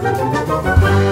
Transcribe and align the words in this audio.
Música 0.00 1.11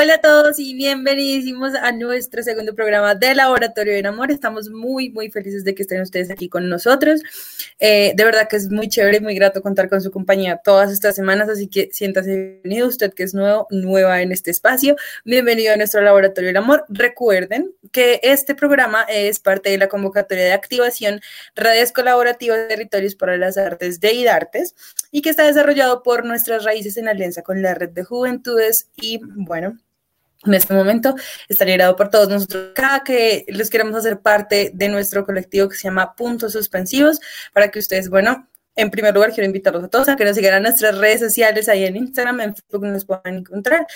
Hola 0.00 0.14
a 0.14 0.20
todos 0.20 0.60
y 0.60 0.74
bienvenidísimos 0.74 1.74
a 1.74 1.90
nuestro 1.90 2.40
segundo 2.44 2.72
programa 2.72 3.16
de 3.16 3.34
Laboratorio 3.34 3.94
del 3.94 4.06
Amor. 4.06 4.30
Estamos 4.30 4.70
muy, 4.70 5.10
muy 5.10 5.28
felices 5.28 5.64
de 5.64 5.74
que 5.74 5.82
estén 5.82 6.00
ustedes 6.00 6.30
aquí 6.30 6.48
con 6.48 6.68
nosotros. 6.68 7.20
Eh, 7.80 8.12
de 8.14 8.24
verdad 8.24 8.46
que 8.48 8.54
es 8.54 8.70
muy 8.70 8.88
chévere 8.88 9.16
y 9.16 9.20
muy 9.20 9.34
grato 9.34 9.60
contar 9.60 9.88
con 9.88 10.00
su 10.00 10.12
compañía 10.12 10.60
todas 10.62 10.92
estas 10.92 11.16
semanas, 11.16 11.48
así 11.48 11.66
que 11.66 11.88
siéntase 11.90 12.30
bienvenido 12.62 12.86
usted 12.86 13.12
que 13.12 13.24
es 13.24 13.34
nuevo, 13.34 13.66
nueva 13.70 14.22
en 14.22 14.30
este 14.30 14.52
espacio. 14.52 14.94
Bienvenido 15.24 15.74
a 15.74 15.76
nuestro 15.76 16.00
Laboratorio 16.00 16.50
del 16.50 16.58
Amor. 16.58 16.84
Recuerden 16.88 17.74
que 17.90 18.20
este 18.22 18.54
programa 18.54 19.02
es 19.02 19.40
parte 19.40 19.70
de 19.70 19.78
la 19.78 19.88
convocatoria 19.88 20.44
de 20.44 20.52
activación 20.52 21.20
Redes 21.56 21.90
Colaborativas 21.90 22.68
Territorios 22.68 23.16
para 23.16 23.36
las 23.36 23.58
Artes 23.58 23.98
de 23.98 24.12
IDARTES 24.12 24.76
y 25.10 25.22
que 25.22 25.30
está 25.30 25.42
desarrollado 25.42 26.04
por 26.04 26.24
nuestras 26.24 26.62
raíces 26.62 26.96
en 26.98 27.08
alianza 27.08 27.42
con 27.42 27.62
la 27.62 27.74
Red 27.74 27.90
de 27.90 28.04
Juventudes 28.04 28.90
y, 28.96 29.18
bueno, 29.24 29.76
en 30.44 30.54
este 30.54 30.72
momento 30.74 31.14
estaría 31.48 31.76
grado 31.76 31.96
por 31.96 32.10
todos 32.10 32.28
nosotros 32.28 32.70
acá 32.70 33.02
que 33.04 33.44
les 33.48 33.70
queremos 33.70 33.94
hacer 33.96 34.20
parte 34.20 34.70
de 34.72 34.88
nuestro 34.88 35.24
colectivo 35.24 35.68
que 35.68 35.76
se 35.76 35.84
llama 35.84 36.14
Puntos 36.14 36.52
Suspensivos 36.52 37.20
para 37.52 37.70
que 37.70 37.78
ustedes, 37.80 38.08
bueno, 38.08 38.48
en 38.78 38.92
primer 38.92 39.12
lugar 39.12 39.32
quiero 39.32 39.46
invitarlos 39.46 39.82
a 39.82 39.88
todos 39.88 40.08
a 40.08 40.14
que 40.14 40.24
nos 40.24 40.36
sigan 40.36 40.54
a 40.54 40.60
nuestras 40.60 40.96
redes 40.96 41.18
sociales 41.18 41.68
ahí 41.68 41.84
en 41.84 41.96
Instagram, 41.96 42.40
en 42.40 42.54
Facebook 42.54 42.86
nos 42.86 43.04
puedan 43.04 43.38
encontrar. 43.38 43.86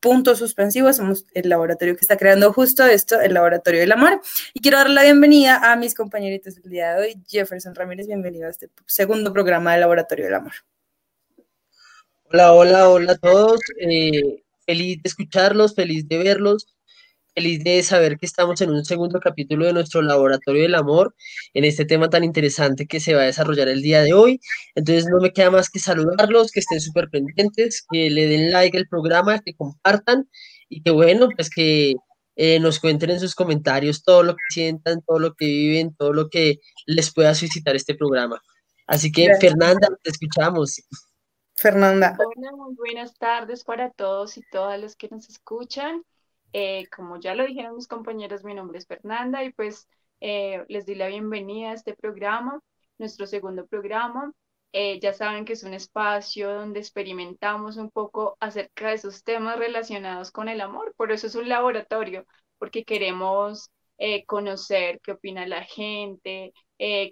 Puntos 0.00 0.40
Suspensivos, 0.40 0.96
somos 0.96 1.24
el 1.32 1.48
laboratorio 1.48 1.94
que 1.94 2.00
está 2.00 2.16
creando 2.16 2.52
justo 2.52 2.84
esto, 2.84 3.20
el 3.20 3.34
Laboratorio 3.34 3.78
del 3.78 3.92
Amor. 3.92 4.20
Y 4.52 4.60
quiero 4.60 4.78
dar 4.78 4.90
la 4.90 5.04
bienvenida 5.04 5.70
a 5.70 5.76
mis 5.76 5.94
compañeritos 5.94 6.56
del 6.56 6.72
día 6.72 6.94
de 6.94 7.00
hoy. 7.00 7.22
Jefferson 7.28 7.72
Ramírez, 7.76 8.08
bienvenido 8.08 8.48
a 8.48 8.50
este 8.50 8.68
segundo 8.84 9.32
programa 9.32 9.70
del 9.72 9.82
Laboratorio 9.82 10.24
del 10.24 10.34
Amor. 10.34 10.52
Hola, 12.24 12.52
hola, 12.52 12.88
hola 12.88 13.12
a 13.12 13.18
todos. 13.18 13.60
Eh, 13.78 14.42
feliz 14.72 15.02
de 15.02 15.08
escucharlos, 15.08 15.74
feliz 15.74 16.08
de 16.08 16.16
verlos, 16.16 16.66
feliz 17.34 17.62
de 17.62 17.82
saber 17.82 18.16
que 18.18 18.24
estamos 18.24 18.60
en 18.62 18.70
un 18.70 18.84
segundo 18.86 19.20
capítulo 19.20 19.66
de 19.66 19.74
nuestro 19.74 20.00
Laboratorio 20.00 20.62
del 20.62 20.74
Amor, 20.74 21.14
en 21.52 21.64
este 21.64 21.84
tema 21.84 22.08
tan 22.08 22.24
interesante 22.24 22.86
que 22.86 22.98
se 22.98 23.14
va 23.14 23.22
a 23.22 23.24
desarrollar 23.24 23.68
el 23.68 23.82
día 23.82 24.02
de 24.02 24.14
hoy. 24.14 24.40
Entonces 24.74 25.06
no 25.10 25.20
me 25.20 25.32
queda 25.32 25.50
más 25.50 25.68
que 25.68 25.78
saludarlos, 25.78 26.50
que 26.52 26.60
estén 26.60 26.80
súper 26.80 27.10
pendientes, 27.10 27.84
que 27.90 28.08
le 28.08 28.26
den 28.28 28.50
like 28.50 28.78
al 28.78 28.88
programa, 28.88 29.40
que 29.40 29.54
compartan 29.54 30.28
y 30.70 30.82
que 30.82 30.90
bueno, 30.90 31.28
pues 31.36 31.50
que 31.50 31.94
eh, 32.36 32.58
nos 32.58 32.80
cuenten 32.80 33.10
en 33.10 33.20
sus 33.20 33.34
comentarios 33.34 34.02
todo 34.02 34.22
lo 34.22 34.32
que 34.32 34.44
sientan, 34.54 35.02
todo 35.06 35.18
lo 35.18 35.34
que 35.34 35.44
viven, 35.46 35.94
todo 35.96 36.14
lo 36.14 36.30
que 36.30 36.60
les 36.86 37.12
pueda 37.12 37.34
suscitar 37.34 37.76
este 37.76 37.94
programa. 37.94 38.40
Así 38.86 39.12
que, 39.12 39.34
Fernanda, 39.38 39.88
te 40.02 40.10
escuchamos. 40.10 40.80
Fernanda. 41.62 42.16
Hola, 42.18 42.50
muy 42.56 42.74
buenas 42.74 43.14
tardes 43.14 43.62
para 43.62 43.90
todos 43.90 44.36
y 44.36 44.42
todas 44.50 44.80
los 44.80 44.96
que 44.96 45.08
nos 45.08 45.28
escuchan. 45.28 46.02
Eh, 46.52 46.88
como 46.94 47.20
ya 47.20 47.36
lo 47.36 47.46
dijeron 47.46 47.76
mis 47.76 47.86
compañeros, 47.86 48.42
mi 48.42 48.52
nombre 48.52 48.78
es 48.78 48.86
Fernanda 48.88 49.44
y 49.44 49.52
pues 49.52 49.88
eh, 50.20 50.64
les 50.68 50.86
doy 50.86 50.96
la 50.96 51.06
bienvenida 51.06 51.70
a 51.70 51.74
este 51.74 51.94
programa, 51.94 52.60
nuestro 52.98 53.28
segundo 53.28 53.64
programa. 53.68 54.32
Eh, 54.72 54.98
ya 54.98 55.12
saben 55.12 55.44
que 55.44 55.52
es 55.52 55.62
un 55.62 55.72
espacio 55.72 56.52
donde 56.52 56.80
experimentamos 56.80 57.76
un 57.76 57.90
poco 57.90 58.36
acerca 58.40 58.88
de 58.88 58.94
esos 58.94 59.22
temas 59.22 59.56
relacionados 59.56 60.32
con 60.32 60.48
el 60.48 60.60
amor, 60.60 60.92
por 60.96 61.12
eso 61.12 61.28
es 61.28 61.36
un 61.36 61.48
laboratorio, 61.48 62.26
porque 62.58 62.84
queremos 62.84 63.70
conocer 64.26 64.98
qué 65.00 65.12
opina 65.12 65.46
la 65.46 65.62
gente, 65.62 66.52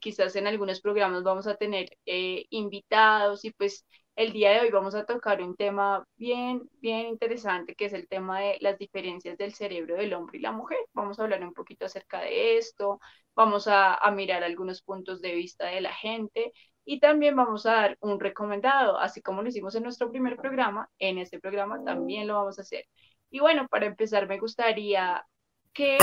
quizás 0.01 0.35
en 0.35 0.49
algunos 0.49 0.81
programas 0.81 1.23
vamos 1.23 1.47
a 1.47 1.55
tener 1.55 1.97
invitados 2.05 3.45
y 3.45 3.53
pues 3.53 3.85
el 4.21 4.33
día 4.35 4.51
de 4.51 4.61
hoy 4.61 4.71
vamos 4.71 4.95
a 4.95 5.07
tocar 5.07 5.41
un 5.41 5.57
tema 5.57 6.07
bien, 6.19 6.69
bien 6.83 7.07
interesante, 7.07 7.75
que 7.75 7.87
es 7.87 7.95
el 7.95 8.07
tema 8.07 8.41
de 8.41 8.59
las 8.61 8.77
diferencias 8.79 9.39
del 9.39 9.55
cerebro 9.55 9.97
del 9.97 10.13
hombre 10.13 10.37
y 10.37 10.43
la 10.43 10.53
mujer. 10.53 10.79
Vamos 10.93 11.19
a 11.19 11.23
hablar 11.23 11.43
un 11.43 11.55
poquito 11.55 11.87
acerca 11.87 12.21
de 12.21 12.59
esto, 12.59 13.01
vamos 13.35 13.67
a, 13.67 13.99
mirar 14.15 14.45
algunos 14.45 14.83
puntos 14.83 15.23
de 15.23 15.35
vista 15.35 15.69
de 15.69 15.81
la 15.81 15.95
gente 15.95 16.53
y 16.85 17.01
también 17.01 17.35
vamos 17.35 17.65
a 17.65 17.73
dar 17.73 17.99
un 18.01 18.21
recomendado, 18.21 18.99
así 18.99 19.23
como 19.23 19.41
lo 19.41 19.49
hicimos 19.49 19.75
en 19.75 19.85
nuestro 19.85 20.11
primer 20.11 20.37
programa, 20.37 20.91
en 20.99 21.17
este 21.17 21.41
programa 21.41 21.83
también 21.83 22.29
lo 22.29 22.35
vamos 22.35 22.59
a 22.59 22.63
hacer. 22.63 22.85
Y 23.31 23.41
bueno, 23.41 23.69
para 23.69 23.87
empezar, 23.87 24.29
me 24.29 24.39
gustaría 24.39 25.25
que 25.73 25.97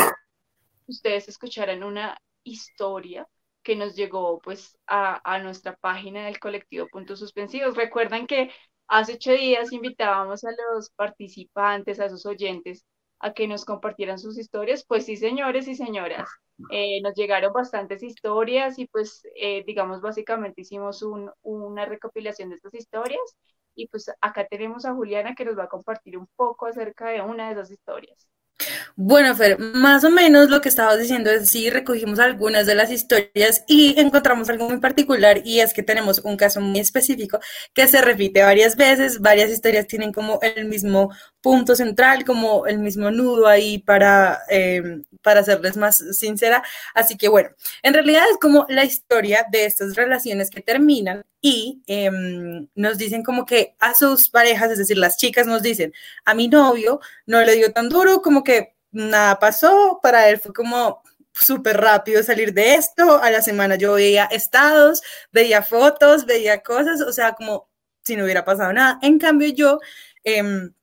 ustedes 0.87 1.27
escucharan 1.27 1.83
una 1.83 2.17
historia 2.43 3.27
que 3.67 3.75
nos 3.75 3.97
llegó 3.97 4.39
pues 4.39 4.77
a, 4.87 5.39
nuestra 5.39 5.75
página 5.75 6.25
del 6.25 6.39
colectivo 6.39 6.87
Puntos 6.87 7.19
Suspensivos. 7.19 7.75
Recuerdan 7.75 8.25
que 8.25 8.49
hace 8.87 9.15
ocho 9.15 9.33
días 9.33 9.73
invitábamos 9.73 10.45
a 10.45 10.51
los 10.71 10.89
participantes, 10.91 11.99
a 11.99 12.05
esos 12.05 12.25
oyentes, 12.25 12.85
a 13.19 13.33
que 13.33 13.45
nos 13.45 13.65
compartieran 13.65 14.19
sus 14.19 14.39
historias. 14.39 14.85
Pues 14.87 15.05
sí, 15.05 15.17
señores 15.17 15.67
y 15.67 15.75
señoras, 15.75 16.29
eh, 16.71 17.01
nos 17.01 17.13
llegaron 17.15 17.51
bastantes 17.51 18.03
historias 18.03 18.79
y 18.79 18.87
pues 18.87 19.23
eh, 19.35 19.65
digamos 19.67 19.99
básicamente 19.99 20.61
hicimos 20.61 21.03
una 21.41 21.85
recopilación 21.85 22.47
de 22.49 22.55
estas 22.55 22.73
historias 22.73 23.19
y 23.75 23.89
pues 23.89 24.09
acá 24.21 24.47
tenemos 24.47 24.85
a 24.85 24.93
Juliana 24.93 25.35
que 25.35 25.43
nos 25.43 25.57
va 25.57 25.65
a 25.65 25.69
compartir 25.69 26.17
un 26.17 26.27
poco 26.37 26.67
acerca 26.67 27.09
de 27.09 27.19
una 27.19 27.47
de 27.47 27.53
esas 27.53 27.71
historias. 27.71 28.29
Bueno, 28.95 29.35
Fer, 29.35 29.59
más 29.59 30.03
o 30.03 30.09
menos 30.09 30.49
lo 30.49 30.61
que 30.61 30.69
estabas 30.69 30.99
diciendo 30.99 31.29
es 31.29 31.49
sí, 31.49 31.69
recogimos 31.69 32.19
algunas 32.19 32.65
de 32.65 32.75
las 32.75 32.91
historias 32.91 33.63
y 33.67 33.99
encontramos 33.99 34.49
algo 34.49 34.69
muy 34.69 34.79
particular 34.79 35.41
y 35.45 35.59
es 35.59 35.73
que 35.73 35.83
tenemos 35.83 36.19
un 36.23 36.37
caso 36.37 36.61
muy 36.61 36.79
específico 36.79 37.39
que 37.73 37.87
se 37.87 38.01
repite 38.01 38.43
varias 38.43 38.75
veces, 38.75 39.19
varias 39.19 39.49
historias 39.49 39.87
tienen 39.87 40.11
como 40.11 40.39
el 40.41 40.65
mismo 40.65 41.11
punto 41.47 41.77
central, 41.77 42.25
como 42.25 42.67
el 42.67 42.77
mismo 42.79 43.09
nudo 43.09 43.47
ahí 43.47 43.77
para, 43.79 44.41
eh, 44.49 45.01
para 45.21 45.45
serles 45.45 45.77
más 45.77 45.95
sincera. 46.11 46.61
Así 46.93 47.15
que 47.15 47.29
bueno, 47.29 47.51
en 47.83 47.93
realidad 47.93 48.23
es 48.29 48.37
como 48.37 48.65
la 48.67 48.83
historia 48.83 49.45
de 49.49 49.63
estas 49.63 49.95
relaciones 49.95 50.49
que 50.49 50.59
terminan 50.59 51.23
y 51.39 51.81
em, 51.87 52.67
nos 52.75 52.97
dicen 52.97 53.23
como 53.23 53.45
que 53.45 53.75
a 53.79 53.93
sus 53.93 54.27
parejas, 54.29 54.71
es 54.71 54.77
decir, 54.77 54.97
las 54.97 55.15
chicas 55.15 55.47
nos 55.47 55.61
dicen, 55.61 55.93
a 56.25 56.33
mi 56.33 56.49
novio 56.49 56.99
no 57.25 57.39
le 57.41 57.55
dio 57.55 57.71
tan 57.71 57.87
duro, 57.87 58.21
como 58.21 58.43
que 58.43 58.75
nada 58.91 59.39
pasó, 59.39 60.01
para 60.03 60.27
él 60.27 60.39
fue 60.39 60.51
como 60.51 61.01
súper 61.31 61.77
rápido 61.77 62.23
salir 62.23 62.53
de 62.53 62.75
esto, 62.75 63.23
a 63.23 63.31
la 63.31 63.41
semana 63.41 63.77
yo 63.77 63.93
veía 63.93 64.25
estados, 64.25 65.01
veía 65.31 65.63
fotos, 65.63 66.25
veía 66.25 66.61
cosas, 66.61 66.99
o 66.99 67.13
sea, 67.13 67.35
como 67.35 67.69
si 68.03 68.17
no 68.17 68.25
hubiera 68.25 68.43
pasado 68.43 68.73
nada. 68.73 68.99
En 69.01 69.17
cambio 69.17 69.47
yo... 69.47 69.79
Em, 70.25 70.73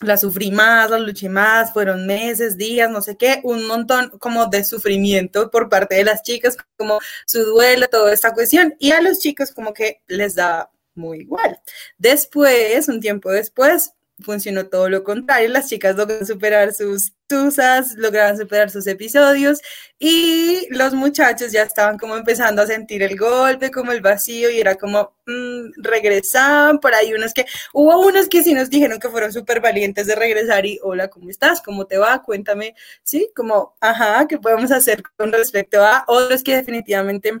la 0.00 0.16
sufrí 0.16 0.50
más, 0.50 0.90
la 0.90 0.98
luché 0.98 1.28
más, 1.28 1.72
fueron 1.72 2.06
meses, 2.06 2.56
días, 2.56 2.90
no 2.90 3.02
sé 3.02 3.16
qué, 3.16 3.40
un 3.44 3.66
montón 3.66 4.10
como 4.18 4.46
de 4.46 4.64
sufrimiento 4.64 5.50
por 5.50 5.68
parte 5.68 5.96
de 5.96 6.04
las 6.04 6.22
chicas, 6.22 6.56
como 6.76 6.98
su 7.26 7.44
duelo, 7.44 7.88
toda 7.88 8.12
esta 8.12 8.32
cuestión, 8.32 8.74
y 8.78 8.92
a 8.92 9.00
los 9.00 9.18
chicos 9.18 9.52
como 9.52 9.72
que 9.74 10.02
les 10.06 10.34
da 10.34 10.70
muy 10.94 11.20
igual. 11.20 11.60
Después, 11.98 12.88
un 12.88 13.00
tiempo 13.00 13.30
después, 13.30 13.92
funcionó 14.22 14.66
todo 14.66 14.88
lo 14.88 15.04
contrario. 15.04 15.48
Las 15.48 15.68
chicas 15.68 15.96
logran 15.96 16.26
superar 16.26 16.72
sus 16.74 17.12
tusas, 17.26 17.94
lograron 17.96 18.36
superar 18.36 18.70
sus 18.70 18.86
episodios 18.86 19.60
y 19.98 20.66
los 20.70 20.94
muchachos 20.94 21.52
ya 21.52 21.62
estaban 21.62 21.96
como 21.98 22.16
empezando 22.16 22.60
a 22.60 22.66
sentir 22.66 23.02
el 23.02 23.16
golpe, 23.16 23.70
como 23.70 23.92
el 23.92 24.00
vacío 24.00 24.50
y 24.50 24.60
era 24.60 24.74
como 24.74 25.14
mmm, 25.26 25.70
regresaban. 25.76 26.80
Por 26.80 26.94
ahí 26.94 27.12
unos 27.14 27.32
que, 27.32 27.46
hubo 27.72 28.06
unos 28.06 28.28
que 28.28 28.42
sí 28.42 28.52
nos 28.54 28.70
dijeron 28.70 28.98
que 28.98 29.08
fueron 29.08 29.32
súper 29.32 29.60
valientes 29.60 30.06
de 30.06 30.16
regresar 30.16 30.66
y 30.66 30.80
hola, 30.82 31.08
¿cómo 31.08 31.30
estás? 31.30 31.62
¿Cómo 31.62 31.86
te 31.86 31.98
va? 31.98 32.22
Cuéntame, 32.22 32.74
sí, 33.04 33.30
como, 33.36 33.76
ajá, 33.80 34.26
¿qué 34.28 34.38
podemos 34.38 34.72
hacer 34.72 35.02
con 35.16 35.32
respecto 35.32 35.82
a 35.82 36.04
otros 36.08 36.42
que 36.42 36.56
definitivamente 36.56 37.40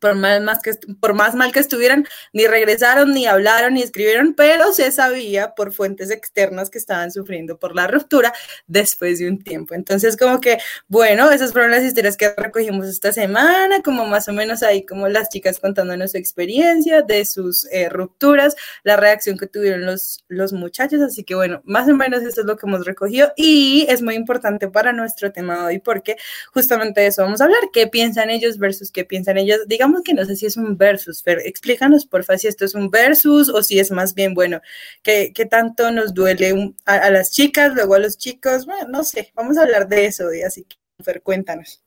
por 0.00 0.14
más, 0.14 0.62
que, 0.62 0.72
por 1.00 1.14
más 1.14 1.34
mal 1.34 1.52
que 1.52 1.60
estuvieran, 1.60 2.06
ni 2.32 2.46
regresaron, 2.46 3.12
ni 3.12 3.26
hablaron, 3.26 3.74
ni 3.74 3.82
escribieron, 3.82 4.34
pero 4.34 4.72
se 4.72 4.90
sabía 4.92 5.54
por 5.54 5.72
fuentes 5.72 6.10
externas 6.10 6.70
que 6.70 6.78
estaban 6.78 7.10
sufriendo 7.10 7.58
por 7.58 7.74
la 7.74 7.86
ruptura 7.86 8.32
después 8.66 9.18
de 9.18 9.28
un 9.28 9.42
tiempo. 9.42 9.74
Entonces, 9.74 10.16
como 10.16 10.40
que, 10.40 10.58
bueno, 10.88 11.30
esas 11.30 11.52
fueron 11.52 11.70
las 11.70 11.82
historias 11.82 12.16
que 12.16 12.32
recogimos 12.36 12.86
esta 12.86 13.12
semana, 13.12 13.82
como 13.82 14.06
más 14.06 14.28
o 14.28 14.32
menos 14.32 14.62
ahí, 14.62 14.84
como 14.84 15.08
las 15.08 15.28
chicas 15.28 15.58
contándonos 15.58 16.12
su 16.12 16.16
experiencia 16.16 17.02
de 17.02 17.24
sus 17.24 17.66
eh, 17.70 17.88
rupturas, 17.88 18.56
la 18.82 18.96
reacción 18.96 19.38
que 19.38 19.46
tuvieron 19.46 19.84
los, 19.84 20.24
los 20.28 20.52
muchachos. 20.52 21.00
Así 21.00 21.24
que, 21.24 21.34
bueno, 21.34 21.62
más 21.64 21.88
o 21.88 21.94
menos 21.94 22.22
eso 22.22 22.40
es 22.40 22.46
lo 22.46 22.56
que 22.56 22.66
hemos 22.66 22.86
recogido 22.86 23.32
y 23.36 23.86
es 23.88 24.02
muy 24.02 24.14
importante 24.14 24.68
para 24.68 24.92
nuestro 24.92 25.32
tema 25.32 25.58
de 25.58 25.64
hoy 25.64 25.78
porque 25.78 26.16
justamente 26.52 27.00
de 27.00 27.08
eso 27.08 27.22
vamos 27.22 27.40
a 27.40 27.44
hablar, 27.44 27.60
qué 27.72 27.86
piensan 27.86 28.30
ellos 28.30 28.58
versus 28.58 28.90
qué 28.90 29.04
piensan 29.04 29.38
ellos, 29.38 29.60
digamos, 29.78 30.02
que 30.02 30.12
no 30.12 30.24
sé 30.24 30.34
si 30.34 30.44
es 30.44 30.56
un 30.56 30.76
versus, 30.76 31.22
Fer, 31.22 31.38
explícanos 31.44 32.04
porfa 32.04 32.36
si 32.36 32.48
esto 32.48 32.64
es 32.64 32.74
un 32.74 32.90
versus 32.90 33.48
o 33.48 33.62
si 33.62 33.78
es 33.78 33.92
más 33.92 34.12
bien, 34.12 34.34
bueno, 34.34 34.60
¿qué, 35.04 35.32
tanto 35.48 35.92
nos 35.92 36.12
duele 36.12 36.74
a, 36.84 37.10
las 37.10 37.30
chicas, 37.30 37.72
luego 37.74 37.94
a 37.94 38.00
los 38.00 38.18
chicos? 38.18 38.66
Bueno, 38.66 38.88
no 38.88 39.04
sé, 39.04 39.30
vamos 39.36 39.56
a 39.56 39.62
hablar 39.62 39.86
de 39.86 40.06
eso, 40.06 40.24
así 40.44 40.64
que 40.64 40.76
Fer, 41.04 41.22
cuéntanos. 41.22 41.80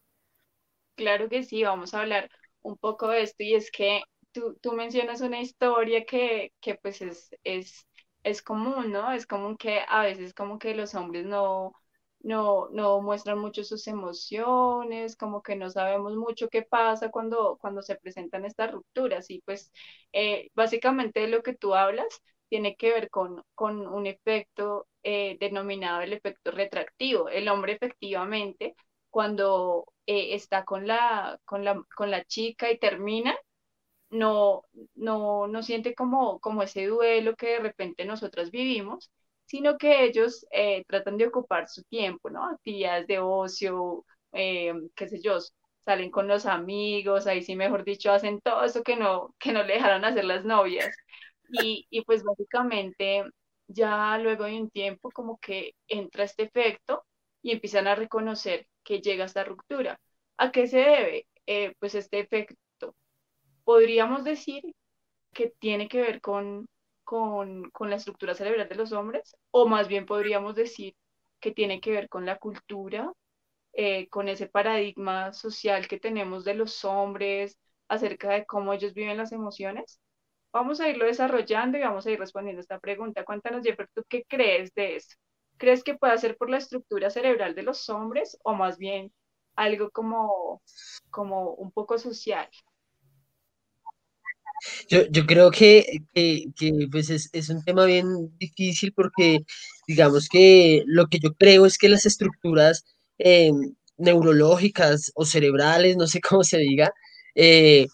Claro 0.96 1.28
que 1.28 1.44
sí, 1.44 1.64
vamos 1.64 1.94
a 1.94 2.00
hablar 2.00 2.30
un 2.62 2.78
poco 2.78 3.10
de 3.10 3.24
esto 3.24 3.44
y 3.44 3.56
es 3.56 3.70
que 3.72 4.04
tú, 4.32 4.58
tú 4.62 4.72
mencionas 4.72 5.20
una 5.20 5.42
historia 5.42 6.06
que, 6.06 6.54
que 6.62 6.76
pues 6.76 7.02
es, 7.02 7.36
es, 7.44 7.86
es 8.24 8.42
común, 8.42 8.94
¿no? 8.94 9.12
Es 9.12 9.28
común 9.28 9.58
que 9.58 9.82
a 9.86 10.04
veces 10.04 10.34
como 10.34 10.60
que 10.60 10.76
los 10.76 10.96
hombres 10.96 11.26
no, 11.26 11.74
no, 12.23 12.69
no 12.69 13.01
muestran 13.01 13.39
mucho 13.39 13.63
sus 13.63 13.88
emociones, 13.88 15.15
como 15.15 15.41
que 15.41 15.56
no 15.56 15.69
sabemos 15.69 16.15
mucho 16.15 16.50
qué 16.50 16.62
pasa 16.63 17.09
cuando, 17.12 17.57
cuando 17.62 17.81
se 17.81 17.95
presentan 17.95 18.45
estas 18.45 18.71
rupturas. 18.71 19.29
Y 19.29 19.41
pues 19.41 19.71
eh, 20.13 20.50
básicamente 20.56 21.27
lo 21.27 21.44
que 21.44 21.53
tú 21.56 21.75
hablas 21.75 22.21
tiene 22.50 22.75
que 22.75 22.91
ver 22.91 23.09
con, 23.09 23.44
con 23.56 23.88
un 23.88 24.07
efecto 24.07 24.88
eh, 25.03 25.38
denominado 25.39 26.01
el 26.01 26.13
efecto 26.13 26.51
retractivo. 26.51 27.29
El 27.29 27.47
hombre 27.50 27.73
efectivamente, 27.73 28.75
cuando 29.09 29.85
eh, 30.06 30.35
está 30.35 30.65
con 30.65 30.88
la, 30.88 31.39
con, 31.45 31.63
la, 31.65 31.81
con 31.95 32.12
la 32.12 32.23
chica 32.25 32.71
y 32.71 32.77
termina, 32.79 33.35
no, 34.09 34.63
no, 34.95 35.47
no 35.47 35.63
siente 35.63 35.95
como, 35.95 36.39
como 36.39 36.63
ese 36.63 36.85
duelo 36.88 37.35
que 37.35 37.47
de 37.51 37.59
repente 37.59 38.06
nosotras 38.06 38.51
vivimos, 38.51 39.12
sino 39.51 39.77
que 39.77 40.06
ellos 40.06 40.45
eh, 40.51 40.86
tratan 40.88 41.18
de 41.18 41.27
ocupar 41.27 41.68
su 41.68 41.83
tiempo, 41.83 42.30
¿no? 42.30 42.45
Actividades 42.45 43.06
de 43.07 43.19
ocio, 43.19 44.06
eh, 44.31 44.74
qué 44.95 45.09
sé 45.09 45.19
yo, 45.21 45.39
salen 45.81 46.09
con 46.09 46.27
los 46.30 46.45
amigos, 46.45 47.27
ahí 47.27 47.42
sí, 47.44 47.57
mejor 47.57 47.83
dicho, 47.83 48.13
hacen 48.13 48.39
todo 48.42 48.63
eso 48.63 48.81
que 48.83 48.95
no, 48.95 49.36
que 49.39 49.51
no 49.51 49.63
le 49.63 49.74
dejaron 49.74 50.06
hacer 50.06 50.24
las 50.25 50.45
novias. 50.45 50.95
Y, 51.51 51.86
y 51.89 52.01
pues 52.06 52.24
básicamente 52.24 53.25
ya 53.68 54.18
luego 54.19 54.45
de 54.45 54.62
un 54.62 54.69
tiempo 54.69 55.12
como 55.12 55.38
que 55.39 55.74
entra 55.88 56.24
este 56.24 56.44
efecto 56.44 57.04
y 57.42 57.51
empiezan 57.51 57.88
a 57.88 57.95
reconocer 57.95 58.68
que 58.83 59.01
llega 59.01 59.25
esta 59.25 59.44
ruptura. 59.44 60.00
¿A 60.38 60.51
qué 60.51 60.68
se 60.68 60.77
debe? 60.80 61.27
Eh, 61.45 61.74
pues 61.80 61.95
este 61.95 62.19
efecto. 62.19 62.95
Podríamos 63.65 64.24
decir 64.24 64.63
que 65.33 65.54
tiene 65.59 65.89
que 65.89 66.01
ver 66.01 66.21
con 66.21 66.68
con, 67.12 67.90
la 67.90 67.96
estructura 67.98 68.34
cerebral 68.36 68.69
de 68.69 68.75
los 68.75 68.94
hombres, 68.94 69.36
o 69.52 69.68
más 69.68 69.90
bien 69.90 70.06
podríamos 70.06 70.56
decir 70.56 70.96
que 71.42 71.52
tiene 71.52 71.81
que 71.81 71.92
ver 71.92 72.08
con 72.08 72.25
la 72.25 72.38
cultura, 72.38 73.12
eh, 73.74 74.08
con 74.10 74.30
ese 74.30 74.48
paradigma 74.48 75.34
social 75.34 75.90
que 75.90 76.00
tenemos 76.00 76.46
de 76.46 76.54
los 76.56 76.86
hombres 76.86 77.60
acerca 77.90 78.30
de 78.31 78.46
cómo 78.46 78.74
ellos 78.74 78.94
viven 78.94 79.18
las 79.18 79.34
emociones. 79.34 80.00
Vamos 80.54 80.80
a 80.80 80.88
irlo 80.90 81.06
desarrollando 81.06 81.78
y 81.78 81.81
vamos 81.81 82.06
a 82.08 82.12
ir 82.12 82.19
respondiendo 82.19 82.60
a 82.60 82.63
esta 82.63 82.80
pregunta. 82.80 83.25
Cuéntanos, 83.25 83.64
Jeffrey, 83.64 83.88
¿tú 83.94 84.04
qué 84.07 84.24
crees 84.25 84.74
de 84.74 84.96
eso? 84.98 85.18
¿Crees 85.57 85.84
que 85.84 85.96
puede 85.96 86.18
ser 86.18 86.38
por 86.38 86.50
la 86.50 86.60
estructura 86.60 87.10
cerebral 87.10 87.56
de 87.56 87.64
los 87.64 87.90
hombres 87.90 88.38
o 88.44 88.54
más 88.54 88.78
bien 88.78 89.12
algo 89.56 89.92
como, 89.92 90.62
como 91.10 91.56
un 91.56 91.72
poco 91.74 91.98
social? 91.98 92.50
Yo, 94.90 95.08
yo 95.10 95.25
creo 95.25 95.52
que, 95.52 96.04
que, 96.13 96.88
pues 96.92 97.10
es, 97.10 97.30
es, 97.34 97.50
un 97.50 97.63
tema 97.63 97.86
bien 97.86 98.06
difícil 98.38 98.94
porque 98.94 99.40
digamos 99.88 100.30
que 100.30 100.84
lo 100.86 101.08
que 101.08 101.19
yo 101.19 101.34
creo 101.34 101.66
es 101.66 101.78
que 101.78 101.90
las 101.90 102.06
estructuras 102.06 102.86
eh, 103.18 103.52
neurológicas 103.98 105.12
o 105.16 105.25
cerebrales, 105.25 105.98
no 105.98 106.08
sé 106.08 106.22
cómo 106.30 106.44
se 106.44 106.58
diga, 106.60 106.92
eh, 107.36 107.88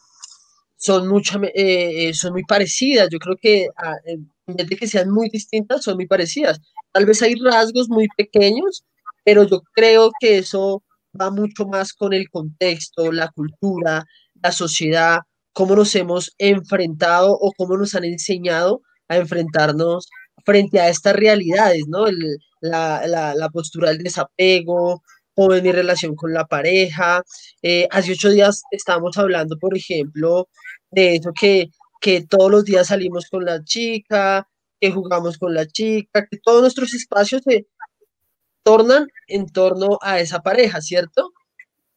son, 0.78 1.08
mucho, 1.08 1.40
eh, 1.54 2.14
son 2.14 2.34
muy 2.34 2.44
parecidas. 2.44 3.10
Yo 3.12 3.20
creo 3.20 3.38
que 3.42 3.68
ah, 3.78 3.96
en 4.06 4.56
vez 4.56 4.68
de 4.70 4.78
que 4.78 4.88
sean 4.88 5.10
muy 5.12 5.30
distintas, 5.30 5.84
son 5.84 5.96
muy 5.96 6.08
parecidas. 6.08 6.60
Tal 6.92 7.06
vez 7.06 7.22
hay 7.22 7.36
rasgos 7.36 7.90
muy 7.90 8.08
pequeños, 8.18 8.84
pero 9.24 9.44
yo 9.44 9.62
creo 9.74 10.12
que 10.20 10.40
eso 10.40 10.84
va 11.20 11.32
mucho 11.32 11.66
más 11.68 11.94
con 11.94 12.14
el 12.14 12.30
contexto, 12.30 13.12
la 13.12 13.30
cultura, 13.32 14.06
la 14.42 14.52
sociedad, 14.52 15.20
cómo 15.58 15.76
nos 15.76 15.96
hemos 15.96 16.36
enfrentado 16.38 17.32
o 17.34 17.52
cómo 17.58 17.78
nos 17.78 17.96
han 17.96 18.04
enseñado 18.04 18.84
a 19.08 19.18
enfrentarnos 19.18 20.08
frente 20.46 20.80
a 20.80 20.88
estas 20.88 21.16
realidades, 21.16 21.88
¿no? 21.88 22.06
la, 22.62 23.50
postura 23.52 23.90
del 23.90 24.04
desapego, 24.04 25.02
cómo 25.34 25.56
es 25.56 25.64
mi 25.64 25.72
relación 25.72 26.16
con 26.16 26.32
la 26.32 26.46
pareja. 26.46 27.24
Eh, 27.64 27.88
hace 27.90 28.12
ocho 28.12 28.30
días 28.30 28.62
estábamos 28.70 29.18
hablando, 29.18 29.58
por 29.58 29.76
ejemplo, 29.76 30.48
de 30.92 31.16
eso 31.16 31.32
que, 31.34 31.72
que 32.00 32.24
todos 32.24 32.52
los 32.52 32.64
días 32.64 32.86
salimos 32.86 33.28
con 33.28 33.44
la 33.44 33.64
chica, 33.64 34.48
que 34.80 34.92
jugamos 34.92 35.40
con 35.40 35.56
la 35.56 35.66
chica, 35.66 36.28
que 36.30 36.38
todos 36.38 36.62
nuestros 36.62 36.94
espacios 36.94 37.42
se 37.44 37.66
tornan 38.62 39.08
en 39.28 39.48
torno 39.48 39.98
a 40.04 40.20
esa 40.20 40.40
pareja, 40.42 40.82
¿cierto? 40.82 41.32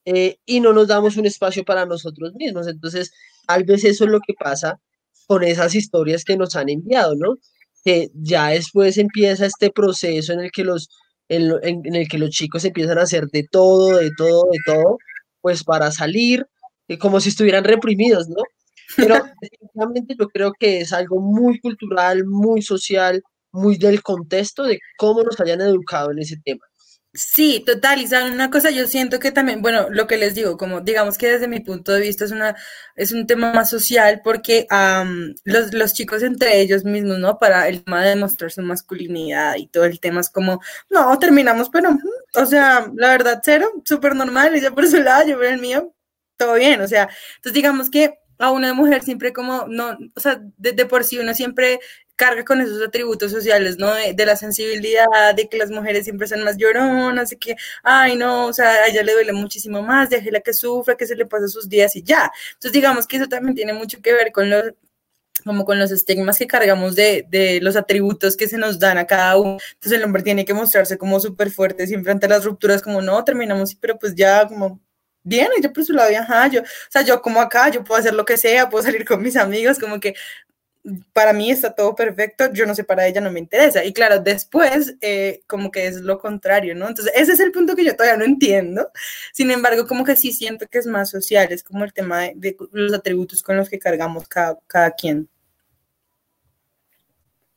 Eh, 0.07 0.39
y 0.47 0.61
no 0.61 0.73
nos 0.73 0.89
damos 0.89 1.19
un 1.19 1.27
espacio 1.27 1.63
para 1.63 1.85
nosotros 1.85 2.33
mismos. 2.35 2.67
Entonces, 2.67 3.13
tal 3.51 3.65
vez 3.65 3.85
eso 3.85 4.05
es 4.05 4.11
lo 4.11 4.21
que 4.21 4.35
pasa 4.39 4.79
con 5.27 5.43
esas 5.43 5.75
historias 5.75 6.25
que 6.25 6.37
nos 6.37 6.55
han 6.55 6.69
enviado, 6.69 7.15
¿no? 7.17 7.35
Que 7.85 8.11
ya 8.15 8.49
después 8.49 8.97
empieza 8.97 9.47
este 9.47 9.71
proceso 9.71 10.33
en 10.33 10.41
el 10.41 10.53
que 10.53 10.63
los, 10.63 10.89
en, 11.29 11.53
el 11.95 12.09
que 12.09 12.19
los 12.19 12.31
chicos 12.31 12.65
empiezan 12.65 12.99
a 12.99 13.03
hacer 13.03 13.27
de 13.27 13.45
todo, 13.51 13.97
de 13.97 14.11
todo, 14.17 14.45
de 14.53 14.59
todo, 14.65 14.99
pues 15.41 15.65
para 15.65 15.91
salir, 15.91 16.47
eh, 16.87 16.99
como 16.99 17.21
si 17.21 17.31
estuvieran 17.31 17.65
reprimidos, 17.65 18.29
¿no? 18.29 18.43
Pero 18.97 19.15
definitivamente 19.43 20.15
yo 20.19 20.29
creo 20.29 20.53
que 20.59 20.81
es 20.83 20.93
algo 20.93 21.21
muy 21.21 21.59
cultural, 21.59 22.25
muy 22.27 22.63
social, 22.63 23.21
muy 23.51 23.79
del 23.79 24.01
contexto 24.03 24.63
de 24.63 24.79
cómo 24.97 25.25
nos 25.25 25.41
hayan 25.41 25.61
educado 25.61 26.13
en 26.13 26.21
ese 26.21 26.37
tema. 26.45 26.65
Sí, 27.13 27.65
total, 27.67 28.01
y 28.01 28.07
saben 28.07 28.33
una 28.33 28.51
cosa, 28.51 28.71
yo 28.71 28.87
siento 28.87 29.19
que 29.19 29.33
también, 29.33 29.63
bueno, 29.63 29.89
lo 29.91 30.07
que 30.07 30.17
les 30.17 30.33
digo, 30.37 30.57
como 30.57 30.81
digamos 30.81 31.19
que 31.19 31.27
desde 31.29 31.49
mi 31.49 31.59
punto 31.59 31.91
de 31.91 32.01
vista 32.01 32.25
es 32.25 32.31
una, 32.31 32.55
es 32.95 33.11
un 33.11 33.27
tema 33.27 33.53
más 33.53 33.69
social 33.69 34.21
porque 34.23 34.69
los, 35.45 35.75
los 35.75 35.93
chicos 35.93 36.23
entre 36.23 36.61
ellos 36.61 36.85
mismos, 36.85 37.19
¿no? 37.19 37.37
Para 37.41 37.67
el 37.69 37.83
tema 37.83 38.03
de 38.03 38.11
demostrar 38.11 38.53
su 38.53 38.63
masculinidad 38.63 39.57
y 39.57 39.67
todo 39.67 39.87
el 39.87 39.99
tema 39.99 40.21
es 40.21 40.31
como, 40.31 40.61
no, 40.89 41.19
terminamos, 41.19 41.69
pero, 41.71 41.99
o 42.37 42.47
sea, 42.47 42.89
la 42.95 43.09
verdad, 43.11 43.41
cero, 43.45 43.69
súper 43.85 44.15
normal, 44.15 44.55
ella 44.55 44.71
por 44.71 44.87
su 44.87 44.99
lado, 45.03 45.27
yo 45.27 45.35
por 45.37 45.47
el 45.47 45.61
mío, 45.61 45.93
todo 46.37 46.55
bien, 46.55 46.81
o 46.81 46.87
sea, 46.87 47.09
entonces 47.37 47.55
digamos 47.55 47.91
que 47.91 48.21
a 48.39 48.53
una 48.53 48.73
mujer 48.73 49.03
siempre 49.03 49.33
como, 49.33 49.67
no, 49.69 49.99
o 50.15 50.21
sea, 50.21 50.41
de, 50.57 50.73
de, 50.73 50.87
por 50.87 51.03
sí 51.05 51.19
uno 51.19 51.35
siempre 51.35 51.81
carga 52.21 52.45
con 52.45 52.61
esos 52.61 52.83
atributos 52.83 53.33
sociales, 53.33 53.79
¿no? 53.79 53.95
De, 53.95 54.27
la 54.27 54.37
sensibilidad, 54.37 55.35
de 55.35 55.49
que 55.49 55.57
las 55.57 55.71
mujeres 55.71 56.05
siempre 56.05 56.27
son 56.29 56.45
más 56.45 56.59
lloronas, 56.59 57.31
de 57.31 57.39
que, 57.39 57.57
ay, 57.83 58.15
no, 58.17 58.47
o 58.49 58.53
sea, 58.53 58.69
a 58.69 58.89
ella 58.89 59.03
le 59.03 59.15
duele 59.15 59.33
muchísimo 59.33 59.83
más, 59.83 60.11
déjela 60.11 60.41
que 60.41 60.53
sufra, 60.53 60.97
que 60.97 61.07
se 61.07 61.17
le 61.17 61.25
pase 61.25 61.49
sus 61.49 61.67
días 61.67 61.97
y 61.97 62.03
ya. 62.03 62.31
Entonces, 62.53 62.73
digamos 62.73 63.07
que 63.07 63.17
eso 63.17 63.27
también 63.27 63.55
tiene 63.55 63.73
mucho 63.73 64.03
que 64.03 64.13
ver 64.13 64.33
con 64.33 64.51
los 64.51 64.65
como 65.47 65.65
con 65.65 65.79
los 65.79 65.91
estigmas 65.91 66.37
que 66.39 66.47
cargamos 66.47 66.95
de, 66.95 67.25
de, 67.31 67.61
los 67.63 67.75
atributos 67.75 68.37
que 68.37 68.47
se 68.49 68.59
nos 68.59 68.79
dan 68.79 68.99
a 68.99 69.07
cada 69.07 69.39
uno. 69.39 69.57
Entonces 69.73 69.93
el 69.93 70.05
hombre 70.05 70.23
tiene 70.23 70.45
que 70.45 70.53
mostrarse 70.53 70.99
como 70.99 71.19
súper 71.21 71.51
fuerte 71.51 71.87
siempre 71.87 72.13
ante 72.13 72.29
las 72.29 72.45
rupturas, 72.45 72.83
como 72.83 73.01
no, 73.01 73.25
terminamos, 73.25 73.75
pero 73.75 73.99
pues 73.99 74.15
ya 74.15 74.47
como 74.47 74.79
bien, 75.23 75.49
yo 75.63 75.73
por 75.73 75.85
su 75.85 75.95
lado, 75.95 76.11
ajá, 76.19 76.49
yo, 76.49 76.61
o 76.63 76.65
sea, 76.91 77.03
yo 77.03 77.23
como 77.23 77.41
acá, 77.41 77.71
yo 77.71 77.85
puedo 77.85 78.01
hacer 78.01 78.15
lo 78.15 78.25
que 78.27 78.37
sea, 78.37 78.69
puedo 78.69 78.85
salir 78.85 79.07
con 79.07 79.23
mis 79.23 79.37
amigos, 79.37 79.79
como 79.79 80.01
que 80.01 80.15
para 81.13 81.33
mí 81.33 81.51
está 81.51 81.75
todo 81.75 81.95
perfecto, 81.95 82.53
yo 82.53 82.67
no 82.67 82.75
sé, 82.75 82.85
para 82.85 83.07
ella 83.07 83.21
no 83.21 83.31
me 83.31 83.41
interesa. 83.41 83.85
Y 83.85 83.93
claro, 83.93 84.21
después 84.21 84.97
eh, 85.01 85.43
como 85.47 85.71
que 85.71 85.87
es 85.87 86.01
lo 86.01 86.19
contrario, 86.19 86.75
¿no? 86.75 86.89
Entonces, 86.89 87.13
ese 87.15 87.33
es 87.33 87.41
el 87.41 87.53
punto 87.53 87.77
que 87.77 87.85
yo 87.85 87.95
todavía 87.97 88.17
no 88.17 88.25
entiendo. 88.25 88.91
Sin 89.33 89.51
embargo, 89.51 89.87
como 89.87 90.05
que 90.05 90.17
sí 90.17 90.33
siento 90.33 90.67
que 90.69 90.79
es 90.79 90.87
más 90.87 91.11
social, 91.11 91.53
es 91.53 91.63
como 91.63 91.85
el 91.85 91.93
tema 91.93 92.23
de, 92.35 92.57
los 92.73 92.95
atributos 92.95 93.43
con 93.43 93.57
los 93.57 93.69
que 93.69 93.79
cargamos 93.79 94.27
cada, 94.29 94.59
cada 94.67 94.93
quien. 94.93 95.29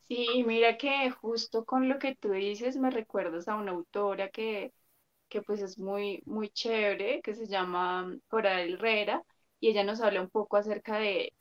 Sí, 0.09 0.43
mira 0.45 0.77
que 0.77 1.09
justo 1.09 1.65
con 1.65 1.89
lo 1.89 1.97
que 1.97 2.15
tú 2.15 2.31
dices 2.31 2.77
me 2.77 2.91
recuerdas 2.91 3.47
a 3.47 3.55
una 3.55 3.71
autora 3.71 4.29
que, 4.29 4.71
que 5.29 5.41
pues 5.41 5.61
es 5.61 5.79
muy, 5.79 6.21
muy 6.25 6.49
chévere, 6.49 7.21
que 7.21 7.33
se 7.33 7.47
llama 7.47 8.15
Coral 8.27 8.73
Herrera 8.73 9.23
y 9.63 9.69
ella 9.69 9.85
nos 9.85 10.01
habla 10.01 10.19
un 10.19 10.29
poco 10.29 10.57
acerca 10.57 10.97
de, 10.97 11.31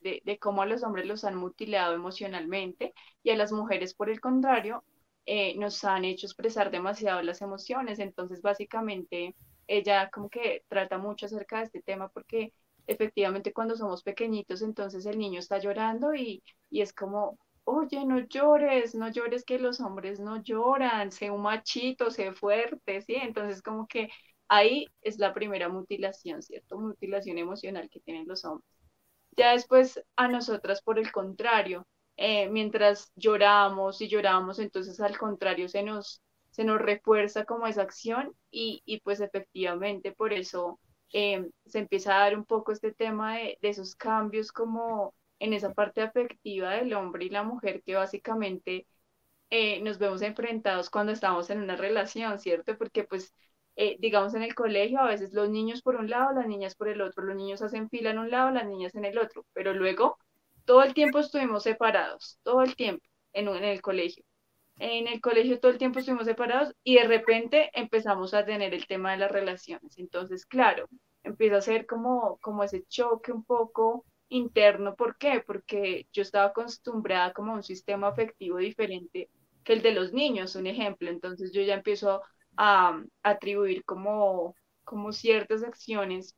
cómo 0.40 0.62
a 0.62 0.66
los 0.66 0.84
hombres 0.84 1.06
los 1.06 1.24
han 1.24 1.34
mutilado 1.34 1.92
emocionalmente 1.94 2.94
y 3.24 3.30
a 3.30 3.36
las 3.36 3.50
mujeres, 3.50 3.94
por 3.94 4.10
el 4.10 4.20
contrario, 4.20 4.84
eh, 5.26 5.56
nos 5.58 5.82
han 5.82 6.04
hecho 6.04 6.26
expresar 6.26 6.70
demasiado 6.70 7.20
las 7.22 7.42
emociones. 7.42 7.98
Entonces, 7.98 8.40
básicamente, 8.40 9.34
ella 9.66 10.08
como 10.10 10.30
que 10.30 10.62
trata 10.68 10.98
mucho 10.98 11.26
acerca 11.26 11.58
de 11.58 11.64
este 11.64 11.82
tema 11.82 12.10
porque 12.10 12.52
efectivamente 12.86 13.52
cuando 13.52 13.74
somos 13.74 14.04
pequeñitos, 14.04 14.62
entonces 14.62 15.04
el 15.06 15.18
niño 15.18 15.40
está 15.40 15.58
llorando 15.58 16.14
y, 16.14 16.44
y 16.70 16.82
es 16.82 16.92
como, 16.92 17.38
oye, 17.64 18.04
no 18.04 18.20
llores, 18.20 18.94
no 18.94 19.10
llores 19.10 19.44
que 19.44 19.58
los 19.58 19.80
hombres 19.80 20.20
no 20.20 20.40
lloran, 20.40 21.10
sé 21.10 21.32
un 21.32 21.42
machito, 21.42 22.12
sé 22.12 22.32
fuerte, 22.32 23.02
¿sí? 23.02 23.16
Entonces 23.16 23.62
como 23.62 23.88
que 23.88 24.10
ahí 24.52 24.86
es 25.02 25.18
la 25.18 25.34
primera 25.34 25.68
mutilación, 25.68 26.42
¿cierto? 26.42 26.78
Mutilación 26.78 27.38
emocional 27.38 27.88
que 27.90 28.00
tienen 28.00 28.26
los 28.28 28.44
hombres. 28.44 28.68
Ya 29.36 29.52
después 29.52 30.02
a 30.16 30.28
nosotras, 30.28 30.82
por 30.82 30.98
el 30.98 31.10
contrario, 31.12 31.86
eh, 32.16 32.48
mientras 32.50 33.12
lloramos 33.16 34.00
y 34.00 34.08
lloramos, 34.08 34.58
entonces 34.58 35.00
al 35.00 35.16
contrario 35.18 35.68
se 35.68 35.82
nos, 35.82 36.22
se 36.50 36.64
nos 36.64 36.80
refuerza 36.80 37.44
como 37.44 37.66
esa 37.66 37.82
acción 37.82 38.34
y, 38.50 38.82
y 38.84 39.00
pues 39.00 39.20
efectivamente 39.20 40.12
por 40.12 40.32
eso 40.32 40.78
eh, 41.12 41.48
se 41.66 41.78
empieza 41.80 42.16
a 42.16 42.20
dar 42.20 42.36
un 42.36 42.44
poco 42.44 42.72
este 42.72 42.92
tema 42.92 43.36
de, 43.38 43.58
de 43.62 43.68
esos 43.70 43.94
cambios 43.96 44.52
como 44.52 45.14
en 45.38 45.52
esa 45.54 45.72
parte 45.74 46.02
afectiva 46.02 46.70
del 46.72 46.92
hombre 46.94 47.24
y 47.24 47.30
la 47.30 47.42
mujer 47.42 47.82
que 47.84 47.94
básicamente 47.96 48.86
eh, 49.50 49.80
nos 49.82 49.98
vemos 49.98 50.22
enfrentados 50.22 50.90
cuando 50.90 51.12
estamos 51.12 51.50
en 51.50 51.60
una 51.62 51.76
relación, 51.76 52.38
¿cierto? 52.40 52.76
Porque 52.78 53.04
pues 53.04 53.32
eh, 53.76 53.96
digamos, 54.00 54.34
en 54.34 54.42
el 54.42 54.54
colegio, 54.54 55.00
a 55.00 55.08
veces 55.08 55.32
los 55.32 55.48
niños 55.50 55.82
por 55.82 55.96
un 55.96 56.10
lado, 56.10 56.32
las 56.34 56.46
niñas 56.46 56.74
por 56.76 56.88
el 56.88 57.00
otro, 57.00 57.24
los 57.24 57.36
niños 57.36 57.62
hacen 57.62 57.88
fila 57.90 58.10
en 58.10 58.18
un 58.18 58.30
lado, 58.30 58.50
las 58.50 58.66
niñas 58.66 58.94
en 58.94 59.04
el 59.04 59.18
otro, 59.18 59.46
pero 59.52 59.72
luego 59.74 60.18
todo 60.64 60.82
el 60.82 60.94
tiempo 60.94 61.18
estuvimos 61.20 61.62
separados, 61.64 62.38
todo 62.42 62.62
el 62.62 62.76
tiempo 62.76 63.04
en, 63.32 63.48
en 63.48 63.64
el 63.64 63.80
colegio. 63.82 64.24
En 64.78 65.06
el 65.08 65.20
colegio 65.20 65.60
todo 65.60 65.70
el 65.72 65.78
tiempo 65.78 65.98
estuvimos 65.98 66.26
separados 66.26 66.74
y 66.82 66.96
de 66.96 67.04
repente 67.04 67.70
empezamos 67.74 68.34
a 68.34 68.44
tener 68.44 68.74
el 68.74 68.86
tema 68.86 69.12
de 69.12 69.18
las 69.18 69.30
relaciones. 69.30 69.96
Entonces, 69.98 70.46
claro, 70.46 70.88
empieza 71.22 71.56
a 71.58 71.60
ser 71.60 71.86
como, 71.86 72.38
como 72.40 72.64
ese 72.64 72.84
choque 72.86 73.32
un 73.32 73.44
poco 73.44 74.04
interno. 74.28 74.94
¿Por 74.96 75.16
qué? 75.18 75.42
Porque 75.46 76.06
yo 76.12 76.22
estaba 76.22 76.46
acostumbrada 76.46 77.32
como 77.32 77.52
a 77.52 77.56
un 77.56 77.62
sistema 77.62 78.08
afectivo 78.08 78.58
diferente 78.58 79.30
que 79.64 79.74
el 79.74 79.82
de 79.82 79.92
los 79.92 80.12
niños, 80.12 80.56
un 80.56 80.66
ejemplo. 80.66 81.10
Entonces 81.10 81.52
yo 81.52 81.62
ya 81.62 81.74
empiezo 81.74 82.22
a, 82.56 83.02
atribuir 83.22 83.84
como, 83.84 84.54
como 84.84 85.12
ciertas 85.12 85.62
acciones 85.62 86.36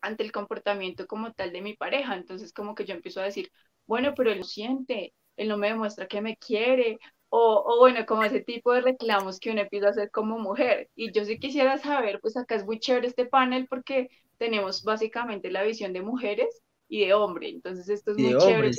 ante 0.00 0.22
el 0.24 0.32
comportamiento 0.32 1.06
como 1.06 1.32
tal 1.32 1.52
de 1.52 1.62
mi 1.62 1.74
pareja. 1.76 2.16
Entonces 2.16 2.52
como 2.52 2.74
que 2.74 2.84
yo 2.84 2.94
empiezo 2.94 3.20
a 3.20 3.24
decir, 3.24 3.50
bueno, 3.86 4.14
pero 4.16 4.30
él 4.30 4.38
lo 4.38 4.44
siente, 4.44 5.14
él 5.36 5.48
no 5.48 5.56
me 5.58 5.68
demuestra 5.68 6.06
que 6.06 6.20
me 6.20 6.36
quiere, 6.36 6.98
o, 7.30 7.62
o, 7.64 7.78
bueno, 7.78 8.04
como 8.06 8.24
ese 8.24 8.40
tipo 8.40 8.72
de 8.72 8.80
reclamos 8.80 9.38
que 9.38 9.50
uno 9.50 9.60
empieza 9.60 9.86
a 9.88 9.90
hacer 9.90 10.10
como 10.10 10.38
mujer. 10.38 10.90
Y 10.96 11.12
yo 11.12 11.24
sí 11.24 11.38
quisiera 11.38 11.78
saber, 11.78 12.20
pues 12.20 12.36
acá 12.36 12.56
es 12.56 12.64
muy 12.66 12.80
chévere 12.80 13.06
este 13.06 13.26
panel 13.26 13.66
porque 13.68 14.08
tenemos 14.36 14.82
básicamente 14.82 15.50
la 15.50 15.62
visión 15.62 15.92
de 15.92 16.02
mujeres 16.02 16.62
y 16.88 17.06
de 17.06 17.14
hombre. 17.14 17.48
Entonces 17.50 17.88
esto 17.88 18.12
es 18.12 18.18
muy 18.18 18.36
chévere 18.36 18.72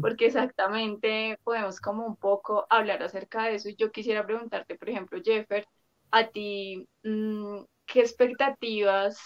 porque 0.00 0.26
exactamente 0.26 1.38
podemos 1.42 1.80
como 1.80 2.06
un 2.06 2.16
poco 2.16 2.66
hablar 2.70 3.02
acerca 3.02 3.44
de 3.44 3.56
eso. 3.56 3.68
Yo 3.70 3.90
quisiera 3.90 4.26
preguntarte, 4.26 4.74
por 4.74 4.88
ejemplo, 4.88 5.20
Jeffer, 5.24 5.66
a 6.10 6.28
ti, 6.28 6.86
mm, 7.02 7.60
¿qué 7.86 8.00
expectativas 8.00 9.18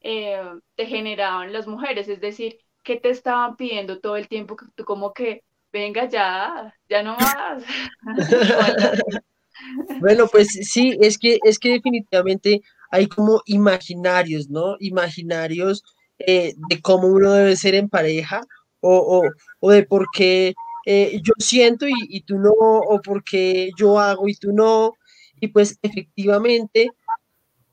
eh, 0.00 0.42
te 0.76 0.86
generaban 0.86 1.52
las 1.52 1.66
mujeres? 1.66 2.08
Es 2.08 2.20
decir, 2.20 2.58
¿qué 2.82 2.96
te 2.96 3.10
estaban 3.10 3.56
pidiendo 3.56 4.00
todo 4.00 4.16
el 4.16 4.28
tiempo? 4.28 4.56
Que 4.56 4.66
tú 4.74 4.84
como 4.84 5.12
que, 5.12 5.42
venga 5.72 6.08
ya, 6.08 6.74
ya 6.88 7.02
no 7.02 7.16
más. 7.16 7.64
bueno, 10.00 10.26
pues 10.26 10.48
sí, 10.48 10.96
es 11.00 11.18
que, 11.18 11.38
es 11.44 11.58
que 11.58 11.72
definitivamente 11.72 12.62
hay 12.90 13.06
como 13.06 13.42
imaginarios, 13.46 14.48
¿no? 14.48 14.76
Imaginarios 14.80 15.82
eh, 16.18 16.54
de 16.68 16.80
cómo 16.80 17.08
uno 17.08 17.32
debe 17.32 17.56
ser 17.56 17.74
en 17.74 17.88
pareja 17.88 18.42
o, 18.80 19.22
de 19.62 19.84
por 19.84 20.06
qué 20.12 20.54
eh, 20.86 21.20
yo 21.22 21.32
siento 21.38 21.86
y, 21.88 22.22
tú 22.22 22.38
no, 22.38 22.50
o 22.52 23.00
por 23.02 23.22
qué 23.24 23.70
yo 23.78 23.98
hago 23.98 24.28
y 24.28 24.34
tú 24.34 24.52
no. 24.52 24.94
Y 25.40 25.48
pues 25.48 25.78
efectivamente, 25.82 26.90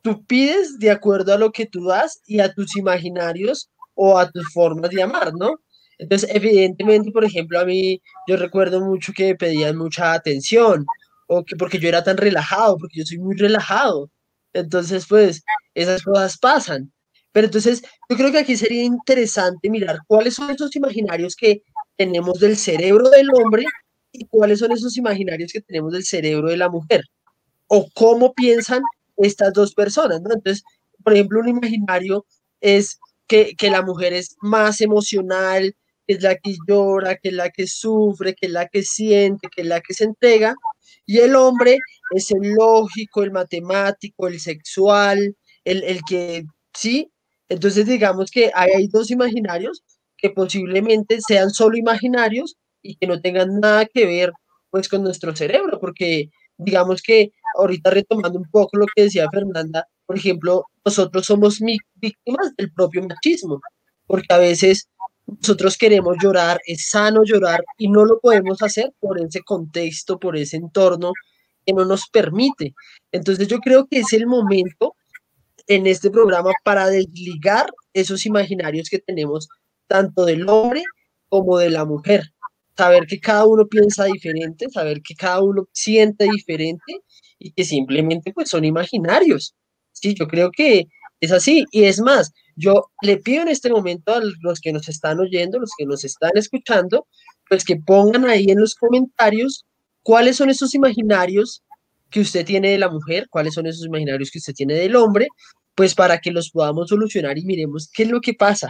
tú 0.01 0.25
pides 0.25 0.79
de 0.79 0.91
acuerdo 0.91 1.33
a 1.33 1.37
lo 1.37 1.51
que 1.51 1.65
tú 1.65 1.85
das 1.85 2.21
y 2.25 2.39
a 2.39 2.53
tus 2.53 2.75
imaginarios 2.77 3.69
o 3.95 4.17
a 4.17 4.29
tus 4.31 4.51
formas 4.53 4.91
de 4.91 5.01
amar, 5.03 5.33
¿no? 5.33 5.59
Entonces, 5.99 6.29
evidentemente, 6.33 7.11
por 7.11 7.25
ejemplo, 7.25 7.59
a 7.59 7.65
mí 7.65 8.01
yo 8.27 8.37
recuerdo 8.37 8.81
mucho 8.81 9.13
que 9.13 9.35
pedían 9.35 9.77
mucha 9.77 10.13
atención, 10.13 10.85
o 11.27 11.43
que 11.43 11.55
porque 11.55 11.79
yo 11.79 11.89
era 11.89 12.03
tan 12.03 12.17
relajado, 12.17 12.77
porque 12.77 12.99
yo 12.99 13.05
soy 13.05 13.19
muy 13.19 13.35
relajado. 13.35 14.09
Entonces, 14.53 15.05
pues, 15.07 15.43
esas 15.73 16.03
cosas 16.03 16.37
pasan. 16.37 16.91
Pero 17.37 17.45
entonces, 17.49 17.83
yo 18.09 18.17
creo 18.17 18.31
que 18.31 18.39
aquí 18.39 18.57
sería 18.57 18.83
interesante 18.83 19.69
mirar 19.69 19.99
cuáles 20.07 20.33
son 20.33 20.49
esos 20.49 20.75
imaginarios 20.75 21.35
que 21.35 21.61
tenemos 21.95 22.39
del 22.39 22.57
cerebro 22.57 23.11
del 23.11 23.29
hombre 23.31 23.63
y 24.11 24.25
cuáles 24.25 24.57
son 24.57 24.71
esos 24.71 24.97
imaginarios 24.97 25.51
que 25.53 25.61
tenemos 25.61 25.93
del 25.93 26.03
cerebro 26.03 26.49
de 26.49 26.57
la 26.57 26.67
mujer. 26.67 27.03
O 27.67 27.87
cómo 27.93 28.33
piensan 28.33 28.81
estas 29.17 29.53
dos 29.53 29.75
personas, 29.75 30.19
¿no? 30.23 30.33
Entonces, 30.33 30.63
por 31.03 31.13
ejemplo, 31.13 31.39
un 31.39 31.49
imaginario 31.49 32.25
es 32.59 32.97
que, 33.27 33.53
que 33.55 33.69
la 33.69 33.83
mujer 33.83 34.13
es 34.13 34.35
más 34.41 34.81
emocional, 34.81 35.75
que 36.07 36.15
es 36.15 36.23
la 36.23 36.37
que 36.37 36.55
llora, 36.67 37.17
que 37.17 37.29
es 37.29 37.35
la 37.35 37.51
que 37.51 37.67
sufre, 37.67 38.33
que 38.33 38.47
es 38.47 38.51
la 38.51 38.67
que 38.67 38.81
siente, 38.81 39.47
que 39.55 39.61
es 39.61 39.67
la 39.67 39.81
que 39.81 39.93
se 39.93 40.05
entrega, 40.05 40.55
y 41.05 41.19
el 41.19 41.35
hombre 41.35 41.77
es 42.15 42.31
el 42.31 42.53
lógico, 42.53 43.21
el 43.21 43.31
matemático, 43.31 44.27
el 44.27 44.39
sexual, 44.39 45.37
el, 45.63 45.83
el 45.83 45.99
que, 46.09 46.43
sí, 46.73 47.11
entonces, 47.49 47.85
digamos 47.85 48.31
que 48.31 48.51
hay, 48.53 48.87
dos 48.87 49.11
imaginarios 49.11 49.83
que 50.17 50.29
posiblemente 50.31 51.19
sean 51.25 51.51
solo 51.51 51.77
imaginarios 51.77 52.57
y 52.81 52.95
que 52.95 53.07
no 53.07 53.21
tengan 53.21 53.59
nada 53.59 53.85
que 53.85 54.05
ver 54.05 54.31
pues 54.69 54.89
con 54.89 55.03
nuestro 55.03 55.35
cerebro, 55.35 55.79
porque 55.79 56.29
digamos 56.57 57.01
que 57.01 57.31
ahorita 57.57 57.91
retomando 57.91 58.39
un 58.39 58.49
poco 58.49 58.77
lo 58.77 58.85
que 58.93 59.03
decía 59.03 59.29
Fernanda, 59.31 59.87
por 60.05 60.17
ejemplo, 60.17 60.65
nosotros 60.83 61.25
somos 61.25 61.59
víctimas 61.95 62.55
del 62.57 62.71
propio 62.73 63.03
machismo, 63.03 63.61
porque 64.05 64.33
a 64.33 64.37
veces 64.37 64.89
nosotros 65.25 65.77
queremos 65.77 66.17
llorar, 66.21 66.59
es 66.65 66.89
sano 66.89 67.23
llorar 67.23 67.63
y 67.77 67.89
no 67.89 68.05
lo 68.05 68.19
podemos 68.19 68.61
hacer 68.61 68.93
por 68.99 69.21
ese 69.21 69.41
contexto, 69.41 70.19
por 70.19 70.37
ese 70.37 70.57
entorno 70.57 71.11
que 71.65 71.73
no 71.73 71.85
nos 71.85 72.07
permite. 72.09 72.73
Entonces 73.11 73.47
yo 73.47 73.59
creo 73.59 73.87
que 73.87 73.99
es 73.99 74.13
el 74.13 74.25
momento 74.25 74.95
en 75.67 75.87
este 75.87 76.09
programa 76.09 76.51
para 76.63 76.87
desligar 76.87 77.69
esos 77.93 78.25
imaginarios 78.25 78.89
que 78.89 78.99
tenemos 78.99 79.47
tanto 79.87 80.25
del 80.25 80.47
hombre 80.49 80.83
como 81.29 81.57
de 81.57 81.69
la 81.69 81.85
mujer. 81.85 82.23
Saber 82.77 83.05
que 83.07 83.19
cada 83.19 83.45
uno 83.45 83.67
piensa 83.67 84.05
diferente, 84.05 84.69
saber 84.69 85.01
que 85.01 85.15
cada 85.15 85.41
uno 85.41 85.67
siente 85.73 86.25
diferente 86.31 87.01
y 87.39 87.51
que 87.51 87.63
simplemente 87.63 88.31
pues 88.33 88.49
son 88.49 88.65
imaginarios. 88.65 89.55
Sí, 89.91 90.13
yo 90.13 90.27
creo 90.27 90.51
que 90.51 90.85
es 91.19 91.31
así. 91.31 91.65
Y 91.71 91.85
es 91.85 91.99
más, 91.99 92.31
yo 92.55 92.85
le 93.01 93.17
pido 93.17 93.41
en 93.41 93.49
este 93.49 93.69
momento 93.69 94.13
a 94.13 94.21
los 94.41 94.59
que 94.59 94.71
nos 94.71 94.87
están 94.89 95.19
oyendo, 95.19 95.59
los 95.59 95.71
que 95.77 95.85
nos 95.85 96.03
están 96.03 96.31
escuchando, 96.35 97.07
pues 97.49 97.63
que 97.63 97.77
pongan 97.77 98.25
ahí 98.25 98.45
en 98.49 98.59
los 98.59 98.75
comentarios 98.75 99.65
cuáles 100.03 100.37
son 100.37 100.49
esos 100.49 100.73
imaginarios 100.75 101.63
que 102.09 102.21
usted 102.21 102.45
tiene 102.45 102.71
de 102.71 102.77
la 102.77 102.89
mujer, 102.89 103.27
cuáles 103.29 103.53
son 103.53 103.67
esos 103.67 103.85
imaginarios 103.85 104.31
que 104.31 104.39
usted 104.39 104.53
tiene 104.53 104.75
del 104.75 104.95
hombre, 104.95 105.27
pues 105.75 105.95
para 105.95 106.19
que 106.19 106.31
los 106.31 106.49
podamos 106.51 106.89
solucionar 106.89 107.37
y 107.37 107.45
miremos 107.45 107.89
qué 107.93 108.03
es 108.03 108.09
lo 108.09 108.21
que 108.21 108.33
pasa 108.33 108.69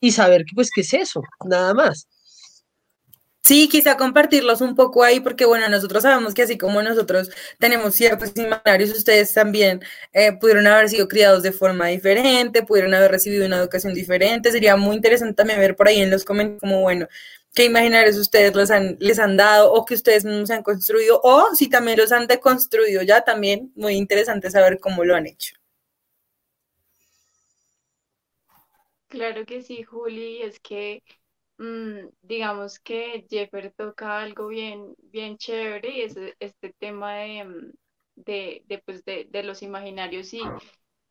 y 0.00 0.12
saber 0.12 0.44
que 0.44 0.54
pues 0.54 0.70
qué 0.74 0.82
es 0.82 0.94
eso, 0.94 1.22
nada 1.44 1.74
más. 1.74 2.08
Sí, 3.48 3.66
quizá 3.70 3.96
compartirlos 3.96 4.60
un 4.60 4.74
poco 4.74 5.02
ahí, 5.02 5.20
porque 5.20 5.46
bueno, 5.46 5.68
nosotros 5.70 6.02
sabemos 6.02 6.34
que 6.34 6.42
así 6.42 6.58
como 6.58 6.82
nosotros 6.82 7.30
tenemos 7.58 7.94
ciertos 7.94 8.32
imaginarios, 8.36 8.90
ustedes 8.90 9.32
también 9.32 9.80
eh, 10.12 10.32
pudieron 10.38 10.66
haber 10.66 10.90
sido 10.90 11.08
criados 11.08 11.42
de 11.42 11.52
forma 11.52 11.86
diferente, 11.86 12.62
pudieron 12.62 12.92
haber 12.92 13.10
recibido 13.10 13.46
una 13.46 13.56
educación 13.56 13.94
diferente. 13.94 14.52
Sería 14.52 14.76
muy 14.76 14.96
interesante 14.96 15.32
también 15.32 15.60
ver 15.60 15.76
por 15.76 15.88
ahí 15.88 16.00
en 16.00 16.10
los 16.10 16.26
comentarios 16.26 16.60
como, 16.60 16.82
bueno, 16.82 17.08
qué 17.58 17.64
imaginarios 17.64 18.16
ustedes 18.16 18.54
les 18.54 18.70
han, 18.70 18.96
les 19.00 19.18
han 19.18 19.36
dado 19.36 19.72
o 19.72 19.84
que 19.84 19.94
ustedes 19.94 20.24
mismos 20.24 20.48
han 20.52 20.62
construido, 20.62 21.20
o 21.24 21.56
si 21.56 21.68
también 21.68 21.98
los 21.98 22.12
han 22.12 22.28
deconstruido 22.28 23.02
ya, 23.02 23.22
también 23.22 23.72
muy 23.74 23.94
interesante 23.94 24.48
saber 24.48 24.78
cómo 24.78 25.04
lo 25.04 25.16
han 25.16 25.26
hecho. 25.26 25.56
Claro 29.08 29.44
que 29.44 29.62
sí, 29.62 29.82
Juli, 29.82 30.42
es 30.42 30.60
que 30.60 31.02
mm, 31.58 32.10
digamos 32.22 32.78
que 32.78 33.26
Jeffer 33.28 33.72
toca 33.76 34.20
algo 34.20 34.46
bien, 34.46 34.94
bien 35.02 35.36
chévere 35.36 35.90
y 35.90 36.02
es 36.02 36.16
este 36.38 36.72
tema 36.78 37.16
de, 37.16 37.44
mm, 37.44 37.72
de, 38.14 38.82
pues 38.86 39.04
de 39.04 39.42
los 39.42 39.62
imaginarios 39.62 40.32
y, 40.32 40.42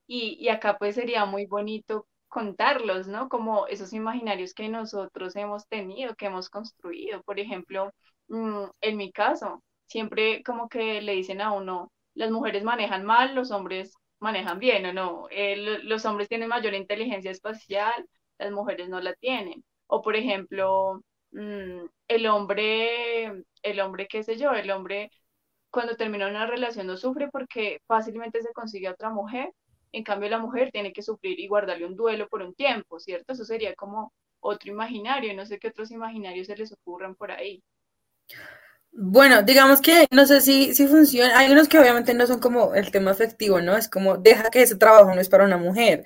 y, 0.08 0.38
y 0.40 0.48
acá 0.48 0.78
pues 0.78 0.96
sería 0.96 1.26
muy 1.26 1.46
bonito 1.46 2.08
contarlos, 2.38 3.08
¿no? 3.08 3.30
Como 3.30 3.66
esos 3.68 3.94
imaginarios 3.94 4.54
que 4.54 4.70
nosotros 4.70 5.36
hemos 5.36 5.68
tenido, 5.68 6.16
que 6.16 6.28
hemos 6.28 6.50
construido. 6.50 7.24
Por 7.24 7.40
ejemplo, 7.40 7.92
mm, 8.28 8.66
en 8.82 8.98
mi 8.98 9.12
caso, 9.12 9.64
siempre 9.88 10.44
como 10.44 10.70
que 10.70 11.02
le 11.02 11.14
dicen 11.14 11.42
a 11.42 11.52
uno, 11.54 11.92
las 12.14 12.30
mujeres 12.32 12.64
manejan 12.64 13.04
mal, 13.06 13.34
los 13.36 13.50
hombres 13.52 13.94
manejan 14.20 14.60
bien 14.60 14.86
o 14.86 14.94
no. 14.94 15.28
los 15.84 16.06
hombres 16.06 16.30
tienen 16.30 16.50
mayor 16.50 16.74
inteligencia 16.76 17.32
espacial, 17.32 18.06
las 18.38 18.52
mujeres 18.52 18.88
no 18.90 19.00
la 19.02 19.14
tienen. 19.16 19.64
O 19.88 20.02
por 20.04 20.16
ejemplo, 20.16 21.02
mm, 21.32 21.86
el 22.08 22.28
hombre, 22.28 23.44
el 23.64 23.80
hombre, 23.80 24.08
qué 24.08 24.22
sé 24.24 24.38
yo, 24.38 24.52
el 24.52 24.70
hombre 24.72 25.10
cuando 25.72 25.96
termina 25.96 26.28
una 26.28 26.46
relación 26.48 26.88
no 26.88 26.98
sufre 26.98 27.30
porque 27.32 27.82
fácilmente 27.88 28.42
se 28.42 28.54
consigue 28.54 28.90
otra 28.90 29.10
mujer, 29.10 29.52
en 29.92 30.04
cambio 30.04 30.30
la 30.30 30.40
mujer 30.40 30.72
tiene 30.72 30.94
que 30.94 31.02
sufrir 31.02 31.40
y 31.40 31.48
guardarle 31.48 31.86
un 31.86 31.96
duelo 31.96 32.28
por 32.28 32.42
un 32.42 32.54
tiempo, 32.54 33.00
¿cierto? 33.00 33.34
Eso 33.34 33.46
sería 33.46 33.74
como 33.76 34.14
otro 34.40 34.72
imaginario, 34.72 35.34
no 35.34 35.46
sé 35.46 35.60
qué 35.60 35.70
otros 35.70 35.92
imaginarios 35.92 36.48
se 36.48 36.58
les 36.58 36.72
ocurran 36.72 37.16
por 37.16 37.32
ahí. 37.32 37.64
Bueno, 39.00 39.44
digamos 39.44 39.80
que 39.80 40.08
no 40.12 40.26
sé 40.26 40.42
si, 40.42 40.74
si 40.74 40.88
funciona. 40.88 41.38
Hay 41.38 41.52
unos 41.52 41.68
que 41.68 41.78
obviamente 41.78 42.14
no 42.16 42.26
son 42.26 42.40
como 42.40 42.74
el 42.74 42.90
tema 42.90 43.12
afectivo, 43.12 43.62
¿no? 43.62 43.78
Es 43.78 43.88
como 43.90 44.18
deja 44.18 44.50
que 44.50 44.64
ese 44.64 44.76
trabajo 44.76 45.14
no 45.14 45.22
es 45.22 45.30
para 45.30 45.46
una 45.46 45.58
mujer, 45.58 46.04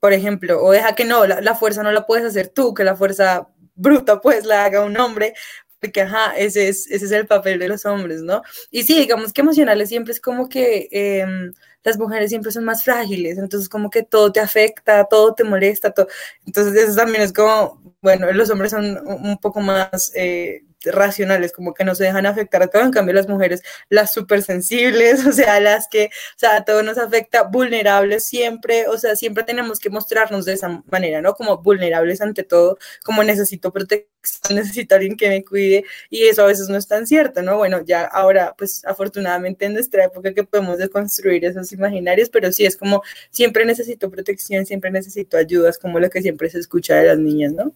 por 0.00 0.12
ejemplo, 0.12 0.60
o 0.62 0.72
deja 0.72 0.94
que 0.94 1.04
no, 1.04 1.26
la, 1.26 1.54
fuerza 1.54 1.82
no 1.82 1.92
la 1.92 2.06
puedes 2.06 2.24
hacer 2.26 2.48
tú, 2.48 2.74
que 2.74 2.82
la 2.84 2.96
fuerza 2.96 3.48
bruta 3.76 4.20
pues 4.22 4.44
la 4.46 4.64
haga 4.64 4.80
un 4.84 4.96
hombre, 4.98 5.34
porque 5.80 6.02
ajá, 6.02 6.34
ese 6.36 6.68
es, 6.68 6.90
ese 6.90 7.04
es 7.04 7.12
el 7.12 7.26
papel 7.26 7.58
de 7.60 7.68
los 7.68 7.84
hombres, 7.86 8.22
¿no? 8.22 8.42
Y 8.70 8.82
sí, 8.84 8.98
digamos 8.98 9.32
que 9.32 9.42
emocionales 9.42 9.88
siempre 9.88 10.12
es 10.12 10.20
como 10.20 10.48
que 10.48 10.88
em, 10.90 11.52
las 11.84 11.98
mujeres 11.98 12.30
siempre 12.30 12.50
son 12.50 12.64
más 12.64 12.82
frágiles, 12.82 13.38
entonces 13.38 13.68
como 13.68 13.90
que 13.90 14.02
todo 14.02 14.32
te 14.32 14.40
afecta, 14.40 15.04
todo 15.04 15.34
te 15.34 15.44
molesta, 15.44 15.92
todo. 15.92 16.08
Entonces 16.46 16.74
eso 16.74 16.96
también 16.96 17.22
es 17.22 17.32
como, 17.32 17.80
bueno, 18.02 18.30
los 18.32 18.50
hombres 18.50 18.72
son 18.72 19.06
un 19.06 19.38
poco 19.38 19.60
más... 19.60 20.10
Eh, 20.14 20.64
racionales, 20.86 21.52
como 21.52 21.74
que 21.74 21.84
no 21.84 21.94
se 21.94 22.04
dejan 22.04 22.26
afectar 22.26 22.62
a 22.62 22.68
todo, 22.68 22.82
en 22.82 22.90
cambio 22.90 23.14
las 23.14 23.28
mujeres, 23.28 23.62
las 23.88 24.12
súper 24.12 24.42
sensibles, 24.42 25.24
o 25.26 25.32
sea, 25.32 25.60
las 25.60 25.88
que, 25.88 26.06
o 26.06 26.38
sea, 26.38 26.64
todo 26.64 26.82
nos 26.82 26.98
afecta, 26.98 27.42
vulnerables 27.42 28.26
siempre, 28.26 28.88
o 28.88 28.98
sea, 28.98 29.16
siempre 29.16 29.44
tenemos 29.44 29.78
que 29.78 29.90
mostrarnos 29.90 30.44
de 30.44 30.54
esa 30.54 30.82
manera, 30.90 31.20
¿no? 31.22 31.34
Como 31.34 31.58
vulnerables 31.62 32.20
ante 32.20 32.42
todo, 32.44 32.78
como 33.04 33.22
necesito 33.24 33.72
protección, 33.72 34.08
necesito 34.54 34.94
alguien 34.94 35.16
que 35.16 35.28
me 35.28 35.44
cuide, 35.44 35.84
y 36.10 36.24
eso 36.26 36.42
a 36.42 36.46
veces 36.46 36.68
no 36.68 36.76
es 36.76 36.88
tan 36.88 37.06
cierto, 37.06 37.42
¿no? 37.42 37.56
Bueno, 37.56 37.82
ya 37.84 38.04
ahora, 38.04 38.54
pues 38.56 38.84
afortunadamente 38.84 39.66
en 39.66 39.74
nuestra 39.74 40.04
época 40.04 40.32
que 40.34 40.44
podemos 40.44 40.78
deconstruir 40.78 41.44
esos 41.44 41.72
imaginarios, 41.72 42.28
pero 42.30 42.52
sí 42.52 42.64
es 42.66 42.76
como 42.76 43.02
siempre 43.30 43.64
necesito 43.64 44.10
protección, 44.10 44.66
siempre 44.66 44.90
necesito 44.90 45.36
ayudas, 45.36 45.78
como 45.78 45.98
lo 46.00 46.10
que 46.10 46.22
siempre 46.22 46.50
se 46.50 46.58
escucha 46.58 46.96
de 46.96 47.08
las 47.08 47.18
niñas, 47.18 47.52
¿no? 47.52 47.74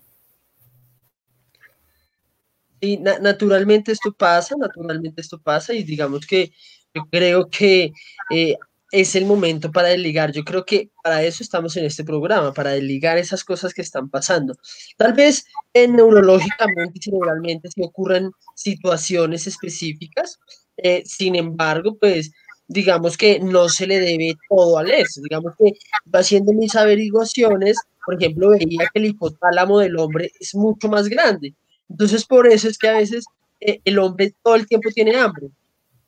Sí, 2.81 2.99
naturalmente 2.99 3.93
esto 3.93 4.13
pasa, 4.13 4.55
naturalmente 4.57 5.21
esto 5.21 5.41
pasa 5.41 5.75
y 5.75 5.83
digamos 5.83 6.27
que 6.27 6.53
yo 6.95 7.03
creo 7.11 7.49
que 7.51 7.93
eh, 8.31 8.57
es 8.93 9.17
el 9.17 9.27
momento 9.27 9.73
para 9.73 9.89
desligar. 9.89 10.33
Yo 10.33 10.45
creo 10.45 10.65
que 10.65 10.91
para 11.03 11.23
eso 11.25 11.43
estamos 11.43 11.77
en 11.77 11.85
este 11.87 12.05
programa, 12.05 12.53
para 12.53 12.71
desligar 12.71 13.19
esas 13.19 13.45
cosas 13.45 13.75
que 13.75 13.83
están 13.83 14.09
pasando. 14.11 14.55
Tal 14.97 15.13
vez 15.13 15.45
en 15.75 15.97
neurológicamente 15.97 16.93
y 16.99 17.03
cerebralmente 17.03 17.69
se 17.71 17.83
ocurran 17.85 18.31
situaciones 18.55 19.47
específicas, 19.47 20.39
eh, 20.77 21.03
sin 21.05 21.35
embargo, 21.37 21.97
pues 22.01 22.31
digamos 22.69 23.17
que 23.17 23.41
no 23.41 23.69
se 23.69 23.87
le 23.87 23.99
debe 23.99 24.35
todo 24.49 24.79
al 24.79 24.91
eso. 24.91 25.21
Digamos 25.23 25.55
que 25.59 25.73
haciendo 26.13 26.53
mis 26.53 26.77
averiguaciones, 26.77 27.77
por 28.07 28.15
ejemplo, 28.23 28.51
veía 28.51 28.89
que 28.93 29.01
el 29.01 29.07
hipotálamo 29.07 29.81
del 29.81 29.99
hombre 29.99 30.31
es 30.39 30.55
mucho 30.55 30.89
más 30.89 31.09
grande 31.09 31.55
entonces, 31.89 32.25
por 32.27 32.47
eso 32.47 32.69
es 32.69 32.79
que 32.79 32.89
a 32.89 32.93
veces 32.93 33.25
eh, 33.61 33.81
el 33.85 33.99
hombre 33.99 34.35
todo 34.43 34.55
el 34.55 34.67
tiempo 34.67 34.91
tiene 34.91 35.17
hambre, 35.17 35.51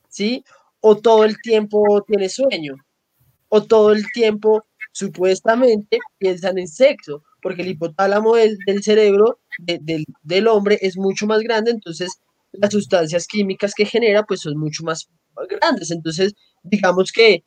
¿sí? 0.09 0.43
O 0.79 0.97
todo 0.97 1.25
el 1.25 1.41
tiempo 1.41 2.03
tiene 2.07 2.29
sueño, 2.29 2.75
o 3.49 3.63
todo 3.63 3.91
el 3.91 4.11
tiempo 4.11 4.63
supuestamente 4.91 5.99
piensan 6.17 6.57
en 6.57 6.67
sexo, 6.67 7.23
porque 7.41 7.61
el 7.63 7.69
hipotálamo 7.69 8.35
del, 8.35 8.57
cerebro 8.83 9.39
del, 9.57 10.47
hombre 10.47 10.77
es 10.81 10.97
mucho 10.97 11.25
más 11.25 11.41
grande, 11.41 11.71
entonces 11.71 12.19
las 12.51 12.71
sustancias 12.71 13.27
químicas 13.27 13.73
que 13.73 13.85
genera 13.85 14.23
pues 14.23 14.41
son 14.41 14.57
mucho 14.57 14.83
más 14.83 15.09
grandes. 15.49 15.91
Entonces, 15.91 16.33
digamos 16.63 17.11
que 17.11 17.43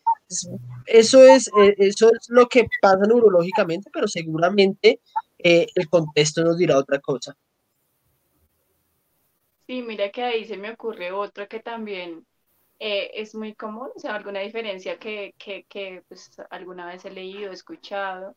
eso 0.87 1.23
es, 1.23 1.49
eh, 1.61 1.75
eso 1.79 2.11
es 2.12 2.29
lo 2.29 2.47
que 2.49 2.66
pasa 2.81 3.07
neurológicamente, 3.07 3.90
pero 3.92 4.09
seguramente 4.09 5.01
eh, 5.38 5.66
el 5.75 5.88
contexto 5.88 6.42
nos 6.42 6.59
dirá 6.59 6.79
otra 6.79 6.99
cosa. 7.01 7.37
Sí, 9.66 9.83
mira 9.83 10.11
que 10.11 10.22
ahí 10.22 10.44
se 10.44 10.57
me 10.59 10.70
ocurre 10.72 11.11
otro 11.12 11.48
que 11.48 11.61
también 11.61 12.27
eh, 12.79 13.11
es 13.14 13.35
muy 13.35 13.55
común, 13.55 13.90
o 13.96 13.98
sea, 14.00 14.14
alguna 14.16 14.40
diferencia 14.40 14.98
que, 14.98 15.35
que, 15.38 15.64
que 15.66 16.03
pues, 16.09 16.33
alguna 16.50 16.87
vez 16.87 17.05
he 17.07 17.11
leído, 17.11 17.53
escuchado, 17.53 18.37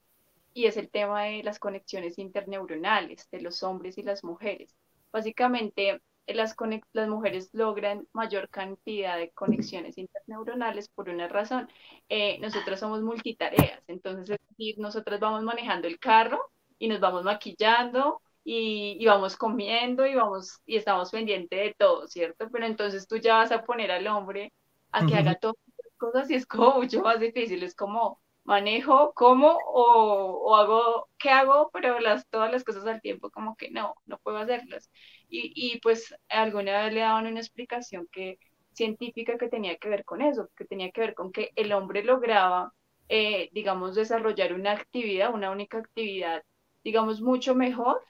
y 0.53 0.67
es 0.67 0.77
el 0.77 0.89
tema 0.91 1.23
de 1.25 1.43
las 1.43 1.59
conexiones 1.59 2.19
interneuronales 2.19 3.29
de 3.31 3.41
los 3.41 3.63
hombres 3.63 3.97
y 3.97 4.03
las 4.03 4.23
mujeres. 4.23 4.75
Básicamente, 5.13 6.01
las, 6.27 6.55
las 6.93 7.09
mujeres 7.09 7.49
logran 7.53 8.07
mayor 8.13 8.49
cantidad 8.49 9.17
de 9.17 9.31
conexiones 9.31 9.97
interneuronales 9.97 10.89
por 10.89 11.09
una 11.09 11.27
razón. 11.29 11.69
Eh, 12.09 12.39
nosotras 12.39 12.79
somos 12.81 13.01
multitareas, 13.03 13.81
entonces 13.87 14.29
es 14.31 14.39
decir, 14.49 14.79
nosotras 14.79 15.19
vamos 15.21 15.43
manejando 15.43 15.87
el 15.87 15.99
carro 15.99 16.39
y 16.79 16.87
nos 16.89 16.99
vamos 17.01 17.23
maquillando 17.23 18.21
y, 18.49 19.05
vamos 19.05 19.35
comiendo 19.35 20.05
y 20.05 20.15
vamos 20.15 20.61
y 20.65 20.77
estamos 20.77 21.11
pendientes 21.11 21.59
de 21.59 21.75
todo, 21.77 22.07
¿cierto? 22.07 22.47
Pero 22.49 22.65
entonces 22.65 23.05
tú 23.05 23.17
ya 23.17 23.35
vas 23.35 23.51
a 23.51 23.65
poner 23.65 23.91
al 23.91 24.07
hombre 24.07 24.53
a 24.91 25.05
que 25.05 25.15
haga 25.15 25.35
todas 25.35 25.57
las 25.77 25.93
cosas 25.97 26.29
y 26.31 26.35
es 26.35 26.45
como 26.45 26.75
mucho 26.77 27.01
más 27.01 27.19
difícil, 27.19 27.61
es 27.63 27.75
como 27.75 28.21
manejo, 28.45 29.11
como 29.15 29.57
o, 29.65 30.55
hago, 30.55 31.09
¿qué 31.17 31.29
hago? 31.29 31.69
Pero 31.73 31.99
las, 31.99 32.25
todas 32.29 32.49
las 32.49 32.63
cosas 32.63 32.85
al 32.87 33.01
tiempo 33.01 33.29
como 33.31 33.57
que 33.57 33.69
no, 33.69 33.95
no 34.05 34.17
puedo 34.19 34.37
hacerlas. 34.37 34.89
Y, 35.27 35.51
y 35.53 35.81
pues 35.81 36.15
alguna 36.29 36.83
vez 36.83 36.93
le 36.93 37.01
daban 37.01 37.27
una 37.27 37.41
explicación 37.41 38.07
que 38.13 38.39
científica 38.71 39.37
que 39.37 39.49
tenía 39.49 39.75
que 39.77 39.89
ver 39.89 40.05
con 40.05 40.21
eso, 40.21 40.49
que 40.55 40.63
tenía 40.63 40.91
que 40.91 41.01
ver 41.01 41.15
con 41.15 41.33
que 41.33 41.51
el 41.57 41.73
hombre 41.73 42.01
lograba, 42.01 42.73
eh, 43.09 43.49
digamos, 43.51 43.95
desarrollar 43.95 44.53
una 44.53 44.71
actividad, 44.71 45.33
una 45.33 45.51
única 45.51 45.79
actividad, 45.79 46.43
digamos, 46.83 47.19
mucho 47.21 47.53
mejor 47.53 48.01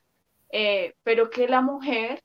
eh, 0.50 0.94
pero 1.04 1.30
que 1.30 1.48
la 1.48 1.62
mujer 1.62 2.22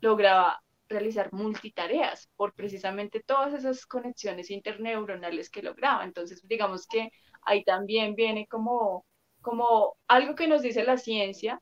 lograba 0.00 0.60
realizar 0.88 1.32
multitareas 1.32 2.28
por 2.36 2.54
precisamente 2.54 3.22
todas 3.22 3.54
esas 3.54 3.86
conexiones 3.86 4.50
interneuronales 4.50 5.50
que 5.50 5.62
lograba. 5.62 6.04
Entonces, 6.04 6.46
digamos 6.46 6.86
que 6.86 7.10
ahí 7.42 7.64
también 7.64 8.14
viene 8.14 8.46
como, 8.46 9.04
como 9.40 9.96
algo 10.08 10.34
que 10.34 10.48
nos 10.48 10.62
dice 10.62 10.84
la 10.84 10.98
ciencia, 10.98 11.60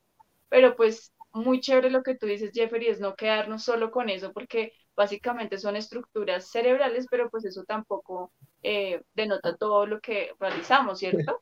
pero 0.49 0.75
pues 0.75 1.13
muy 1.33 1.59
chévere 1.61 1.89
lo 1.89 2.03
que 2.03 2.15
tú 2.15 2.27
dices, 2.27 2.51
Jeffrey, 2.53 2.87
es 2.87 2.99
no 2.99 3.15
quedarnos 3.15 3.63
solo 3.63 3.91
con 3.91 4.09
eso, 4.09 4.31
porque 4.33 4.73
básicamente 4.95 5.57
son 5.57 5.75
estructuras 5.75 6.49
cerebrales, 6.51 7.07
pero 7.09 7.29
pues 7.29 7.45
eso 7.45 7.63
tampoco 7.63 8.31
eh, 8.61 9.01
denota 9.15 9.57
todo 9.57 9.85
lo 9.87 9.99
que 9.99 10.31
realizamos, 10.39 10.99
¿cierto? 10.99 11.41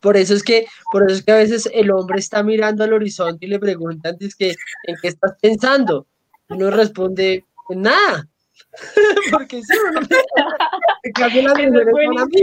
Por, 0.00 0.16
eso 0.16 0.34
es 0.34 0.42
que, 0.42 0.66
por 0.92 1.04
eso 1.04 1.18
es 1.18 1.24
que 1.24 1.32
a 1.32 1.36
veces 1.36 1.68
el 1.72 1.90
hombre 1.90 2.18
está 2.18 2.42
mirando 2.42 2.84
al 2.84 2.92
horizonte 2.92 3.46
y 3.46 3.48
le 3.48 3.58
preguntan 3.58 4.16
que, 4.18 4.54
en 4.84 4.96
qué 5.00 5.08
estás 5.08 5.34
pensando. 5.40 6.06
Y 6.48 6.56
no 6.56 6.70
responde 6.70 7.44
en 7.68 7.82
nada. 7.82 8.28
Porque 9.30 9.62
sí, 9.62 9.74
no, 9.92 10.00
las 11.20 11.34
mujeres 11.34 11.70
van 11.92 12.18
a 12.18 12.26
mí. 12.26 12.42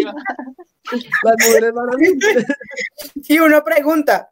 Las 1.24 1.36
mujeres 1.48 1.74
van 1.74 1.94
a 1.94 1.98
mí. 1.98 2.08
Y 3.28 3.40
uno 3.40 3.64
pregunta, 3.64 4.32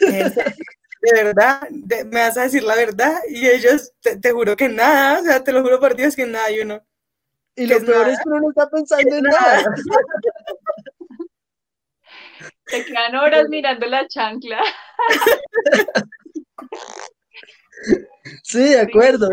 ¿de 0.00 1.12
verdad? 1.12 1.68
¿Me 1.70 2.20
vas 2.20 2.36
a 2.38 2.42
decir 2.42 2.62
la 2.62 2.76
verdad? 2.76 3.16
Y 3.28 3.48
ellos, 3.48 3.92
te, 4.00 4.30
juro 4.30 4.56
que 4.56 4.68
nada, 4.68 5.20
o 5.20 5.24
sea, 5.24 5.42
te 5.42 5.52
lo 5.52 5.62
juro 5.62 5.80
por 5.80 5.96
Dios 5.96 6.14
que 6.14 6.26
nada, 6.26 6.50
y 6.50 6.60
uno. 6.60 6.80
Y 7.56 7.66
lo 7.66 7.80
peor 7.84 8.08
es 8.08 8.18
que 8.18 8.28
uno 8.28 8.40
no 8.40 8.50
está 8.50 8.68
pensando 8.68 9.16
en 9.16 9.22
nada. 9.24 9.64
Se 12.66 12.84
quedan 12.84 13.14
horas 13.14 13.48
mirando 13.48 13.86
la 13.86 14.06
chancla. 14.08 14.62
Sí, 18.42 18.60
de 18.60 18.80
acuerdo. 18.80 19.28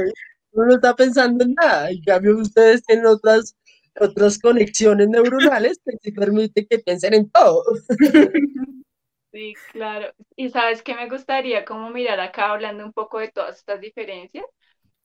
Uno 0.51 0.65
no 0.65 0.75
está 0.75 0.95
pensando 0.95 1.43
en 1.43 1.53
nada. 1.53 1.89
En 1.89 2.01
cambio, 2.03 2.37
ustedes 2.37 2.83
tienen 2.83 3.05
otras, 3.05 3.55
otras 3.99 4.39
conexiones 4.39 5.07
neuronales 5.07 5.79
que 5.85 5.97
se 6.01 6.11
permiten 6.11 6.67
que 6.69 6.79
piensen 6.79 7.13
en 7.13 7.29
todo. 7.29 7.63
Sí, 9.33 9.53
claro. 9.71 10.13
Y 10.35 10.49
sabes 10.49 10.83
que 10.83 10.93
me 10.93 11.07
gustaría 11.07 11.63
como 11.63 11.89
mirar 11.89 12.19
acá 12.19 12.51
hablando 12.51 12.83
un 12.83 12.91
poco 12.91 13.19
de 13.19 13.29
todas 13.29 13.55
estas 13.59 13.79
diferencias. 13.79 14.43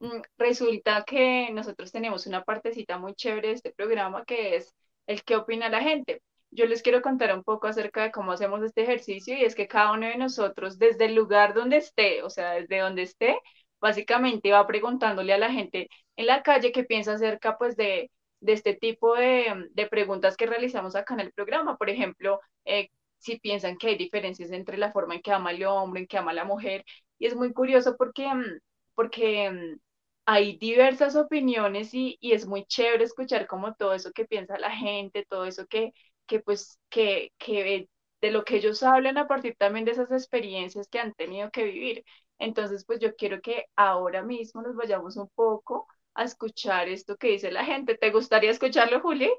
Mm, 0.00 0.20
resulta 0.36 1.04
que 1.06 1.50
nosotros 1.52 1.92
tenemos 1.92 2.26
una 2.26 2.42
partecita 2.42 2.98
muy 2.98 3.14
chévere 3.14 3.48
de 3.48 3.54
este 3.54 3.72
programa 3.72 4.24
que 4.24 4.56
es 4.56 4.74
el 5.06 5.22
qué 5.22 5.36
opina 5.36 5.68
la 5.68 5.80
gente 5.80 6.22
yo 6.56 6.66
les 6.66 6.82
quiero 6.82 7.02
contar 7.02 7.34
un 7.36 7.44
poco 7.44 7.68
acerca 7.68 8.02
de 8.02 8.12
cómo 8.12 8.32
hacemos 8.32 8.62
este 8.62 8.82
ejercicio 8.82 9.36
y 9.36 9.44
es 9.44 9.54
que 9.54 9.68
cada 9.68 9.92
uno 9.92 10.06
de 10.06 10.16
nosotros, 10.16 10.78
desde 10.78 11.06
el 11.06 11.14
lugar 11.14 11.54
donde 11.54 11.76
esté, 11.78 12.22
o 12.22 12.30
sea, 12.30 12.52
desde 12.52 12.78
donde 12.80 13.02
esté, 13.02 13.38
básicamente 13.80 14.52
va 14.52 14.66
preguntándole 14.66 15.32
a 15.34 15.38
la 15.38 15.52
gente 15.52 15.88
en 16.16 16.26
la 16.26 16.42
calle 16.42 16.72
qué 16.72 16.84
piensa 16.84 17.12
acerca 17.14 17.58
pues 17.58 17.76
de, 17.76 18.10
de 18.40 18.52
este 18.54 18.74
tipo 18.74 19.14
de, 19.14 19.68
de, 19.72 19.86
preguntas 19.86 20.36
que 20.36 20.46
realizamos 20.46 20.96
acá 20.96 21.14
en 21.14 21.20
el 21.20 21.32
programa. 21.32 21.76
Por 21.76 21.90
ejemplo, 21.90 22.40
eh, 22.64 22.88
si 23.18 23.38
piensan 23.38 23.76
que 23.76 23.88
hay 23.88 23.96
diferencias 23.96 24.50
entre 24.50 24.78
la 24.78 24.92
forma 24.92 25.14
en 25.16 25.22
que 25.22 25.32
ama 25.32 25.50
el 25.52 25.64
hombre, 25.64 26.00
en 26.02 26.06
que 26.06 26.18
ama 26.18 26.32
la 26.32 26.44
mujer. 26.44 26.84
Y 27.18 27.26
es 27.26 27.34
muy 27.36 27.52
curioso 27.52 27.96
porque, 27.98 28.26
mm, 28.34 28.60
porque 28.94 29.50
mm, 29.50 29.78
hay 30.26 30.58
diversas 30.58 31.16
opiniones 31.16 31.94
y, 31.94 32.16
y, 32.20 32.32
es 32.32 32.46
muy 32.46 32.64
chévere 32.66 33.04
escuchar 33.04 33.46
como 33.46 33.74
todo 33.74 33.94
eso 33.94 34.12
que 34.12 34.24
piensa 34.26 34.58
la 34.58 34.70
gente, 34.70 35.24
todo 35.28 35.44
eso 35.46 35.66
que, 35.66 35.92
que 36.26 36.40
pues, 36.40 36.78
que, 36.88 37.32
que 37.38 37.88
de 38.20 38.30
lo 38.30 38.44
que 38.44 38.56
ellos 38.56 38.82
hablan 38.82 39.18
a 39.18 39.28
partir 39.28 39.56
también 39.56 39.84
de 39.84 39.92
esas 39.92 40.10
experiencias 40.10 40.88
que 40.88 40.98
han 41.00 41.14
tenido 41.14 41.50
que 41.50 41.64
vivir. 41.64 42.04
Entonces, 42.38 42.84
pues 42.84 43.00
yo 43.00 43.14
quiero 43.16 43.40
que 43.40 43.66
ahora 43.76 44.22
mismo 44.22 44.62
nos 44.62 44.76
vayamos 44.76 45.16
un 45.16 45.28
poco 45.34 45.86
a 46.14 46.24
escuchar 46.24 46.88
esto 46.88 47.16
que 47.16 47.28
dice 47.28 47.50
la 47.52 47.64
gente. 47.64 47.96
¿Te 47.96 48.10
gustaría 48.10 48.50
escucharlo, 48.50 49.00
Juli? 49.00 49.30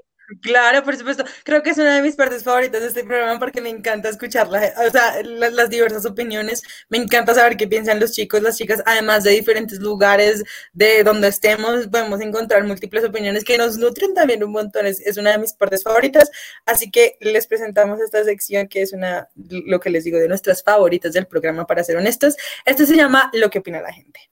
Claro, 0.41 0.83
por 0.83 0.97
supuesto. 0.97 1.23
Creo 1.45 1.63
que 1.63 1.69
es 1.69 1.77
una 1.77 1.95
de 1.95 2.01
mis 2.01 2.15
partes 2.17 2.43
favoritas 2.43 2.81
de 2.81 2.87
este 2.89 3.05
programa 3.05 3.39
porque 3.39 3.61
me 3.61 3.69
encanta 3.69 4.09
escuchar 4.09 4.47
o 4.47 4.91
sea, 4.91 5.23
las, 5.23 5.53
las, 5.53 5.69
diversas 5.69 6.05
opiniones. 6.05 6.63
Me 6.89 6.97
encanta 6.97 7.33
saber 7.33 7.55
qué 7.55 7.65
piensan 7.65 8.01
los 8.01 8.11
chicos, 8.11 8.41
las 8.41 8.57
chicas, 8.57 8.83
además 8.85 9.23
de 9.23 9.31
diferentes 9.31 9.79
lugares 9.79 10.43
de 10.73 11.03
donde 11.05 11.29
estemos, 11.29 11.87
podemos 11.87 12.19
encontrar 12.19 12.65
múltiples 12.65 13.05
opiniones 13.05 13.45
que 13.45 13.57
nos 13.57 13.77
nutren 13.77 14.13
también 14.13 14.43
un 14.43 14.51
montón. 14.51 14.85
Es, 14.85 14.99
es 14.99 15.15
una 15.15 15.31
de 15.31 15.37
mis 15.37 15.53
partes 15.53 15.83
favoritas. 15.83 16.29
Así 16.65 16.91
que 16.91 17.17
les 17.21 17.47
presentamos 17.47 18.01
esta 18.01 18.21
sección 18.25 18.67
que 18.67 18.81
es 18.81 18.91
una, 18.91 19.29
lo 19.35 19.79
que 19.79 19.89
les 19.89 20.03
digo, 20.03 20.19
de 20.19 20.27
nuestras 20.27 20.61
favoritas 20.61 21.13
del 21.13 21.27
programa, 21.27 21.65
para 21.65 21.85
ser 21.85 21.95
honestos. 21.95 22.35
Esto 22.65 22.85
se 22.85 22.97
llama 22.97 23.29
Lo 23.33 23.49
que 23.49 23.59
opina 23.59 23.81
la 23.81 23.93
gente. 23.93 24.29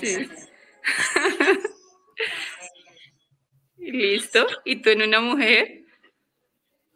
Sí. 0.00 0.28
Listo. 3.78 4.46
¿Y 4.64 4.82
tú 4.82 4.90
en 4.90 5.02
una 5.02 5.20
mujer? 5.20 5.84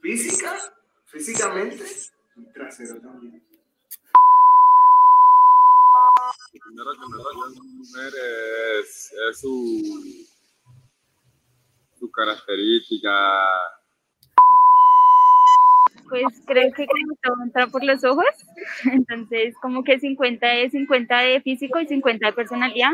Física, 0.00 0.58
físicamente, 1.06 1.84
y 2.36 2.52
trasero 2.52 3.00
también. 3.00 3.42
Primero 6.52 6.92
que 6.92 6.98
me 7.08 7.16
vaya 7.16 7.60
una 7.60 7.62
mujer 7.62 8.12
es, 8.80 9.12
es 9.12 9.40
su, 9.40 10.26
su 11.98 12.10
característica. 12.10 13.10
Pues 16.12 16.42
creo 16.44 16.70
que 16.74 16.86
todo 17.22 17.36
entra 17.42 17.68
por 17.68 17.82
los 17.82 18.04
ojos, 18.04 18.26
entonces 18.84 19.54
como 19.62 19.82
que 19.82 19.98
50 19.98 20.46
de 20.46 20.68
50 20.68 21.18
de 21.20 21.40
físico 21.40 21.80
y 21.80 21.86
50 21.86 22.26
de 22.26 22.32
personalidad, 22.34 22.92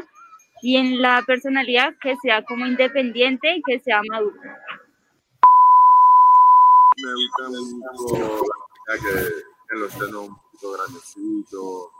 y 0.62 0.76
en 0.76 1.02
la 1.02 1.24
personalidad 1.26 1.96
que 2.00 2.14
sea 2.18 2.44
como 2.44 2.64
independiente 2.64 3.56
y 3.56 3.62
que 3.62 3.80
sea 3.80 4.02
maduro. 4.08 4.36
Me 7.02 7.12
gusta 7.12 7.48
mucho 7.48 8.42
la 8.86 8.94
que, 8.94 9.32
que 9.68 9.78
los 9.80 9.92
senos 9.94 10.28
un 10.28 10.36
poquito 10.36 10.72
grandecitos, 10.74 11.90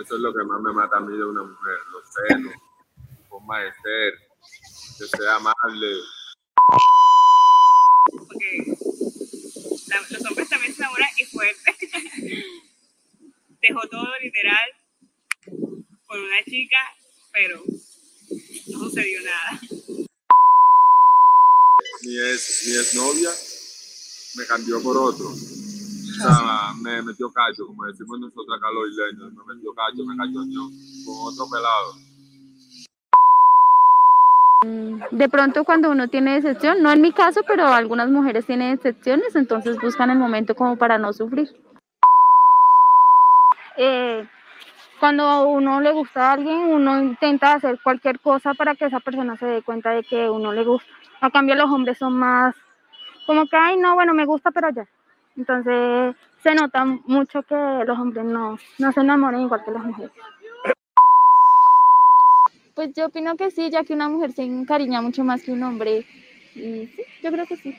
eso 0.00 0.16
es 0.16 0.20
lo 0.20 0.34
que 0.34 0.42
más 0.42 0.60
me 0.62 0.72
mata 0.72 0.96
a 0.96 1.00
mí 1.00 1.16
de 1.16 1.24
una 1.26 1.44
mujer, 1.44 1.78
los 1.92 2.02
senos, 2.12 2.54
forma 3.28 3.60
de 3.60 3.72
ser, 3.72 4.14
que 4.98 5.16
sea 5.16 5.36
amable. 5.36 5.92
Okay. 8.08 9.05
Los 10.10 10.24
hombres 10.24 10.48
también 10.48 10.74
se 10.74 10.82
enamoran 10.82 11.08
y 11.16 11.24
fuerte. 11.24 11.76
Dejó 13.62 13.80
todo 13.88 14.08
literal 14.20 14.70
por 16.06 16.18
una 16.18 16.42
chica, 16.44 16.78
pero 17.32 17.62
no 18.66 18.78
sucedió 18.78 19.20
nada. 19.22 19.60
Mi 22.02 22.18
ex, 22.18 22.66
mi 22.66 22.76
exnovia 22.76 23.30
me 24.36 24.46
cambió 24.46 24.82
por 24.82 24.96
otro. 24.96 25.28
O 25.28 25.34
sea, 26.16 26.72
me 26.80 27.02
metió 27.02 27.30
cacho, 27.32 27.66
como 27.66 27.84
decimos 27.84 28.18
nosotros 28.20 28.56
acá 28.56 28.70
los 28.72 28.90
isleños, 28.90 29.32
me 29.34 29.54
metió 29.54 29.74
cacho, 29.74 30.04
me 30.04 30.16
cachoñó 30.16 30.70
con 31.04 31.32
otro 31.32 31.48
pelado. 31.48 32.05
De 34.62 35.28
pronto 35.28 35.64
cuando 35.64 35.90
uno 35.90 36.08
tiene 36.08 36.34
decepción, 36.34 36.82
no 36.82 36.90
en 36.90 37.00
mi 37.00 37.12
caso, 37.12 37.42
pero 37.46 37.66
algunas 37.66 38.08
mujeres 38.08 38.46
tienen 38.46 38.76
decepciones, 38.76 39.36
entonces 39.36 39.78
buscan 39.80 40.10
el 40.10 40.18
momento 40.18 40.54
como 40.54 40.76
para 40.76 40.98
no 40.98 41.12
sufrir. 41.12 41.54
Eh, 43.76 44.26
cuando 44.98 45.46
uno 45.48 45.80
le 45.80 45.92
gusta 45.92 46.30
a 46.30 46.32
alguien, 46.32 46.56
uno 46.56 46.98
intenta 47.02 47.52
hacer 47.52 47.78
cualquier 47.82 48.18
cosa 48.20 48.54
para 48.54 48.74
que 48.74 48.86
esa 48.86 49.00
persona 49.00 49.36
se 49.36 49.46
dé 49.46 49.62
cuenta 49.62 49.90
de 49.90 50.02
que 50.02 50.30
uno 50.30 50.52
le 50.52 50.64
gusta. 50.64 50.90
A 51.20 51.30
cambio 51.30 51.54
los 51.54 51.70
hombres 51.70 51.98
son 51.98 52.14
más 52.14 52.54
como 53.26 53.46
que, 53.46 53.56
ay, 53.56 53.76
no, 53.76 53.94
bueno, 53.94 54.14
me 54.14 54.24
gusta, 54.24 54.50
pero 54.52 54.70
ya. 54.70 54.86
Entonces 55.36 56.16
se 56.42 56.54
nota 56.54 56.84
mucho 56.84 57.42
que 57.42 57.54
los 57.54 57.98
hombres 57.98 58.24
no, 58.24 58.56
no 58.78 58.92
se 58.92 59.00
enamoran 59.00 59.42
igual 59.42 59.62
que 59.64 59.70
las 59.72 59.84
mujeres. 59.84 60.12
Pues 62.76 62.92
yo 62.94 63.06
opino 63.06 63.36
que 63.38 63.50
sí, 63.50 63.70
ya 63.70 63.82
que 63.84 63.94
una 63.94 64.10
mujer 64.10 64.32
se 64.32 64.42
encariña 64.42 65.00
mucho 65.00 65.24
más 65.24 65.42
que 65.42 65.50
un 65.50 65.62
hombre. 65.62 66.06
Y 66.54 66.86
sí, 66.86 67.02
yo 67.22 67.32
creo 67.32 67.46
que 67.46 67.56
sí. 67.56 67.74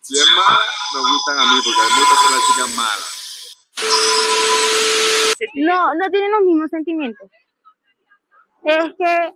Si 0.00 0.14
es 0.14 0.26
mala, 0.28 0.60
me 0.94 1.00
gustan 1.00 1.38
a 1.40 1.42
mí, 1.52 1.60
porque 1.64 1.80
a 1.80 1.84
mí 1.84 1.90
me 1.96 2.04
gustan 2.08 2.32
las 2.32 2.46
chicas 2.46 2.76
malas. 2.76 3.16
No, 5.54 5.94
no 5.96 6.10
tienen 6.10 6.30
los 6.30 6.42
mismos 6.42 6.70
sentimientos. 6.70 7.28
Es 8.62 8.94
que 8.96 9.34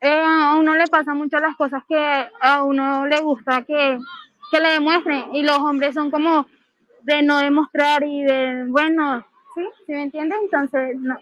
eh, 0.00 0.22
a 0.24 0.56
uno 0.56 0.74
le 0.74 0.88
pasa 0.88 1.14
mucho 1.14 1.38
las 1.38 1.54
cosas 1.54 1.84
que 1.88 2.28
a 2.40 2.64
uno 2.64 3.06
le 3.06 3.20
gusta 3.20 3.62
que, 3.62 4.00
que 4.50 4.60
le 4.60 4.70
demuestren 4.70 5.32
y 5.36 5.44
los 5.44 5.58
hombres 5.58 5.94
son 5.94 6.10
como 6.10 6.48
de 7.02 7.22
no 7.22 7.38
demostrar 7.38 8.02
y 8.02 8.24
de, 8.24 8.64
bueno, 8.66 9.24
¿sí? 9.56 9.62
¿Sí 9.86 9.92
me 9.92 10.04
entiendes? 10.04 10.38
Entonces, 10.42 10.96
no. 11.00 11.16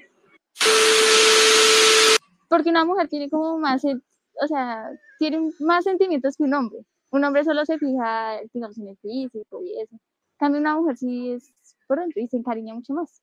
Porque 2.48 2.70
una 2.70 2.84
mujer 2.84 3.08
tiene 3.08 3.30
como 3.30 3.58
más, 3.58 3.82
o 3.84 4.46
sea, 4.46 4.90
tiene 5.18 5.50
más 5.60 5.84
sentimientos 5.84 6.36
que 6.36 6.42
un 6.42 6.54
hombre. 6.54 6.80
Un 7.10 7.24
hombre 7.24 7.44
solo 7.44 7.64
se 7.64 7.78
fija, 7.78 8.40
digamos, 8.52 8.76
en 8.78 8.88
el 8.88 8.96
físico 8.98 9.62
y 9.62 9.80
eso. 9.80 9.94
En 9.94 10.38
cambio, 10.38 10.60
una 10.60 10.76
mujer 10.76 10.96
sí 10.96 11.32
es 11.32 11.54
pronto 11.86 12.20
y 12.20 12.26
se 12.28 12.36
encariña 12.36 12.74
mucho 12.74 12.92
más. 12.92 13.22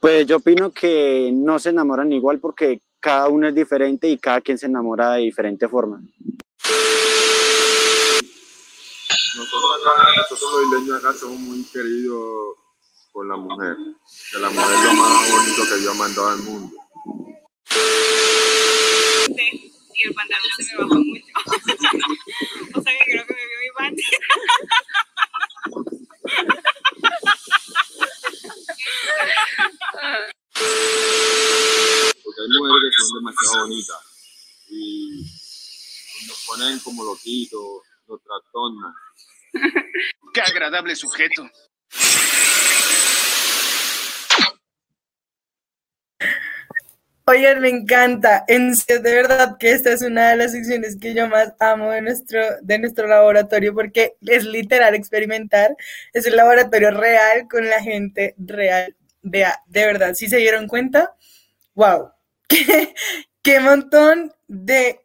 Pues 0.00 0.26
yo 0.26 0.38
opino 0.38 0.72
que 0.72 1.30
no 1.32 1.60
se 1.60 1.70
enamoran 1.70 2.12
igual 2.12 2.40
porque 2.40 2.80
cada 2.98 3.28
uno 3.28 3.48
es 3.48 3.54
diferente 3.54 4.08
y 4.08 4.18
cada 4.18 4.40
quien 4.40 4.58
se 4.58 4.66
enamora 4.66 5.12
de 5.12 5.22
diferente 5.22 5.68
forma. 5.68 6.02
Nosotros 9.36 9.70
acá, 9.80 10.12
nosotros 10.16 10.52
los 10.52 10.62
isleños 10.64 11.04
acá 11.04 11.18
somos 11.18 11.38
muy 11.38 11.64
queridos 11.64 12.56
con 13.12 13.28
la 13.28 13.36
mujer. 13.36 13.76
Que 14.30 14.38
la 14.38 14.50
mujer 14.50 14.74
es 14.74 14.84
lo 14.84 14.92
más 14.94 15.30
bonito 15.30 15.62
que 15.68 15.80
Dios 15.80 15.94
ha 15.94 15.98
mandado 15.98 16.28
al 16.28 16.38
mundo. 16.38 16.76
Y 19.94 20.08
el 20.08 20.14
pantalón 20.14 20.50
se 20.58 20.64
me 20.64 20.82
bajó 20.82 20.94
mucho. 20.94 21.32
o 22.74 22.82
sea 22.82 22.92
que 22.98 23.04
creo 23.04 23.26
que 23.26 23.34
me 23.34 23.46
vio 23.46 23.58
mi 23.60 23.70
panty. 23.76 24.02
Porque 32.24 32.40
hay 32.40 32.48
mujeres 32.58 32.96
que 32.96 33.04
son 33.04 33.18
demasiado 33.18 33.60
bonitas 33.60 34.00
y 34.68 35.22
nos 36.26 36.44
ponen 36.46 36.78
como 36.80 37.04
loquitos, 37.04 37.82
nos 38.12 38.22
trastornan. 38.22 38.94
Qué 40.34 40.40
agradable 40.40 40.94
sujeto. 40.94 41.48
Oigan, 47.24 47.60
me 47.60 47.68
encanta. 47.68 48.44
En 48.48 48.74
de 48.74 49.00
verdad 49.00 49.56
que 49.58 49.72
esta 49.72 49.92
es 49.92 50.02
una 50.02 50.30
de 50.30 50.36
las 50.36 50.52
secciones 50.52 50.98
que 51.00 51.14
yo 51.14 51.28
más 51.28 51.54
amo 51.60 51.90
de 51.90 52.02
nuestro, 52.02 52.40
de 52.60 52.78
nuestro 52.78 53.06
laboratorio 53.06 53.74
porque 53.74 54.16
es 54.22 54.44
literal 54.44 54.94
experimentar. 54.94 55.76
Es 56.12 56.26
un 56.26 56.36
laboratorio 56.36 56.90
real 56.90 57.46
con 57.48 57.68
la 57.68 57.80
gente 57.80 58.34
real. 58.38 58.96
Vea, 59.22 59.62
de 59.66 59.86
verdad, 59.86 60.14
si 60.14 60.28
se 60.28 60.38
dieron 60.38 60.66
cuenta, 60.66 61.14
wow, 61.74 62.10
qué, 62.48 62.92
qué 63.40 63.60
montón 63.60 64.32
de, 64.48 65.01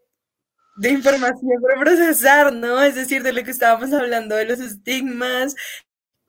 de 0.77 0.89
información 0.89 1.61
para 1.61 1.79
procesar, 1.79 2.53
¿no? 2.53 2.81
Es 2.81 2.95
decir, 2.95 3.23
de 3.23 3.33
lo 3.33 3.43
que 3.43 3.51
estábamos 3.51 3.91
hablando, 3.93 4.35
de 4.35 4.45
los 4.45 4.59
estigmas, 4.59 5.55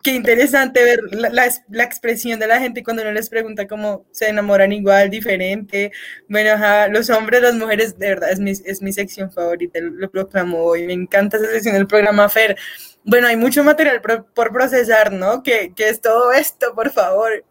qué 0.02 0.12
interesante 0.12 0.82
ver 0.84 1.00
la, 1.11 1.50
la, 1.68 1.84
expresión 1.84 2.38
de 2.40 2.46
la 2.46 2.61
gente 2.61 2.82
cuando 2.82 3.02
uno 3.02 3.12
les 3.12 3.28
pregunta 3.28 3.66
cómo 3.66 4.06
se 4.11 4.28
enamoran 4.28 4.72
igual, 4.72 5.11
diferente. 5.11 5.92
Bueno, 6.28 6.52
ajá, 6.52 6.88
los 6.88 7.11
hombres, 7.11 7.42
las 7.42 7.54
mujeres, 7.54 7.98
de 7.98 8.08
verdad, 8.08 8.30
es 8.32 8.40
mi, 8.40 8.52
es 8.52 8.82
mi 8.82 8.92
sección 8.92 9.30
favorita, 9.30 9.80
lo, 9.80 9.90
lo 9.90 10.11
proclamo 10.11 10.62
hoy. 10.62 10.87
Me 10.87 10.94
encanta 10.94 11.37
esa 11.37 11.46
sección 11.50 11.74
del 11.74 11.87
programa 11.87 12.28
Fer. 12.28 12.56
Bueno, 13.04 13.26
hay 13.26 13.37
mucho 13.37 13.64
material 13.64 14.00
por, 14.00 14.32
por 14.32 14.52
procesar, 14.52 15.12
¿no? 15.12 15.42
¿Qué, 15.42 15.72
¿Qué 15.74 15.88
es 15.88 16.00
todo 16.00 16.32
esto, 16.32 16.74
por 16.74 16.90
favor? 16.90 17.44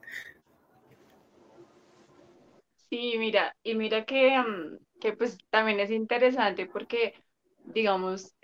Sí, 2.90 3.16
mira, 3.18 3.54
y 3.64 3.76
mira 3.76 4.06
que, 4.06 4.30
um, 4.40 4.78
que 5.00 5.14
pues 5.14 5.38
también 5.50 5.80
es 5.80 5.92
interesante 5.92 6.66
porque, 6.68 7.14
digamos, 7.66 8.36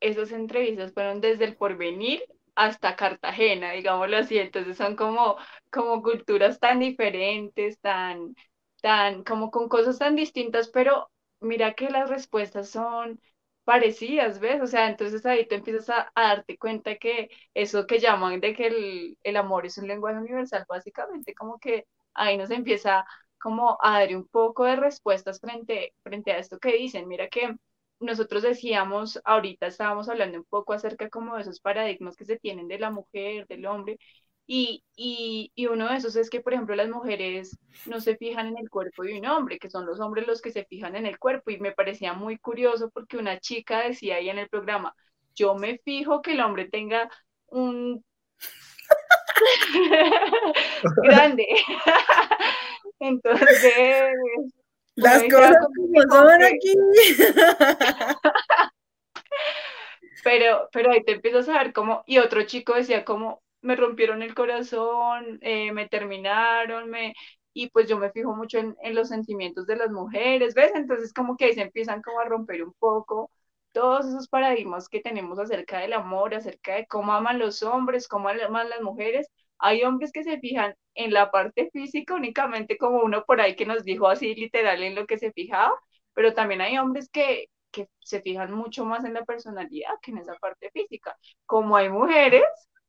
esas 0.00 0.32
entrevistas 0.32 0.92
fueron 0.92 1.20
desde 1.20 1.44
el 1.44 1.56
porvenir 1.56 2.22
hasta 2.54 2.96
Cartagena, 2.96 3.72
digámoslo 3.72 4.16
así, 4.18 4.38
entonces 4.38 4.76
son 4.76 4.96
como, 4.96 5.36
como 5.70 6.02
culturas 6.02 6.58
tan 6.60 6.80
diferentes, 6.80 7.78
tan, 7.80 8.34
tan, 8.82 9.22
como 9.24 9.50
con 9.50 9.68
cosas 9.68 9.98
tan 9.98 10.16
distintas, 10.16 10.68
pero 10.68 11.10
mira 11.40 11.74
que 11.74 11.90
las 11.90 12.10
respuestas 12.10 12.68
son 12.70 13.20
parecidas, 13.64 14.40
¿ves? 14.40 14.60
O 14.62 14.66
sea, 14.66 14.88
entonces 14.88 15.24
ahí 15.26 15.46
te 15.46 15.56
empiezas 15.56 15.90
a 15.90 16.10
darte 16.14 16.56
cuenta 16.58 16.96
que 16.96 17.28
eso 17.54 17.86
que 17.86 17.98
llaman 17.98 18.40
de 18.40 18.54
que 18.54 18.66
el, 18.68 19.18
el 19.22 19.36
amor 19.36 19.66
es 19.66 19.78
un 19.78 19.86
lenguaje 19.88 20.18
universal, 20.18 20.64
básicamente 20.68 21.34
como 21.34 21.58
que 21.58 21.86
ahí 22.14 22.36
nos 22.38 22.50
empieza 22.50 23.04
como 23.38 23.78
a 23.82 24.00
dar 24.00 24.16
un 24.16 24.26
poco 24.26 24.64
de 24.64 24.76
respuestas 24.76 25.40
frente, 25.40 25.94
frente 26.02 26.32
a 26.32 26.38
esto 26.38 26.58
que 26.58 26.76
dicen. 26.76 27.08
Mira 27.08 27.28
que 27.28 27.54
nosotros 28.00 28.42
decíamos, 28.42 29.20
ahorita 29.24 29.66
estábamos 29.66 30.08
hablando 30.08 30.38
un 30.38 30.44
poco 30.44 30.72
acerca 30.72 31.08
como 31.10 31.36
de 31.36 31.42
esos 31.42 31.60
paradigmas 31.60 32.16
que 32.16 32.24
se 32.24 32.38
tienen 32.38 32.68
de 32.68 32.78
la 32.78 32.90
mujer, 32.90 33.46
del 33.48 33.66
hombre, 33.66 33.98
y, 34.50 34.82
y, 34.96 35.52
y, 35.54 35.66
uno 35.66 35.90
de 35.90 35.96
esos 35.96 36.16
es 36.16 36.30
que, 36.30 36.40
por 36.40 36.54
ejemplo, 36.54 36.74
las 36.74 36.88
mujeres 36.88 37.58
no 37.84 38.00
se 38.00 38.16
fijan 38.16 38.46
en 38.46 38.56
el 38.58 38.70
cuerpo 38.70 39.02
de 39.02 39.18
un 39.18 39.26
hombre, 39.26 39.58
que 39.58 39.68
son 39.68 39.84
los 39.84 40.00
hombres 40.00 40.26
los 40.26 40.40
que 40.40 40.52
se 40.52 40.64
fijan 40.64 40.96
en 40.96 41.04
el 41.04 41.18
cuerpo, 41.18 41.50
y 41.50 41.60
me 41.60 41.72
parecía 41.72 42.14
muy 42.14 42.38
curioso 42.38 42.88
porque 42.90 43.18
una 43.18 43.40
chica 43.40 43.82
decía 43.82 44.16
ahí 44.16 44.30
en 44.30 44.38
el 44.38 44.48
programa, 44.48 44.94
yo 45.34 45.54
me 45.54 45.78
fijo 45.84 46.22
que 46.22 46.32
el 46.32 46.40
hombre 46.40 46.68
tenga 46.70 47.10
un 47.48 48.02
grande. 51.02 51.46
Entonces, 53.00 54.14
las 54.94 55.22
cosas 55.24 55.56
como 55.76 56.02
son 56.02 56.42
aquí. 56.42 56.74
pero, 60.24 60.68
pero 60.72 60.90
ahí 60.90 61.04
te 61.04 61.12
empiezas 61.12 61.48
a 61.48 61.62
ver 61.62 61.72
cómo, 61.72 62.02
y 62.06 62.18
otro 62.18 62.42
chico 62.44 62.74
decía 62.74 63.04
como, 63.04 63.42
me 63.60 63.76
rompieron 63.76 64.22
el 64.22 64.34
corazón, 64.34 65.38
eh, 65.42 65.72
me 65.72 65.88
terminaron, 65.88 66.90
me, 66.90 67.14
y 67.52 67.70
pues 67.70 67.88
yo 67.88 67.98
me 67.98 68.10
fijo 68.10 68.34
mucho 68.34 68.58
en, 68.58 68.76
en, 68.82 68.94
los 68.94 69.08
sentimientos 69.08 69.66
de 69.66 69.76
las 69.76 69.90
mujeres, 69.90 70.54
¿ves? 70.54 70.72
Entonces 70.74 71.12
como 71.12 71.36
que 71.36 71.46
ahí 71.46 71.54
se 71.54 71.62
empiezan 71.62 72.02
como 72.02 72.20
a 72.20 72.24
romper 72.24 72.62
un 72.62 72.72
poco 72.74 73.30
todos 73.72 74.06
esos 74.06 74.28
paradigmas 74.28 74.88
que 74.88 75.00
tenemos 75.00 75.38
acerca 75.38 75.78
del 75.78 75.92
amor, 75.92 76.34
acerca 76.34 76.74
de 76.74 76.86
cómo 76.86 77.12
aman 77.12 77.38
los 77.38 77.62
hombres, 77.62 78.08
cómo 78.08 78.28
aman 78.28 78.70
las 78.70 78.80
mujeres. 78.80 79.28
Hay 79.58 79.82
hombres 79.84 80.12
que 80.12 80.24
se 80.24 80.38
fijan 80.38 80.74
en 80.94 81.12
la 81.12 81.30
parte 81.30 81.70
física 81.72 82.14
únicamente 82.14 82.76
como 82.76 83.02
uno 83.02 83.24
por 83.24 83.40
ahí 83.40 83.56
que 83.56 83.66
nos 83.66 83.84
dijo 83.84 84.08
así 84.08 84.34
literal 84.34 84.82
en 84.82 84.94
lo 84.94 85.06
que 85.06 85.18
se 85.18 85.32
fijaba, 85.32 85.72
pero 86.14 86.34
también 86.34 86.60
hay 86.60 86.78
hombres 86.78 87.08
que, 87.10 87.46
que 87.70 87.88
se 88.00 88.20
fijan 88.22 88.52
mucho 88.52 88.84
más 88.84 89.04
en 89.04 89.14
la 89.14 89.24
personalidad 89.24 89.92
que 90.02 90.10
en 90.12 90.18
esa 90.18 90.34
parte 90.36 90.70
física, 90.72 91.16
como 91.46 91.76
hay 91.76 91.88
mujeres 91.88 92.44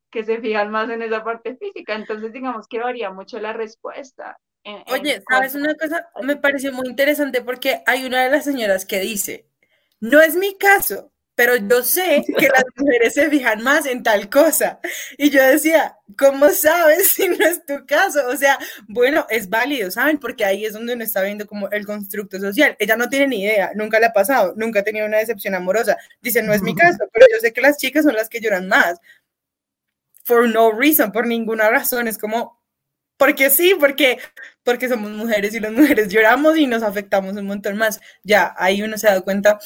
que 0.10 0.24
se 0.24 0.40
fijan 0.40 0.72
más 0.72 0.90
en 0.90 1.02
esa 1.02 1.24
parte 1.24 1.56
física, 1.58 1.96
entonces 1.96 2.34
digamos 2.34 2.68
que 2.68 2.80
varía 2.80 3.12
mucho 3.12 3.40
la 3.40 3.54
respuesta. 3.54 4.38
En, 4.64 4.84
Oye, 4.92 5.16
en 5.16 5.24
¿sabes 5.30 5.56
una 5.56 5.76
cosa? 5.76 6.10
Me 6.24 6.36
pareció 6.36 6.74
muy 6.74 6.88
interesante 6.88 7.42
porque 7.42 7.82
hay 7.86 8.06
una 8.06 8.24
de 8.24 8.32
las 8.32 8.44
señoras 8.44 8.86
que 8.86 9.00
dice, 9.00 9.46
no 10.00 10.22
es 10.22 10.36
mi 10.36 10.58
caso, 10.58 11.12
pero 11.40 11.56
yo 11.56 11.82
sé 11.84 12.26
que 12.38 12.50
las 12.50 12.66
mujeres 12.76 13.14
se 13.14 13.30
fijan 13.30 13.64
más 13.64 13.86
en 13.86 14.04
tal 14.04 14.30
cosa. 14.30 14.82
Y 15.18 15.30
yo 15.30 15.42
decía, 15.42 15.98
¿cómo 16.18 16.50
sabes 16.50 17.12
si 17.12 17.30
no 17.30 17.46
es 17.46 17.66
tu 17.66 17.86
caso? 17.86 18.28
O 18.28 18.36
sea, 18.36 18.60
bueno, 18.90 19.26
es 19.30 19.48
válido, 19.48 19.90
¿saben? 19.90 20.18
Porque 20.18 20.44
ahí 20.44 20.66
es 20.66 20.74
donde 20.74 20.96
uno 20.96 21.04
está 21.06 21.22
viendo 21.22 21.48
como 21.48 21.70
el 21.70 21.86
constructo 21.86 22.42
social. 22.42 22.76
Ella 22.78 22.98
no 22.98 23.08
tiene 23.08 23.28
ni 23.28 23.42
idea, 23.44 23.72
nunca 23.74 24.02
le 24.02 24.08
ha 24.08 24.12
pasado, 24.12 24.54
nunca 24.58 24.82
ha 24.82 24.84
tenido 24.84 25.06
una 25.06 25.20
decepción 25.20 25.56
amorosa. 25.56 25.96
Dice, 26.22 26.44
no 26.44 26.52
es 26.52 26.62
mi 26.62 26.76
caso, 26.76 27.08
pero 27.14 27.26
yo 27.32 27.40
sé 27.40 27.54
que 27.54 27.62
las 27.62 27.78
chicas 27.78 28.04
son 28.04 28.16
las 28.16 28.28
que 28.28 28.42
lloran 28.42 28.68
más. 28.68 29.00
For 30.26 30.50
no 30.50 30.74
reason, 30.74 31.14
por 31.14 31.26
ninguna 31.26 31.70
razón. 31.70 32.10
Es 32.10 32.18
como, 32.18 32.62
porque 33.16 33.50
sí, 33.50 33.76
porque, 33.80 34.20
porque 34.64 34.90
somos 34.90 35.12
mujeres 35.12 35.56
y 35.56 35.62
las 35.62 35.72
mujeres 35.72 36.10
lloramos 36.10 36.58
y 36.58 36.68
nos 36.68 36.84
afectamos 36.84 37.38
un 37.38 37.46
montón 37.46 37.78
más. 37.78 38.02
Ya, 38.24 38.54
ahí 38.58 38.82
uno 38.82 38.98
se 38.98 39.08
da 39.08 39.22
cuenta 39.22 39.58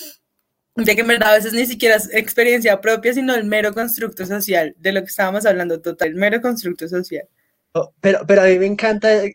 de 0.75 0.95
que 0.95 1.01
en 1.01 1.07
verdad 1.07 1.31
a 1.31 1.35
veces 1.35 1.53
ni 1.53 1.65
siquiera 1.65 1.95
es 1.95 2.09
experiencia 2.13 2.81
propia, 2.81 3.13
sino 3.13 3.35
el 3.35 3.45
mero 3.45 3.73
constructo 3.73 4.25
social, 4.25 4.75
de 4.79 4.91
lo 4.91 5.01
que 5.01 5.07
estábamos 5.07 5.45
hablando, 5.45 5.81
total, 5.81 6.09
el 6.09 6.15
mero 6.15 6.41
constructo 6.41 6.87
social. 6.87 7.27
Pero, 8.01 8.19
pero 8.27 8.41
a 8.41 8.45
mí 8.45 8.59
me 8.59 8.67
encanta 8.67 9.23
eh, 9.23 9.33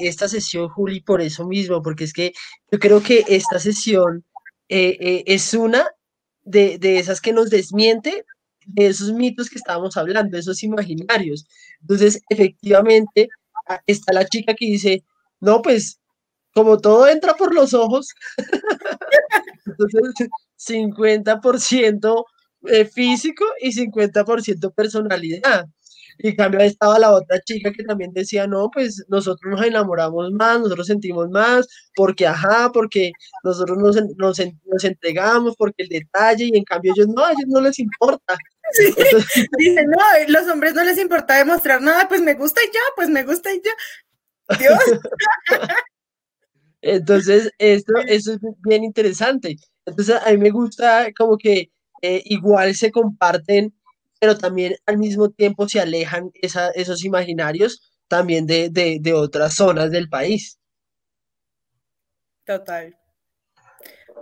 esta 0.00 0.28
sesión, 0.28 0.68
Juli, 0.68 1.00
por 1.00 1.20
eso 1.20 1.46
mismo, 1.46 1.82
porque 1.82 2.04
es 2.04 2.12
que 2.12 2.32
yo 2.70 2.78
creo 2.78 3.02
que 3.02 3.24
esta 3.28 3.58
sesión 3.58 4.24
eh, 4.68 4.96
eh, 5.00 5.24
es 5.26 5.52
una 5.54 5.86
de, 6.42 6.78
de, 6.78 6.98
esas 6.98 7.20
que 7.20 7.32
nos 7.32 7.50
desmiente 7.50 8.24
de 8.66 8.86
esos 8.86 9.12
mitos 9.12 9.50
que 9.50 9.58
estábamos 9.58 9.96
hablando, 9.96 10.38
esos 10.38 10.62
imaginarios. 10.62 11.46
Entonces, 11.82 12.20
efectivamente, 12.30 13.28
está 13.86 14.12
la 14.12 14.26
chica 14.26 14.54
que 14.54 14.66
dice, 14.66 15.04
no, 15.40 15.60
pues 15.62 16.00
como 16.54 16.78
todo 16.78 17.06
entra 17.06 17.34
por 17.34 17.54
los 17.54 17.74
ojos, 17.74 18.14
entonces 19.66 20.28
50% 20.58 22.24
eh, 22.68 22.84
físico 22.84 23.44
y 23.60 23.72
50% 23.72 24.74
personalidad. 24.74 25.66
Y 26.18 26.28
en 26.28 26.36
cambio 26.36 26.60
estaba 26.60 26.98
la 26.98 27.12
otra 27.12 27.40
chica 27.42 27.72
que 27.72 27.84
también 27.84 28.12
decía, 28.12 28.46
no, 28.46 28.70
pues 28.72 29.04
nosotros 29.08 29.52
nos 29.52 29.66
enamoramos 29.66 30.32
más, 30.32 30.60
nosotros 30.60 30.86
sentimos 30.86 31.28
más, 31.28 31.68
porque 31.94 32.26
ajá, 32.26 32.70
porque 32.72 33.12
nosotros 33.44 33.76
nos, 33.78 33.96
nos, 34.16 34.40
nos 34.64 34.84
entregamos, 34.84 35.54
porque 35.56 35.82
el 35.82 35.88
detalle, 35.88 36.46
y 36.46 36.56
en 36.56 36.64
cambio 36.64 36.92
ellos 36.96 37.08
no, 37.08 37.24
a 37.24 37.32
ellos 37.32 37.46
no 37.48 37.60
les 37.60 37.78
importa. 37.78 38.36
Sí. 38.72 38.94
Entonces, 38.96 39.46
Dicen, 39.58 39.86
no, 39.90 39.98
los 40.28 40.48
hombres 40.48 40.74
no 40.74 40.84
les 40.84 40.98
importa 40.98 41.36
demostrar 41.36 41.82
nada, 41.82 42.08
pues 42.08 42.22
me 42.22 42.34
gusta 42.34 42.62
y 42.64 42.72
ya, 42.72 42.80
pues 42.96 43.10
me 43.10 43.22
gusta 43.24 43.52
y 43.52 43.60
ya. 43.62 44.58
Dios. 44.58 44.78
Entonces, 46.82 47.50
esto, 47.58 47.92
eso 48.06 48.34
es 48.34 48.38
bien 48.64 48.84
interesante. 48.84 49.56
Entonces, 49.86 50.16
a 50.24 50.30
mí 50.30 50.38
me 50.38 50.50
gusta 50.50 51.08
como 51.16 51.38
que 51.38 51.70
eh, 52.02 52.22
igual 52.26 52.74
se 52.74 52.90
comparten, 52.90 53.74
pero 54.20 54.36
también 54.36 54.76
al 54.86 54.98
mismo 54.98 55.30
tiempo 55.30 55.68
se 55.68 55.80
alejan 55.80 56.30
esa, 56.34 56.70
esos 56.70 57.04
imaginarios 57.04 57.92
también 58.08 58.46
de, 58.46 58.68
de, 58.70 58.98
de 59.00 59.12
otras 59.12 59.54
zonas 59.54 59.90
del 59.90 60.08
país. 60.08 60.58
Total. 62.44 62.96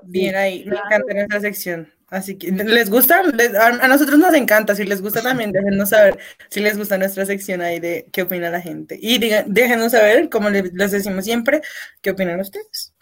Bien 0.05 0.35
ahí, 0.35 0.65
me 0.65 0.77
encanta 0.77 1.13
esa 1.13 1.41
sección. 1.41 1.93
Así 2.09 2.37
que, 2.37 2.51
¿les 2.53 2.91
gusta? 2.91 3.23
Les, 3.23 3.55
a, 3.55 3.67
a, 3.67 3.89
nosotros 3.89 4.19
nos 4.19 4.35
encanta. 4.35 4.75
Si 4.75 4.85
les 4.85 5.03
gusta 5.03 5.21
también, 5.21 5.53
déjenos 5.53 5.89
saber 5.89 6.19
si 6.49 6.61
les 6.61 6.79
gusta 6.79 6.97
nuestra 6.97 7.27
sección 7.27 7.61
ahí 7.61 7.81
de 7.81 8.07
qué 8.13 8.23
opina 8.23 8.51
la 8.51 8.61
gente. 8.61 8.99
Y 9.01 9.19
digan, 9.19 9.53
déjenos 9.53 9.93
saber, 9.93 10.29
como 10.29 10.49
les, 10.49 10.73
les 10.73 10.93
decimos 10.93 11.25
siempre, 11.25 11.61
qué 12.03 12.11
opinan 12.11 12.41
ustedes. 12.41 12.94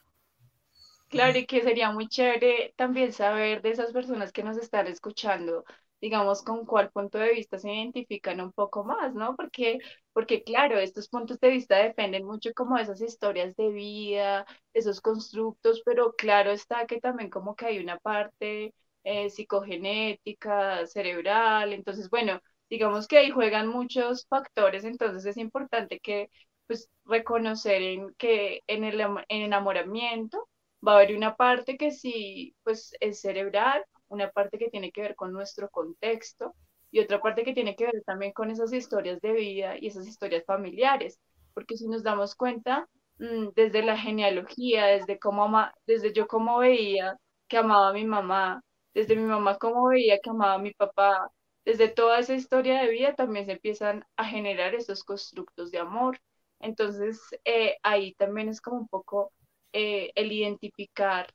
Claro, 1.12 1.38
y 1.38 1.44
que 1.46 1.61
sería 1.62 1.92
muy 1.92 2.09
chévere 2.09 2.72
también 2.77 3.12
saber 3.12 3.61
de 3.61 3.70
esas 3.70 3.92
personas 3.92 4.33
que 4.33 4.42
nos 4.42 4.57
están 4.57 4.87
escuchando, 4.87 5.62
digamos, 6.01 6.42
con 6.42 6.64
cuál 6.64 6.90
punto 6.90 7.18
de 7.18 7.33
vista 7.35 7.59
se 7.59 7.70
identifican 7.70 8.40
un 8.40 8.51
poco 8.53 8.83
más, 8.83 9.14
¿no? 9.14 9.37
Porque, 9.37 9.79
porque 10.14 10.42
claro, 10.42 10.79
estos 10.79 11.09
puntos 11.11 11.38
de 11.38 11.51
vista 11.51 11.77
dependen 11.77 12.25
mucho 12.25 12.53
como 12.55 12.77
de 12.77 12.85
esas 12.85 13.03
historias 13.03 13.55
de 13.57 13.68
vida, 13.70 14.46
esos 14.72 15.03
constructos, 15.03 15.83
pero 15.85 16.14
claro 16.14 16.51
está 16.51 16.87
que 16.87 16.98
también 16.98 17.29
como 17.29 17.55
que 17.57 17.66
hay 17.66 17.79
una 17.79 17.98
parte 17.98 18.72
eh, 19.05 19.29
psicogenética, 19.29 20.87
cerebral, 20.87 21.75
entonces, 21.75 22.09
bueno, 22.09 22.40
digamos 22.70 23.07
que 23.07 23.18
ahí 23.18 23.31
juegan 23.31 23.68
muchos 23.68 24.27
factores, 24.29 24.85
entonces 24.85 25.27
es 25.27 25.37
importante 25.37 26.01
que, 26.01 26.31
pues, 26.66 26.88
reconocer 27.05 27.83
en 27.83 28.14
que 28.14 28.62
en 28.66 28.85
el 28.85 28.98
en 29.01 29.18
enamoramiento 29.29 30.48
va 30.86 30.92
a 30.92 30.96
haber 30.96 31.16
una 31.16 31.36
parte 31.36 31.76
que 31.76 31.90
sí, 31.90 32.54
pues, 32.64 32.94
es 33.00 33.20
cerebral, 33.20 33.84
una 34.08 34.30
parte 34.30 34.58
que 34.58 34.70
tiene 34.70 34.92
que 34.92 35.02
ver 35.02 35.16
con 35.16 35.32
nuestro 35.32 35.68
contexto 35.70 36.54
y 36.90 37.00
otra 37.00 37.20
parte 37.20 37.44
que 37.44 37.54
tiene 37.54 37.74
que 37.76 37.86
ver 37.86 38.02
también 38.04 38.32
con 38.32 38.50
esas 38.50 38.72
historias 38.72 39.20
de 39.20 39.32
vida 39.32 39.76
y 39.78 39.86
esas 39.86 40.06
historias 40.06 40.44
familiares, 40.44 41.18
porque 41.54 41.76
si 41.76 41.88
nos 41.88 42.02
damos 42.02 42.34
cuenta, 42.34 42.88
mmm, 43.18 43.48
desde 43.54 43.82
la 43.82 43.96
genealogía, 43.96 44.86
desde 44.86 45.18
cómo 45.18 45.44
ama, 45.44 45.74
desde 45.86 46.12
yo 46.12 46.26
cómo 46.28 46.58
veía 46.58 47.16
que 47.48 47.56
amaba 47.58 47.88
a 47.90 47.92
mi 47.92 48.04
mamá, 48.04 48.62
desde 48.94 49.16
mi 49.16 49.22
mamá 49.24 49.56
cómo 49.58 49.88
veía 49.88 50.18
que 50.22 50.30
amaba 50.30 50.54
a 50.54 50.58
mi 50.58 50.72
papá, 50.72 51.30
desde 51.64 51.88
toda 51.88 52.18
esa 52.18 52.34
historia 52.34 52.82
de 52.82 52.90
vida 52.90 53.14
también 53.14 53.46
se 53.46 53.52
empiezan 53.52 54.04
a 54.16 54.24
generar 54.24 54.74
estos 54.74 55.04
constructos 55.04 55.70
de 55.70 55.78
amor. 55.78 56.18
Entonces, 56.60 57.20
eh, 57.44 57.76
ahí 57.82 58.14
también 58.14 58.48
es 58.48 58.60
como 58.60 58.78
un 58.78 58.88
poco 58.88 59.32
eh, 59.72 60.12
el 60.14 60.32
identificar 60.32 61.32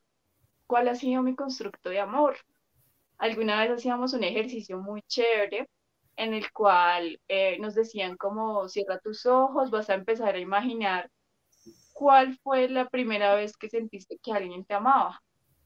cuál 0.68 0.88
ha 0.90 0.96
sido 0.96 1.24
mi 1.24 1.36
constructo 1.36 1.90
de 1.90 2.00
amor. 2.00 2.38
Alguna 3.18 3.62
vez 3.62 3.72
hacíamos 3.72 4.14
un 4.14 4.24
ejercicio 4.24 4.80
muy 4.80 5.02
chévere 5.04 5.68
en 6.18 6.34
el 6.34 6.52
cual 6.52 7.20
eh, 7.28 7.58
nos 7.60 7.76
decían 7.76 8.18
como 8.18 8.68
cierra 8.68 9.00
tus 9.00 9.26
ojos, 9.26 9.72
vas 9.72 9.90
a 9.90 9.96
empezar 9.96 10.36
a 10.36 10.40
imaginar 10.40 11.10
cuál 11.94 12.38
fue 12.44 12.70
la 12.70 12.90
primera 12.90 13.36
vez 13.36 13.58
que 13.58 13.70
sentiste 13.70 14.18
que 14.22 14.32
alguien 14.32 14.66
te 14.66 14.76
amaba. 14.76 15.22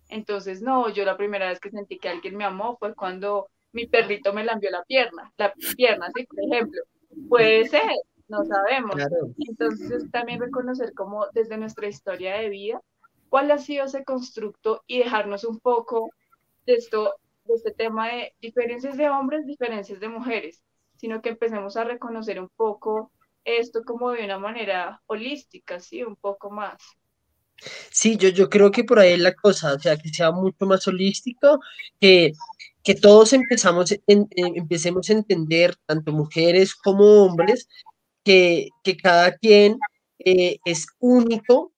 Entonces, 0.09 0.61
no, 0.61 0.89
yo 0.89 1.05
la 1.05 1.17
primera 1.17 1.49
vez 1.49 1.59
que 1.59 1.71
sentí 1.71 1.97
que 1.97 2.09
alguien 2.09 2.35
me 2.35 2.43
amó 2.45 2.77
fue 2.77 2.93
cuando 2.95 3.49
mi 3.71 3.87
perrito 3.87 4.33
me 4.33 4.43
lambió 4.43 4.69
la 4.71 4.83
pierna, 4.83 5.31
la 5.37 5.53
pierna, 5.75 6.07
sí, 6.15 6.25
por 6.25 6.39
ejemplo. 6.43 6.81
Puede 7.29 7.67
ser, 7.67 7.89
no 8.31 8.45
sabemos. 8.45 8.95
Entonces, 9.37 10.09
también 10.11 10.39
reconocer 10.39 10.93
como 10.93 11.27
desde 11.33 11.57
nuestra 11.57 11.87
historia 11.87 12.35
de 12.35 12.49
vida, 12.49 12.81
cuál 13.29 13.51
ha 13.51 13.57
sido 13.57 13.85
ese 13.85 14.03
constructo 14.03 14.83
y 14.87 14.99
dejarnos 14.99 15.43
un 15.43 15.59
poco 15.59 16.09
de 16.65 16.73
esto 16.75 17.13
de 17.45 17.55
este 17.55 17.71
tema 17.71 18.07
de 18.07 18.33
diferencias 18.39 18.97
de 18.97 19.09
hombres, 19.09 19.45
diferencias 19.45 19.99
de 19.99 20.07
mujeres, 20.07 20.63
sino 20.97 21.21
que 21.21 21.29
empecemos 21.29 21.75
a 21.75 21.83
reconocer 21.83 22.39
un 22.39 22.49
poco 22.55 23.11
esto 23.43 23.83
como 23.83 24.11
de 24.11 24.23
una 24.23 24.37
manera 24.37 25.01
holística, 25.07 25.79
¿sí? 25.79 26.03
Un 26.03 26.15
poco 26.15 26.49
más. 26.51 26.77
Sí, 27.89 28.17
yo, 28.17 28.29
yo 28.29 28.49
creo 28.49 28.71
que 28.71 28.83
por 28.83 28.99
ahí 28.99 29.13
es 29.13 29.19
la 29.19 29.33
cosa, 29.33 29.73
o 29.73 29.79
sea, 29.79 29.97
que 29.97 30.09
sea 30.09 30.31
mucho 30.31 30.65
más 30.65 30.87
holístico, 30.87 31.59
que, 31.99 32.33
que 32.83 32.95
todos 32.95 33.33
empezamos 33.33 33.91
en, 34.07 34.27
empecemos 34.35 35.09
a 35.09 35.13
entender, 35.13 35.75
tanto 35.85 36.11
mujeres 36.11 36.73
como 36.73 37.23
hombres, 37.23 37.67
que, 38.23 38.69
que 38.83 38.97
cada 38.97 39.35
quien 39.37 39.77
eh, 40.19 40.57
es 40.65 40.85
único 40.99 41.73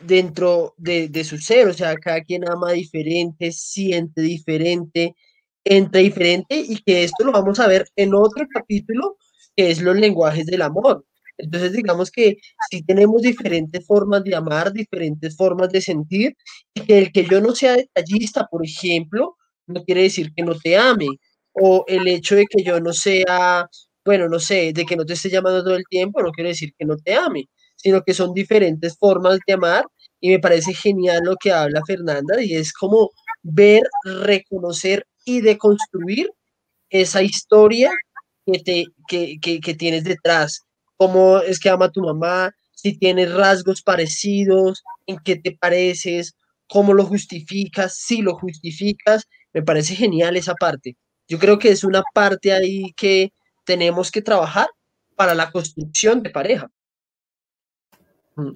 dentro 0.00 0.74
de, 0.78 1.24
su 1.24 1.38
ser, 1.38 1.68
o 1.68 1.74
sea, 1.74 1.94
cada 1.96 2.22
quien 2.22 2.48
ama 2.48 2.72
diferente, 2.72 3.52
siente 3.52 4.22
diferente, 4.22 5.14
entra 5.64 6.00
diferente 6.00 6.56
y 6.56 6.82
que 6.82 7.04
esto 7.04 7.24
lo 7.24 7.32
vamos 7.32 7.60
a 7.60 7.68
ver 7.68 7.86
en 7.96 8.14
otro 8.14 8.46
capítulo 8.52 9.16
que 9.56 9.70
es 9.70 9.80
los 9.82 9.96
lenguajes 9.96 10.46
del 10.46 10.62
amor. 10.62 11.04
Entonces, 11.36 11.72
digamos 11.72 12.10
que 12.10 12.36
si 12.70 12.82
tenemos 12.82 13.22
diferentes 13.22 13.86
formas 13.86 14.24
de 14.24 14.34
amar, 14.34 14.72
diferentes 14.72 15.36
formas 15.36 15.70
de 15.70 15.80
sentir, 15.80 16.36
y 16.74 16.82
que 16.82 16.98
el 16.98 17.12
que 17.12 17.24
yo 17.24 17.40
no 17.40 17.54
sea 17.54 17.76
detallista, 17.76 18.46
por 18.50 18.64
ejemplo, 18.64 19.36
no 19.66 19.82
quiere 19.84 20.02
decir 20.02 20.32
que 20.34 20.42
no 20.42 20.54
te 20.58 20.76
ame, 20.76 21.06
o 21.52 21.84
el 21.88 22.06
hecho 22.08 22.36
de 22.36 22.46
que 22.46 22.62
yo 22.62 22.80
no 22.80 22.92
sea, 22.92 23.68
bueno, 24.04 24.28
no 24.28 24.38
sé, 24.40 24.72
de 24.72 24.84
que 24.84 24.96
no 24.96 25.04
te 25.04 25.14
esté 25.14 25.30
llamando 25.30 25.62
todo 25.62 25.76
el 25.76 25.84
tiempo, 25.88 26.22
no 26.22 26.32
quiere 26.32 26.50
decir 26.50 26.72
que 26.78 26.84
no 26.84 26.96
te 26.96 27.14
ame 27.14 27.48
sino 27.82 28.02
que 28.02 28.14
son 28.14 28.34
diferentes 28.34 28.96
formas 28.98 29.38
de 29.46 29.54
amar 29.54 29.84
y 30.20 30.30
me 30.30 30.38
parece 30.38 30.74
genial 30.74 31.20
lo 31.24 31.36
que 31.36 31.52
habla 31.52 31.80
Fernanda 31.86 32.42
y 32.42 32.54
es 32.54 32.72
como 32.72 33.10
ver, 33.42 33.82
reconocer 34.04 35.06
y 35.24 35.40
deconstruir 35.40 36.30
esa 36.90 37.22
historia 37.22 37.90
que, 38.44 38.58
te, 38.58 38.84
que, 39.08 39.60
que, 39.60 39.74
tienes 39.74 40.04
detrás, 40.04 40.62
cómo 40.96 41.38
es 41.38 41.58
que 41.58 41.70
ama 41.70 41.90
tu 41.90 42.02
mamá, 42.02 42.50
si 42.72 42.98
tienes 42.98 43.32
rasgos 43.32 43.82
parecidos, 43.82 44.82
en 45.06 45.18
qué 45.24 45.36
te 45.36 45.56
pareces, 45.58 46.34
cómo 46.68 46.92
lo 46.92 47.04
justificas, 47.04 47.96
si 47.96 48.22
lo 48.22 48.34
justificas, 48.34 49.24
me 49.52 49.62
parece 49.62 49.94
genial 49.94 50.36
esa 50.36 50.54
parte. 50.54 50.96
Yo 51.28 51.38
creo 51.38 51.58
que 51.58 51.70
es 51.70 51.84
una 51.84 52.02
parte 52.14 52.52
ahí 52.52 52.92
que 52.96 53.30
tenemos 53.64 54.10
que 54.10 54.22
trabajar 54.22 54.68
para 55.16 55.34
la 55.34 55.50
construcción 55.50 56.22
de 56.22 56.30
pareja. 56.30 56.70
Mm. 58.36 58.52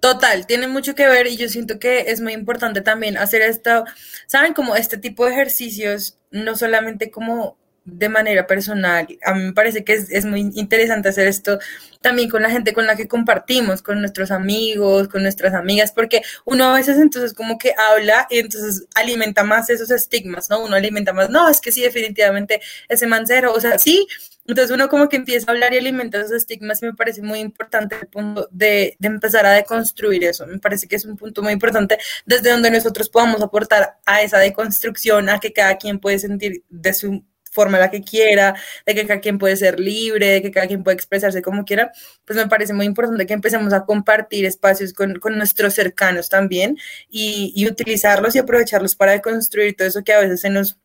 Total, 0.00 0.46
tiene 0.46 0.68
mucho 0.68 0.94
que 0.94 1.08
ver 1.08 1.26
y 1.28 1.36
yo 1.38 1.48
siento 1.48 1.78
que 1.78 2.10
es 2.10 2.20
muy 2.20 2.34
importante 2.34 2.82
también 2.82 3.16
hacer 3.16 3.40
esto, 3.40 3.84
saben, 4.26 4.52
como 4.52 4.76
este 4.76 4.98
tipo 4.98 5.24
de 5.24 5.32
ejercicios, 5.32 6.18
no 6.30 6.56
solamente 6.56 7.10
como 7.10 7.56
de 7.84 8.08
manera 8.08 8.46
personal. 8.46 9.06
A 9.24 9.34
mí 9.34 9.44
me 9.44 9.52
parece 9.52 9.84
que 9.84 9.94
es, 9.94 10.24
muy 10.24 10.50
interesante 10.54 11.08
hacer 11.08 11.26
esto 11.26 11.58
también 12.00 12.28
con 12.28 12.42
la 12.42 12.50
gente 12.50 12.72
con 12.72 12.86
la 12.86 12.96
que 12.96 13.08
compartimos, 13.08 13.82
con 13.82 14.00
nuestros 14.00 14.30
amigos, 14.30 15.08
con 15.08 15.22
nuestras 15.22 15.54
amigas, 15.54 15.92
porque 15.92 16.22
uno 16.44 16.64
a 16.64 16.74
veces 16.74 16.98
entonces 16.98 17.34
como 17.34 17.58
que 17.58 17.74
habla 17.76 18.26
y 18.30 18.38
entonces 18.38 18.86
alimenta 18.94 19.42
más 19.44 19.70
esos 19.70 19.90
estigmas, 19.90 20.50
¿no? 20.50 20.62
Uno 20.62 20.76
alimenta 20.76 21.12
más, 21.12 21.30
no, 21.30 21.48
es 21.48 21.60
que 21.60 21.72
sí, 21.72 21.82
definitivamente 21.82 22.60
ese 22.88 23.06
mancero, 23.06 23.52
o 23.52 23.60
sea, 23.60 23.78
sí. 23.78 24.06
Entonces 24.46 24.74
uno 24.74 24.88
como 24.88 25.08
que 25.08 25.16
empieza 25.16 25.50
a 25.50 25.54
hablar 25.54 25.72
y 25.74 25.78
alimenta 25.78 26.18
esos 26.18 26.32
estigmas 26.32 26.82
y 26.82 26.86
me 26.86 26.94
parece 26.94 27.22
muy 27.22 27.40
importante 27.40 27.96
el 28.00 28.08
punto 28.08 28.48
de, 28.50 28.96
de 28.98 29.08
empezar 29.08 29.46
a 29.46 29.52
deconstruir 29.52 30.24
eso. 30.24 30.46
Me 30.46 30.58
parece 30.58 30.86
que 30.88 30.96
es 30.96 31.04
un 31.04 31.16
punto 31.16 31.42
muy 31.42 31.52
importante 31.52 31.98
desde 32.26 32.50
donde 32.50 32.70
nosotros 32.70 33.08
podamos 33.08 33.42
aportar 33.42 33.98
a 34.06 34.22
esa 34.22 34.38
deconstrucción, 34.38 35.28
a 35.28 35.40
que 35.40 35.52
cada 35.52 35.76
quien 35.76 35.98
puede 35.98 36.18
sentir 36.18 36.64
de 36.68 36.94
su 36.94 37.24
forma 37.54 37.78
la 37.78 37.90
que 37.90 38.02
quiera, 38.02 38.54
de 38.84 38.94
que 38.94 39.06
cada 39.06 39.20
quien 39.20 39.38
puede 39.38 39.56
ser 39.56 39.80
libre, 39.80 40.26
de 40.26 40.42
que 40.42 40.50
cada 40.50 40.66
quien 40.66 40.82
puede 40.82 40.96
expresarse 40.96 41.40
como 41.40 41.64
quiera, 41.64 41.92
pues 42.26 42.36
me 42.36 42.48
parece 42.48 42.74
muy 42.74 42.84
importante 42.84 43.26
que 43.26 43.34
empecemos 43.34 43.72
a 43.72 43.84
compartir 43.84 44.44
espacios 44.44 44.92
con, 44.92 45.14
con 45.20 45.38
nuestros 45.38 45.74
cercanos 45.74 46.28
también 46.28 46.76
y, 47.08 47.52
y, 47.54 47.66
utilizarlos 47.68 48.34
y 48.34 48.40
aprovecharlos 48.40 48.96
para 48.96 49.20
construir 49.22 49.76
todo 49.76 49.86
eso 49.88 50.02
que 50.02 50.12
a 50.12 50.20
veces 50.20 50.40
se 50.40 50.50
nos 50.50 50.78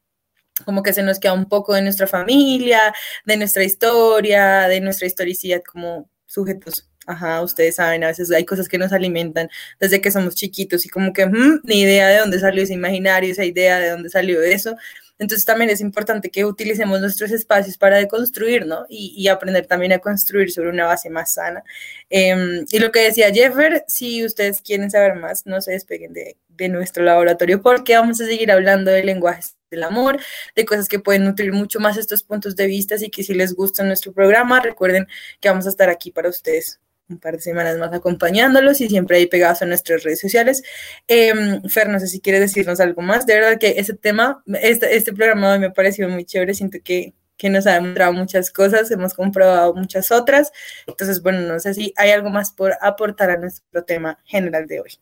como 0.65 0.83
que 0.83 0.93
se 0.93 1.03
nos 1.03 1.19
queda 1.19 1.33
un 1.33 1.47
poco 1.47 1.73
de 1.73 1.81
nuestra 1.81 2.07
familia, 2.07 2.93
de 3.25 3.37
nuestra 3.37 3.63
historia, 3.63 4.67
de 4.67 4.81
nuestra 4.81 5.07
historicidad 5.07 5.61
como 5.63 6.09
sujetos 6.25 6.89
Ajá, 7.09 7.41
ustedes 7.41 7.77
saben, 7.77 8.03
a 8.03 8.07
veces 8.07 8.29
hay 8.29 8.45
cosas 8.45 8.67
que 8.69 8.77
nos 8.77 8.93
alimentan 8.93 9.49
desde 9.79 9.99
que 9.99 10.11
somos 10.11 10.35
chiquitos 10.35 10.85
y 10.85 10.89
como 10.89 11.11
que 11.11 11.25
mm, 11.25 11.61
ni 11.63 11.81
idea 11.81 12.07
de 12.07 12.19
dónde 12.19 12.39
salió 12.39 12.61
ese 12.61 12.75
imaginario, 12.75 13.31
esa 13.31 13.45
idea 13.45 13.79
de 13.79 13.89
dónde 13.89 14.09
salió 14.11 14.43
eso. 14.43 14.75
Entonces 15.17 15.43
también 15.43 15.71
es 15.71 15.81
importante 15.81 16.29
que 16.29 16.45
utilicemos 16.45 17.01
nuestros 17.01 17.31
espacios 17.31 17.77
para 17.77 17.97
deconstruir, 17.97 18.67
¿no? 18.67 18.85
Y, 18.89 19.27
aprender 19.27 19.65
también 19.65 19.91
a 19.93 19.99
construir 19.99 20.51
sobre 20.51 20.69
una 20.69 20.85
base 20.85 21.09
más 21.09 21.33
sana. 21.33 21.63
Em, 22.11 22.65
y 22.71 22.79
lo 22.79 22.91
que 22.91 23.01
decía 23.01 23.33
Jeffer, 23.33 23.85
si 23.87 24.23
ustedes 24.23 24.61
quieren 24.61 24.91
saber 24.91 25.15
más, 25.15 25.45
no 25.47 25.61
se 25.61 25.71
despeguen 25.71 26.13
de, 26.13 26.37
de 26.49 26.69
nuestro 26.69 27.03
laboratorio 27.03 27.61
porque 27.61 27.95
vamos 27.95 28.21
a 28.21 28.25
seguir 28.25 28.51
hablando 28.51 28.91
de 28.91 29.03
lenguajes 29.03 29.58
del 29.69 29.83
amor, 29.83 30.19
de 30.55 30.65
cosas 30.65 30.87
que 30.87 30.99
pueden 30.99 31.25
nutrir 31.25 31.53
mucho 31.53 31.79
más 31.79 31.97
estos 31.97 32.23
puntos 32.23 32.55
de 32.55 32.67
vista 32.67 32.95
y 32.99 33.09
que 33.09 33.23
si 33.23 33.33
les 33.33 33.53
gusta 33.53 33.83
nuestro 33.83 34.11
programa, 34.11 34.59
recuerden 34.59 35.07
que 35.39 35.49
vamos 35.49 35.65
a 35.65 35.69
estar 35.69 35.89
aquí 35.89 36.11
para 36.11 36.29
ustedes 36.29 36.79
un 37.09 37.17
par 37.17 37.35
de 37.35 37.41
semanas 37.41 37.77
más 37.77 37.91
acompañándolos 37.91 38.81
y 38.81 38.87
siempre 38.87 39.17
ahí 39.17 39.25
pegados 39.25 39.61
a 39.61 39.65
nuestras 39.65 40.03
redes 40.03 40.19
sociales. 40.19 40.61
Eh, 41.07 41.33
Fer, 41.67 41.89
no 41.89 41.99
sé 41.99 42.07
si 42.07 42.19
quieres 42.19 42.41
decirnos 42.41 42.79
algo 42.79 43.01
más. 43.01 43.25
De 43.25 43.33
verdad 43.33 43.57
que 43.57 43.75
ese 43.77 43.95
tema, 43.95 44.43
este, 44.61 44.95
este 44.95 45.13
programa 45.13 45.57
me 45.57 45.67
ha 45.67 45.73
parecido 45.73 46.07
muy 46.07 46.23
chévere. 46.25 46.53
Siento 46.53 46.77
que, 46.83 47.15
que 47.35 47.49
nos 47.49 47.65
ha 47.65 47.73
demostrado 47.73 48.13
muchas 48.13 48.51
cosas, 48.51 48.91
hemos 48.91 49.15
comprobado 49.15 49.73
muchas 49.73 50.11
otras. 50.11 50.51
Entonces, 50.85 51.23
bueno, 51.23 51.41
no 51.41 51.59
sé 51.59 51.73
si 51.73 51.93
hay 51.97 52.11
algo 52.11 52.29
más 52.29 52.51
por 52.51 52.73
aportar 52.79 53.31
a 53.31 53.37
nuestro 53.37 53.83
tema 53.83 54.19
general 54.25 54.67
de 54.67 54.81
hoy. 54.81 54.99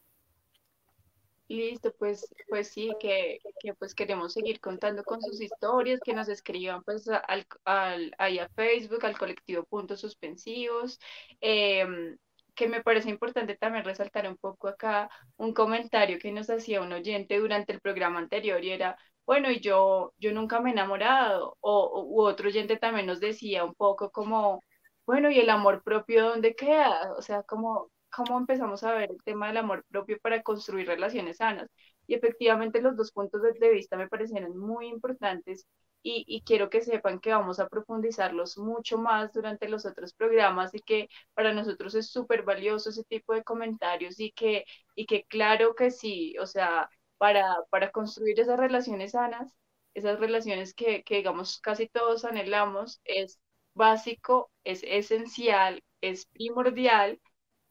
Listo, 1.50 1.94
pues, 1.98 2.28
pues 2.50 2.68
sí, 2.70 2.92
que, 3.00 3.40
que, 3.62 3.74
pues 3.74 3.96
queremos 3.96 4.34
seguir 4.34 4.60
contando 4.60 5.04
con 5.06 5.22
sus 5.22 5.40
historias, 5.40 6.02
que 6.04 6.14
nos 6.14 6.28
escriban 6.28 6.84
pues 6.84 7.08
al, 7.08 7.48
al, 7.64 8.14
ahí 8.18 8.38
a 8.40 8.50
Facebook, 8.50 9.06
al 9.06 9.18
colectivo 9.18 9.64
Puntos 9.64 10.02
Suspensivos, 10.02 11.00
em, 11.40 12.18
que 12.54 12.68
me 12.68 12.82
parece 12.84 13.10
importante 13.10 13.56
también 13.56 13.86
resaltar 13.86 14.28
un 14.28 14.36
poco 14.38 14.68
acá 14.68 15.10
un 15.38 15.54
comentario 15.54 16.20
que 16.20 16.34
nos 16.34 16.50
hacía 16.50 16.82
un 16.82 16.92
oyente 16.92 17.38
durante 17.40 17.72
el 17.72 17.80
programa 17.80 18.20
anterior 18.20 18.62
y 18.64 18.72
era, 18.72 18.98
bueno, 19.26 19.50
y 19.50 19.62
yo, 19.62 20.14
yo 20.18 20.34
nunca 20.34 20.60
me 20.60 20.72
he 20.72 20.74
enamorado, 20.74 21.56
o 21.62 22.04
u 22.04 22.22
otro 22.24 22.50
oyente 22.50 22.76
también 22.78 23.06
nos 23.06 23.22
decía 23.22 23.64
un 23.64 23.74
poco 23.76 24.12
como, 24.12 24.64
bueno, 25.06 25.30
¿y 25.32 25.40
el 25.40 25.50
amor 25.50 25.82
propio 25.84 26.26
dónde 26.30 26.56
queda? 26.56 27.14
O 27.18 27.22
sea, 27.22 27.44
como 27.44 27.90
cómo 28.12 28.38
empezamos 28.38 28.84
a 28.84 28.93
ver 28.93 29.12
el 29.12 29.24
tema 29.24 29.48
del 29.48 29.58
amor 29.58 29.86
propio 29.90 30.17
para 30.21 30.42
construir 30.44 30.88
relaciones 30.88 31.38
sanas. 31.38 31.69
Y 32.08 32.15
efectivamente 32.15 32.82
los 32.82 32.96
dos 32.96 33.12
puntos 33.12 33.42
de 33.42 33.69
vista 33.71 33.98
me 33.98 34.08
parecieron 34.08 34.58
muy 34.58 34.88
importantes 34.88 35.65
y, 36.04 36.23
y, 36.27 36.42
quiero 36.44 36.69
que 36.69 36.82
sepan 36.82 37.19
que 37.19 37.32
vamos 37.32 37.60
a 37.60 37.67
profundizarlos 37.67 38.58
mucho 38.58 38.98
más 38.98 39.34
durante 39.34 39.67
los 39.67 39.86
otros 39.86 40.13
programas 40.13 40.73
y 40.73 40.79
que 40.82 41.10
para 41.34 41.54
nosotros 41.54 41.96
es 41.96 42.10
súper 42.12 42.44
valioso 42.44 42.90
ese 42.92 43.04
tipo 43.04 43.34
de 43.34 43.44
comentarios 43.44 44.19
y 44.19 44.32
que, 44.32 44.63
y 44.96 45.06
que 45.06 45.23
claro 45.25 45.75
que 45.75 45.92
sí, 45.92 46.38
o 46.40 46.46
sea, 46.46 46.90
para, 47.17 47.44
para 47.69 47.92
construir 47.92 48.40
esas 48.40 48.58
relaciones 48.60 49.12
sanas, 49.12 49.54
esas 49.94 50.19
relaciones 50.19 50.73
que, 50.73 51.04
que 51.04 51.15
digamos 51.17 51.60
casi 51.60 51.88
todos 51.90 52.23
anhelamos, 52.25 53.02
es 53.04 53.40
básico, 53.73 54.52
es 54.63 54.84
esencial, 54.84 55.84
es 56.02 56.25
primordial 56.27 57.19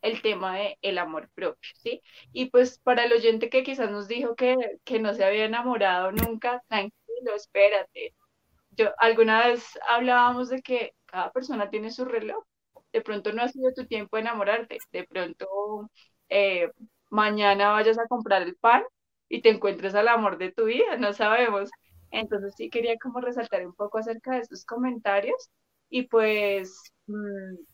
el 0.03 0.22
tema 0.22 0.57
de 0.57 0.78
el 0.82 0.99
amor 0.99 1.28
propio, 1.34 1.70
¿sí? 1.76 2.03
Y 2.32 2.51
pues 2.51 2.78
para 2.80 3.05
el 3.05 3.12
oyente 3.12 3.51
que 3.51 3.62
quizás 3.62 3.90
nos 3.90 4.09
dijo 4.09 4.34
que, 4.36 4.57
que 4.84 4.99
no 5.01 5.14
se 5.14 5.24
había 5.24 5.44
enamorado 5.47 6.12
nunca, 6.12 6.62
tranquilo, 6.68 7.34
espérate. 7.34 8.14
yo 8.70 8.90
alguna 8.99 9.47
vez 9.49 9.64
hablábamos 9.88 10.49
de 10.51 10.62
que 10.62 10.94
cada 11.07 11.32
persona 11.32 11.70
tiene 11.70 11.90
su 11.90 12.05
reloj. 12.05 12.44
De 12.92 13.01
pronto 13.03 13.32
no 13.32 13.42
ha 13.42 13.49
sido 13.49 13.72
tu 13.74 13.86
tiempo 13.86 14.16
de 14.16 14.22
enamorarte, 14.22 14.78
de 14.92 15.05
pronto 15.05 15.47
eh, 16.28 16.70
mañana 17.11 17.70
vayas 17.72 17.99
a 17.99 18.07
comprar 18.09 18.42
el 18.42 18.57
pan 18.57 18.82
y 19.28 19.42
te 19.42 19.51
encuentres 19.51 19.94
al 19.94 20.09
amor 20.09 20.38
de 20.38 20.53
tu 20.53 20.64
vida, 20.66 20.97
no 20.99 21.12
sabemos. 21.12 21.70
Entonces 22.11 22.55
sí 22.57 22.70
quería 22.70 22.97
como 22.99 23.20
resaltar 23.20 23.66
un 23.66 23.74
poco 23.74 23.99
acerca 23.99 24.32
de 24.32 24.40
estos 24.40 24.64
comentarios 24.64 25.51
y 25.90 26.05
pues 26.09 26.92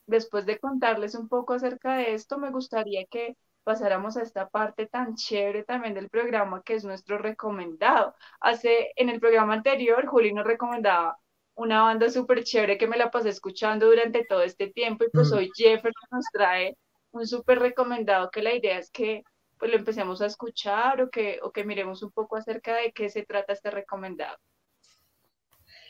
después 0.05 0.45
de 0.45 0.59
contarles 0.59 1.15
un 1.15 1.27
poco 1.27 1.53
acerca 1.53 1.95
de 1.97 2.13
esto, 2.13 2.37
me 2.37 2.51
gustaría 2.51 3.05
que 3.05 3.35
pasáramos 3.63 4.17
a 4.17 4.21
esta 4.21 4.49
parte 4.49 4.87
tan 4.87 5.15
chévere 5.15 5.63
también 5.63 5.93
del 5.93 6.09
programa 6.09 6.61
que 6.63 6.75
es 6.75 6.83
nuestro 6.83 7.17
recomendado. 7.17 8.13
Hace, 8.39 8.91
en 8.95 9.09
el 9.09 9.19
programa 9.19 9.53
anterior, 9.53 10.05
Juli 10.05 10.33
nos 10.33 10.45
recomendaba 10.45 11.17
una 11.55 11.83
banda 11.83 12.09
súper 12.09 12.43
chévere 12.43 12.77
que 12.77 12.87
me 12.87 12.97
la 12.97 13.11
pasé 13.11 13.29
escuchando 13.29 13.85
durante 13.85 14.25
todo 14.25 14.41
este 14.41 14.67
tiempo 14.67 15.05
y 15.05 15.09
pues 15.09 15.31
hoy 15.31 15.49
Jefferson 15.55 16.09
nos 16.11 16.25
trae 16.31 16.77
un 17.11 17.27
súper 17.27 17.59
recomendado 17.59 18.31
que 18.31 18.41
la 18.41 18.53
idea 18.53 18.79
es 18.79 18.89
que 18.89 19.23
pues 19.59 19.71
lo 19.71 19.77
empecemos 19.77 20.21
a 20.21 20.25
escuchar 20.25 21.01
o 21.01 21.09
que, 21.09 21.39
o 21.43 21.51
que 21.51 21.63
miremos 21.63 22.01
un 22.03 22.11
poco 22.11 22.35
acerca 22.35 22.75
de 22.75 22.91
qué 22.91 23.09
se 23.09 23.23
trata 23.23 23.53
este 23.53 23.69
recomendado. 23.71 24.37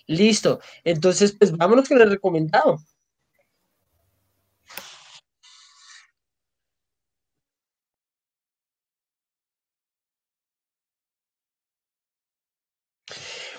Listo. 0.06 0.60
Entonces, 0.84 1.36
pues 1.38 1.56
vámonos 1.56 1.88
con 1.88 2.00
el 2.02 2.12
recomendado. 2.12 2.78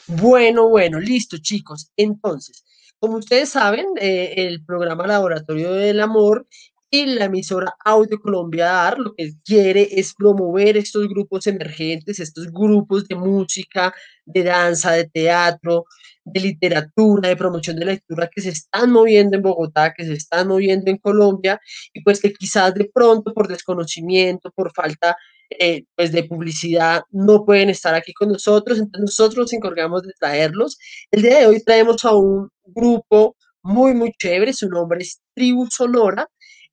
Bueno, 0.06 0.68
bueno, 0.68 1.00
listo, 1.00 1.38
chicos. 1.38 1.90
Entonces, 1.96 2.64
como 2.98 3.16
ustedes 3.16 3.50
saben, 3.50 3.86
eh, 4.00 4.34
el 4.36 4.64
programa 4.64 5.06
Laboratorio 5.06 5.72
del 5.72 6.00
Amor 6.00 6.46
y 6.90 7.06
la 7.06 7.24
emisora 7.24 7.74
Audio 7.84 8.20
Colombia 8.20 8.86
AR 8.86 8.98
lo 9.00 9.14
que 9.14 9.32
quiere 9.44 9.88
es 9.90 10.14
promover 10.14 10.76
estos 10.76 11.08
grupos 11.08 11.46
emergentes, 11.46 12.20
estos 12.20 12.52
grupos 12.52 13.08
de 13.08 13.16
música, 13.16 13.92
de 14.24 14.44
danza, 14.44 14.92
de 14.92 15.08
teatro, 15.08 15.86
de 16.24 16.40
literatura, 16.40 17.28
de 17.30 17.36
promoción 17.36 17.76
de 17.76 17.86
lectura 17.86 18.28
que 18.32 18.42
se 18.42 18.50
están 18.50 18.90
moviendo 18.92 19.36
en 19.36 19.42
Bogotá, 19.42 19.92
que 19.94 20.04
se 20.04 20.12
están 20.12 20.48
moviendo 20.48 20.90
en 20.90 20.98
Colombia 20.98 21.60
y 21.92 22.02
pues 22.02 22.20
que 22.20 22.32
quizás 22.32 22.74
de 22.74 22.90
pronto 22.94 23.32
por 23.34 23.48
desconocimiento, 23.48 24.50
por 24.52 24.72
falta 24.72 25.16
eh, 25.50 25.84
pues 25.94 26.12
de 26.12 26.24
publicidad 26.24 27.02
no 27.10 27.44
pueden 27.44 27.70
estar 27.70 27.94
aquí 27.94 28.12
con 28.12 28.30
nosotros, 28.30 28.78
entonces 28.78 29.02
nosotros 29.02 29.44
nos 29.44 29.52
encargamos 29.52 30.02
de 30.02 30.12
traerlos. 30.18 30.78
El 31.10 31.22
día 31.22 31.38
de 31.40 31.46
hoy 31.46 31.62
traemos 31.62 32.04
a 32.04 32.14
un 32.14 32.48
grupo 32.64 33.36
muy, 33.62 33.94
muy 33.94 34.12
chévere, 34.18 34.52
su 34.52 34.68
nombre 34.68 35.02
es 35.02 35.20
Tribu 35.34 35.66
Sonora. 35.70 36.28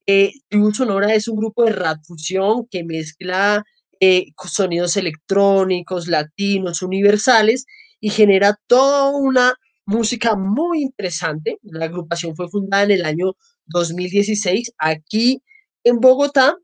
Eh, 0.08 0.32
Tribu 0.50 0.74
Sonora 0.74 1.14
es 1.14 1.28
un 1.28 1.38
grupo 1.38 1.66
de 1.66 1.72
rap 1.74 2.00
fusión 2.06 2.68
que 2.70 2.84
mezcla 2.84 3.64
eh, 4.00 4.28
sonidos 4.46 4.98
electrónicos, 4.98 6.08
latinos, 6.08 6.82
universales 6.82 7.66
y 8.00 8.10
genera 8.10 8.60
toda 8.68 9.10
una 9.12 9.54
música 9.86 10.36
muy 10.36 10.82
interesante. 10.82 11.58
La 11.62 11.86
agrupación 11.86 12.36
fue 12.36 12.50
fundada 12.50 12.84
en 12.84 12.92
el 12.92 13.06
año 13.06 13.34
2016 13.68 14.74
aquí 14.80 15.42
en 15.84 16.00
Bogotá 16.00 16.58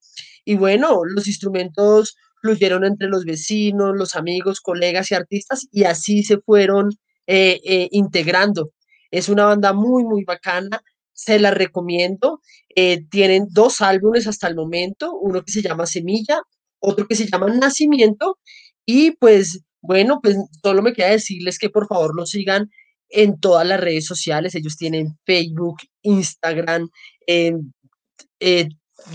y 0.47 0.55
bueno, 0.55 1.03
los 1.03 1.27
instrumentos 1.27 2.15
fluyeron 2.41 2.85
entre 2.85 3.09
los 3.09 3.25
vecinos, 3.25 3.97
los 3.97 4.15
amigos, 4.15 4.61
colegas 4.61 5.11
y 5.11 5.15
artistas 5.15 5.67
y 5.73 5.83
así 5.83 6.23
se 6.23 6.37
fueron 6.37 6.91
eh, 7.27 7.59
eh, 7.65 7.89
integrando. 7.91 8.71
Es 9.11 9.27
una 9.27 9.43
banda 9.43 9.73
muy, 9.73 10.05
muy 10.05 10.23
bacana, 10.23 10.81
se 11.11 11.37
la 11.37 11.51
recomiendo. 11.51 12.39
Eh, 12.73 13.03
tienen 13.09 13.47
dos 13.49 13.81
álbumes 13.81 14.25
hasta 14.25 14.47
el 14.47 14.55
momento, 14.55 15.13
uno 15.19 15.43
que 15.43 15.51
se 15.51 15.61
llama 15.61 15.85
Semilla, 15.85 16.41
otro 16.79 17.07
que 17.07 17.15
se 17.15 17.27
llama 17.27 17.47
Nacimiento 17.47 18.39
y 18.85 19.11
pues 19.17 19.63
bueno, 19.81 20.21
pues 20.23 20.37
solo 20.63 20.81
me 20.81 20.93
queda 20.93 21.09
decirles 21.09 21.59
que 21.59 21.69
por 21.69 21.87
favor 21.87 22.15
los 22.15 22.29
sigan 22.29 22.69
en 23.09 23.37
todas 23.37 23.67
las 23.67 23.81
redes 23.81 24.05
sociales. 24.05 24.55
Ellos 24.55 24.77
tienen 24.77 25.19
Facebook, 25.25 25.79
Instagram, 26.03 26.87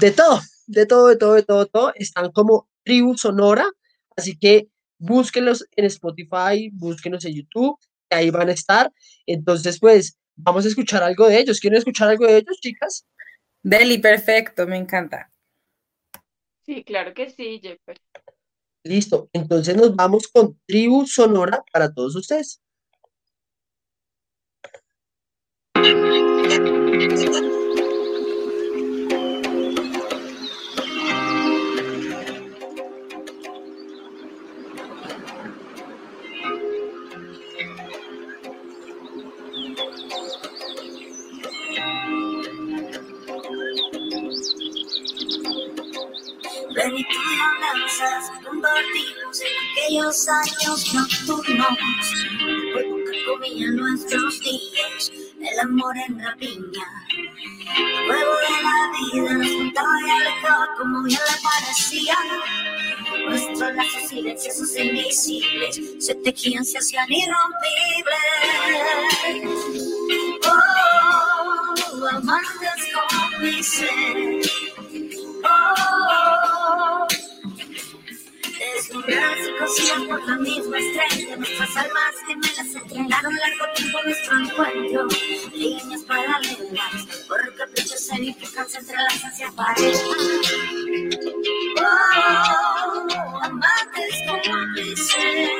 de 0.00 0.10
todo, 0.10 0.40
de 0.66 0.86
todo, 0.86 1.08
de 1.08 1.16
todo, 1.16 1.34
de 1.34 1.42
todo, 1.42 1.66
todo. 1.66 1.92
Están 1.94 2.32
como 2.32 2.68
Tribu 2.84 3.16
Sonora, 3.16 3.66
así 4.16 4.38
que 4.38 4.68
búsquenlos 4.98 5.66
en 5.76 5.84
Spotify, 5.86 6.70
búsquenlos 6.72 7.24
en 7.24 7.34
YouTube, 7.34 7.78
que 8.08 8.16
ahí 8.16 8.30
van 8.30 8.48
a 8.48 8.52
estar. 8.52 8.92
Entonces, 9.26 9.78
pues, 9.80 10.18
vamos 10.36 10.64
a 10.64 10.68
escuchar 10.68 11.02
algo 11.02 11.26
de 11.26 11.40
ellos. 11.40 11.60
¿Quieren 11.60 11.78
escuchar 11.78 12.08
algo 12.08 12.26
de 12.26 12.38
ellos, 12.38 12.58
chicas? 12.60 13.06
Deli, 13.62 13.98
perfecto, 13.98 14.66
me 14.66 14.76
encanta. 14.76 15.30
Sí, 16.64 16.84
claro 16.84 17.12
que 17.12 17.28
sí, 17.30 17.60
Jeffer. 17.60 18.00
Listo, 18.84 19.28
entonces 19.32 19.76
nos 19.76 19.94
vamos 19.94 20.28
con 20.28 20.58
Tribu 20.66 21.06
Sonora 21.06 21.62
para 21.72 21.92
todos 21.92 22.16
ustedes. 22.16 22.61
Lazos 63.74 64.08
silenciosos 64.08 64.74
e 64.76 64.84
invisibles 64.84 65.80
se 65.98 66.14
tejían, 66.14 66.64
se 66.64 66.78
hacían 66.78 67.06
irrompibles. 67.10 68.18
Oh, 70.46 72.08
amantes 72.08 72.80
cómplices. 72.94 73.88
Oh, 73.88 74.61
cosidas 79.58 80.02
por 80.08 80.28
la 80.28 80.36
misma 80.36 80.78
estrella. 80.78 81.36
Nuestras 81.36 81.76
almas 81.76 82.14
gemelas 82.26 82.74
entregaron 82.74 83.34
largo 83.34 83.64
tiempo 83.74 83.98
nuestro 84.04 84.38
encuentro. 84.40 85.08
Líneas 85.54 86.02
paralelas, 86.02 87.06
por 87.28 87.54
caprichos 87.56 88.00
significan 88.00 88.68
se 88.68 88.78
entrelazan 88.78 89.34
se 89.34 89.44
aparejan. 89.44 90.02
Oh, 91.80 93.40
amantes 93.42 94.14
cómplices. 94.26 95.50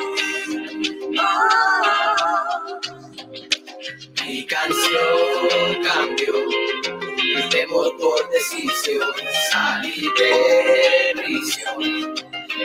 Oh, 1.18 2.80
Mi 4.26 4.47
canción 4.47 5.82
cambió, 5.82 6.34
el 7.36 7.49
temor 7.51 7.97
por 7.99 8.30
decisión, 8.30 9.11
salí 9.51 10.03
de 10.18 11.12
prisión, 11.22 12.14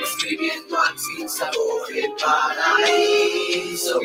escribiendo 0.04 0.78
al 0.78 1.00
sin 1.00 1.30
sabor 1.30 1.88
el 1.96 2.12
paraíso. 2.24 4.00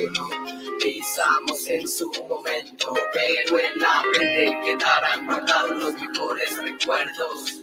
Pisamos 0.81 1.67
en 1.69 1.89
su 1.89 2.11
momento, 2.29 2.95
pero 3.13 3.59
en 3.59 3.81
la 3.81 4.03
mente 4.13 4.59
quedarán 4.65 5.27
guardados 5.27 5.77
los 5.77 5.95
mejores 5.95 6.57
recuerdos. 6.59 7.59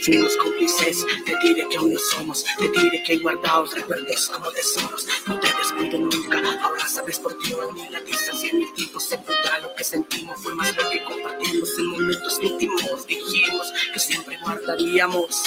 Fuimos 0.02 0.36
cómplices, 0.36 1.06
te 1.24 1.38
diré 1.42 1.66
que 1.70 1.76
aún 1.78 1.94
no 1.94 1.98
somos, 1.98 2.44
te 2.58 2.68
diré 2.68 3.02
que 3.02 3.16
guardados 3.18 3.74
recuerdos 3.74 4.28
como 4.28 4.50
tesoros. 4.50 5.06
No 5.26 5.40
te 5.40 5.48
descuido 5.56 5.98
nunca, 5.98 6.38
ahora 6.60 6.86
sabes 6.86 7.18
por 7.20 7.38
qué 7.38 7.54
ni 7.74 7.88
la 7.88 8.00
distancia 8.00 8.50
ni 8.52 8.64
el 8.64 8.74
tiempo 8.74 9.00
se 9.00 9.16
podrá. 9.16 9.60
Lo 9.60 9.74
que 9.74 9.84
sentimos 9.84 10.38
fue 10.42 10.54
más 10.54 10.76
lo 10.76 10.90
que 10.90 11.02
compartimos 11.04 11.78
en 11.78 11.86
momentos 11.86 12.38
íntimos. 12.42 13.06
Dijimos 13.06 13.72
que 13.94 14.00
siempre 14.00 14.38
guardaríamos 14.42 15.42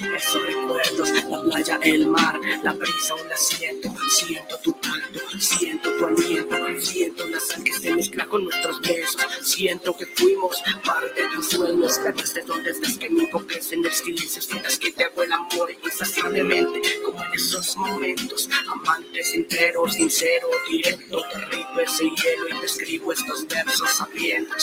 esos 0.00 0.42
recuerdos, 0.46 1.10
la 1.24 1.42
playa, 1.42 1.80
el 1.82 2.06
mar, 2.06 2.38
la 2.62 2.72
brisa, 2.72 3.14
un 3.14 3.32
asiento, 3.32 3.92
siento 4.10 4.58
tu 4.62 4.72
tacto, 4.74 5.20
siento 5.40 5.90
tu 5.96 6.06
aliento, 6.06 6.56
siento 6.80 7.26
la 7.26 7.40
sal 7.40 7.64
que 7.64 7.72
se 7.72 7.94
mezcla 7.94 8.26
con 8.26 8.44
nuestros 8.44 8.80
besos, 8.80 9.26
siento 9.42 9.96
que 9.96 10.06
fuimos 10.06 10.62
parte 10.84 11.22
de 11.22 11.28
tus 11.30 11.48
sueños, 11.50 11.98
que 11.98 12.12
desde 12.12 12.42
donde 12.42 12.70
estés 12.70 12.98
que 12.98 13.10
me 13.10 13.24
invoques 13.24 13.72
en 13.72 13.84
el 13.84 13.92
silencio, 13.92 14.40
sientas 14.40 14.78
que 14.78 14.92
te 14.92 15.04
hago 15.04 15.22
el 15.22 15.32
amor 15.32 15.70
insaciablemente, 15.84 16.80
como 17.04 17.22
en 17.24 17.32
esos 17.32 17.76
momentos, 17.76 18.48
amante, 18.68 19.24
sincero, 19.24 19.88
sincero, 19.88 20.48
directo, 20.70 21.24
te 21.32 21.38
rico 21.46 21.80
ese 21.80 22.04
hielo 22.04 22.48
y 22.50 22.60
te 22.60 22.66
escribo 22.66 23.12
estos 23.12 23.46
versos 23.48 23.90
sabiendo 23.90 24.54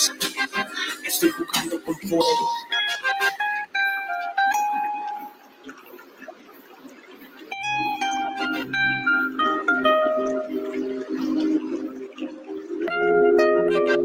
que 1.01 1.07
estoy 1.07 1.29
jugando 1.31 1.83
con 1.83 1.95
fuego. 1.99 2.49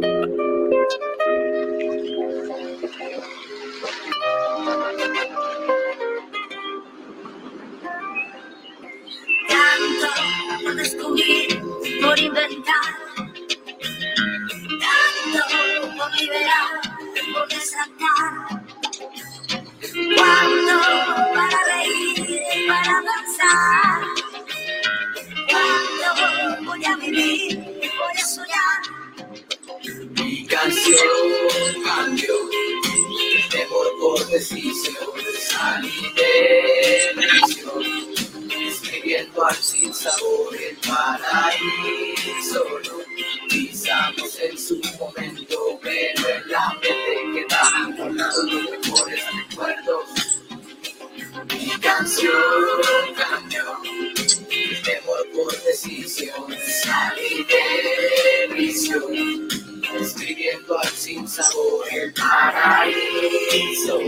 Tanto 0.00 0.49
prisión, 37.14 37.82
escribiendo 38.50 39.44
al 39.44 39.56
sin 39.56 39.92
sabor 39.94 40.56
el 40.56 40.76
paraíso. 40.78 42.64
Pisamos 43.48 44.38
en 44.40 44.58
su 44.58 44.80
momento, 44.98 45.78
pero 45.82 46.28
en 46.28 46.50
la 46.50 46.74
mente 46.74 47.46
quedaron 47.48 47.96
guardados 47.96 48.44
los 48.52 48.70
mejores 48.70 49.24
recuerdos. 49.48 50.04
Mi 51.48 51.70
canción 51.80 52.32
cambió, 53.16 53.64
mejor 53.82 55.30
por 55.34 55.62
decisión, 55.62 56.46
salí 56.82 57.44
de 57.44 58.48
prisión 58.50 59.48
escribiendo 59.98 60.78
al 60.78 60.88
sin 60.88 61.26
sabor 61.28 61.86
el 61.90 62.12
paraíso. 62.14 63.98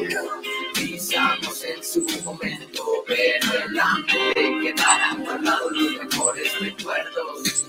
Pisamos 0.75 1.52
su 1.93 2.01
momento, 2.25 3.05
pero 3.07 3.67
en 3.67 3.75
la 3.75 3.85
mente 3.97 4.61
quedarán 4.63 5.25
guardados 5.25 5.73
los 5.73 6.05
mejores 6.05 6.61
recuerdos. 6.61 7.67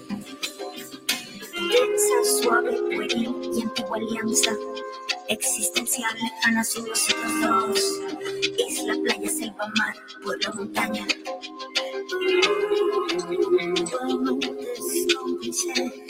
Piensa 1.52 2.42
suave, 2.42 2.72
pueril 2.96 3.36
y 3.54 3.62
antigua 3.64 3.98
alianza. 3.98 4.52
Existencial, 5.28 6.14
lejana, 6.22 6.64
sin 6.64 6.88
nosotros 6.88 7.42
dos. 7.42 8.02
Isla, 8.70 8.96
playa, 9.04 9.30
selva, 9.30 9.68
mar, 9.78 9.96
pueblo, 10.24 10.54
montaña. 10.56 11.06
Amantes 14.02 15.16
cómplices. 15.18 16.03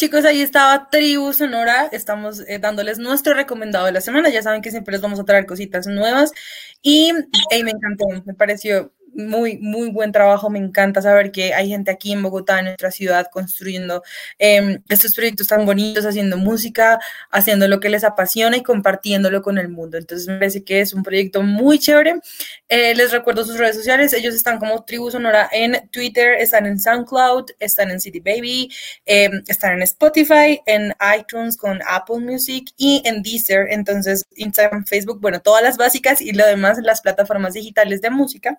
Chicos, 0.00 0.24
ahí 0.24 0.40
estaba 0.40 0.88
Tribu 0.88 1.30
Sonora. 1.34 1.90
Estamos 1.92 2.40
eh, 2.48 2.58
dándoles 2.58 2.98
nuestro 2.98 3.34
recomendado 3.34 3.84
de 3.84 3.92
la 3.92 4.00
semana. 4.00 4.30
Ya 4.30 4.42
saben 4.42 4.62
que 4.62 4.70
siempre 4.70 4.92
les 4.92 5.02
vamos 5.02 5.20
a 5.20 5.24
traer 5.24 5.44
cositas 5.44 5.86
nuevas. 5.86 6.32
Y 6.80 7.12
me 7.12 7.70
encantó, 7.70 8.06
me 8.24 8.32
pareció 8.32 8.94
muy, 9.20 9.58
muy 9.58 9.90
buen 9.90 10.12
trabajo. 10.12 10.50
Me 10.50 10.58
encanta 10.58 11.02
saber 11.02 11.30
que 11.32 11.54
hay 11.54 11.68
gente 11.68 11.90
aquí 11.90 12.12
en 12.12 12.22
Bogotá, 12.22 12.58
en 12.58 12.66
nuestra 12.66 12.90
ciudad, 12.90 13.26
construyendo 13.30 14.02
eh, 14.38 14.80
estos 14.88 15.14
proyectos 15.14 15.46
tan 15.46 15.66
bonitos, 15.66 16.04
haciendo 16.04 16.36
música, 16.36 16.98
haciendo 17.30 17.68
lo 17.68 17.80
que 17.80 17.88
les 17.88 18.04
apasiona 18.04 18.56
y 18.56 18.62
compartiéndolo 18.62 19.42
con 19.42 19.58
el 19.58 19.68
mundo. 19.68 19.98
Entonces, 19.98 20.26
me 20.28 20.38
parece 20.38 20.64
que 20.64 20.80
es 20.80 20.92
un 20.94 21.02
proyecto 21.02 21.42
muy 21.42 21.78
chévere. 21.78 22.20
Eh, 22.68 22.94
les 22.94 23.12
recuerdo 23.12 23.44
sus 23.44 23.58
redes 23.58 23.76
sociales. 23.76 24.12
Ellos 24.12 24.34
están 24.34 24.58
como 24.58 24.84
Tribu 24.84 25.10
Sonora 25.10 25.48
en 25.52 25.88
Twitter, 25.90 26.34
están 26.34 26.66
en 26.66 26.78
SoundCloud, 26.78 27.50
están 27.58 27.90
en 27.90 28.00
City 28.00 28.20
Baby, 28.20 28.70
eh, 29.06 29.30
están 29.46 29.74
en 29.74 29.82
Spotify, 29.82 30.60
en 30.66 30.94
iTunes 31.18 31.56
con 31.56 31.80
Apple 31.86 32.18
Music 32.18 32.70
y 32.76 33.02
en 33.04 33.22
Deezer. 33.22 33.66
Entonces, 33.70 34.24
Instagram, 34.36 34.84
Facebook, 34.84 35.20
bueno, 35.20 35.40
todas 35.40 35.62
las 35.62 35.76
básicas 35.76 36.20
y 36.20 36.32
lo 36.32 36.46
demás 36.46 36.78
las 36.82 37.00
plataformas 37.00 37.54
digitales 37.54 38.00
de 38.00 38.10
música 38.10 38.58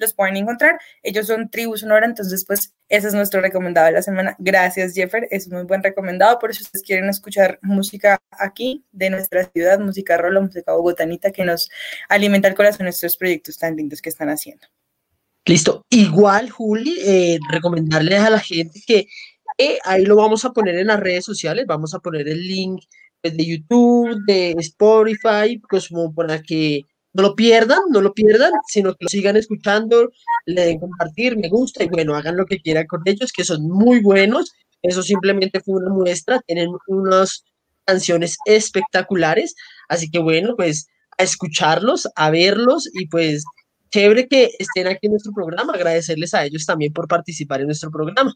los 0.00 0.14
pueden 0.14 0.36
encontrar. 0.36 0.80
Ellos 1.02 1.26
son 1.26 1.50
Tribu 1.50 1.76
Sonora, 1.76 2.06
entonces 2.06 2.44
pues 2.44 2.74
ese 2.88 3.08
es 3.08 3.14
nuestro 3.14 3.40
recomendado 3.40 3.86
de 3.86 3.92
la 3.92 4.02
semana. 4.02 4.34
Gracias, 4.38 4.94
Jeffer, 4.94 5.28
es 5.30 5.46
un 5.46 5.54
muy 5.54 5.62
buen 5.64 5.82
recomendado. 5.82 6.38
Por 6.38 6.54
si 6.54 6.64
ustedes 6.64 6.82
quieren 6.84 7.08
escuchar 7.08 7.58
música 7.62 8.18
aquí 8.30 8.84
de 8.90 9.10
nuestra 9.10 9.44
ciudad, 9.44 9.78
música 9.78 10.16
rola, 10.16 10.40
música 10.40 10.72
bogotanita 10.72 11.30
que 11.30 11.44
nos 11.44 11.70
alimenta 12.08 12.48
el 12.48 12.54
corazón 12.54 12.88
estos 12.88 13.16
proyectos 13.16 13.58
tan 13.58 13.76
lindos 13.76 14.02
que 14.02 14.08
están 14.08 14.28
haciendo. 14.28 14.66
Listo. 15.46 15.84
Igual, 15.90 16.50
Juli, 16.50 16.96
eh, 17.04 17.38
recomendarles 17.50 18.20
a 18.20 18.30
la 18.30 18.40
gente 18.40 18.80
que 18.86 19.06
eh, 19.58 19.78
ahí 19.84 20.04
lo 20.04 20.16
vamos 20.16 20.44
a 20.44 20.52
poner 20.52 20.76
en 20.76 20.86
las 20.86 21.00
redes 21.00 21.24
sociales, 21.24 21.66
vamos 21.66 21.94
a 21.94 21.98
poner 21.98 22.28
el 22.28 22.46
link 22.46 22.82
pues, 23.20 23.36
de 23.36 23.44
YouTube, 23.44 24.24
de 24.26 24.52
Spotify, 24.58 25.60
pues 25.68 25.88
como 25.88 26.14
para 26.14 26.40
que 26.42 26.86
no 27.12 27.22
lo 27.22 27.34
pierdan, 27.34 27.80
no 27.90 28.00
lo 28.00 28.12
pierdan, 28.12 28.52
sino 28.68 28.94
que 28.94 29.04
lo 29.04 29.08
sigan 29.08 29.36
escuchando, 29.36 30.10
le 30.46 30.66
den 30.66 30.80
compartir, 30.80 31.36
me 31.36 31.48
gusta 31.48 31.84
y 31.84 31.88
bueno, 31.88 32.14
hagan 32.14 32.36
lo 32.36 32.46
que 32.46 32.60
quieran 32.60 32.86
con 32.86 33.02
ellos, 33.04 33.32
que 33.32 33.44
son 33.44 33.68
muy 33.68 34.00
buenos. 34.00 34.52
Eso 34.82 35.02
simplemente 35.02 35.60
fue 35.60 35.76
una 35.82 35.92
muestra, 35.92 36.40
tienen 36.46 36.70
unas 36.86 37.44
canciones 37.84 38.36
espectaculares, 38.46 39.54
así 39.88 40.10
que 40.10 40.20
bueno, 40.20 40.54
pues 40.56 40.86
a 41.18 41.22
escucharlos, 41.22 42.08
a 42.16 42.30
verlos 42.30 42.88
y 42.92 43.06
pues 43.08 43.44
chévere 43.90 44.28
que 44.28 44.50
estén 44.58 44.86
aquí 44.86 45.06
en 45.06 45.12
nuestro 45.12 45.32
programa, 45.32 45.72
agradecerles 45.74 46.32
a 46.34 46.44
ellos 46.44 46.64
también 46.64 46.92
por 46.92 47.08
participar 47.08 47.60
en 47.60 47.66
nuestro 47.66 47.90
programa. 47.90 48.32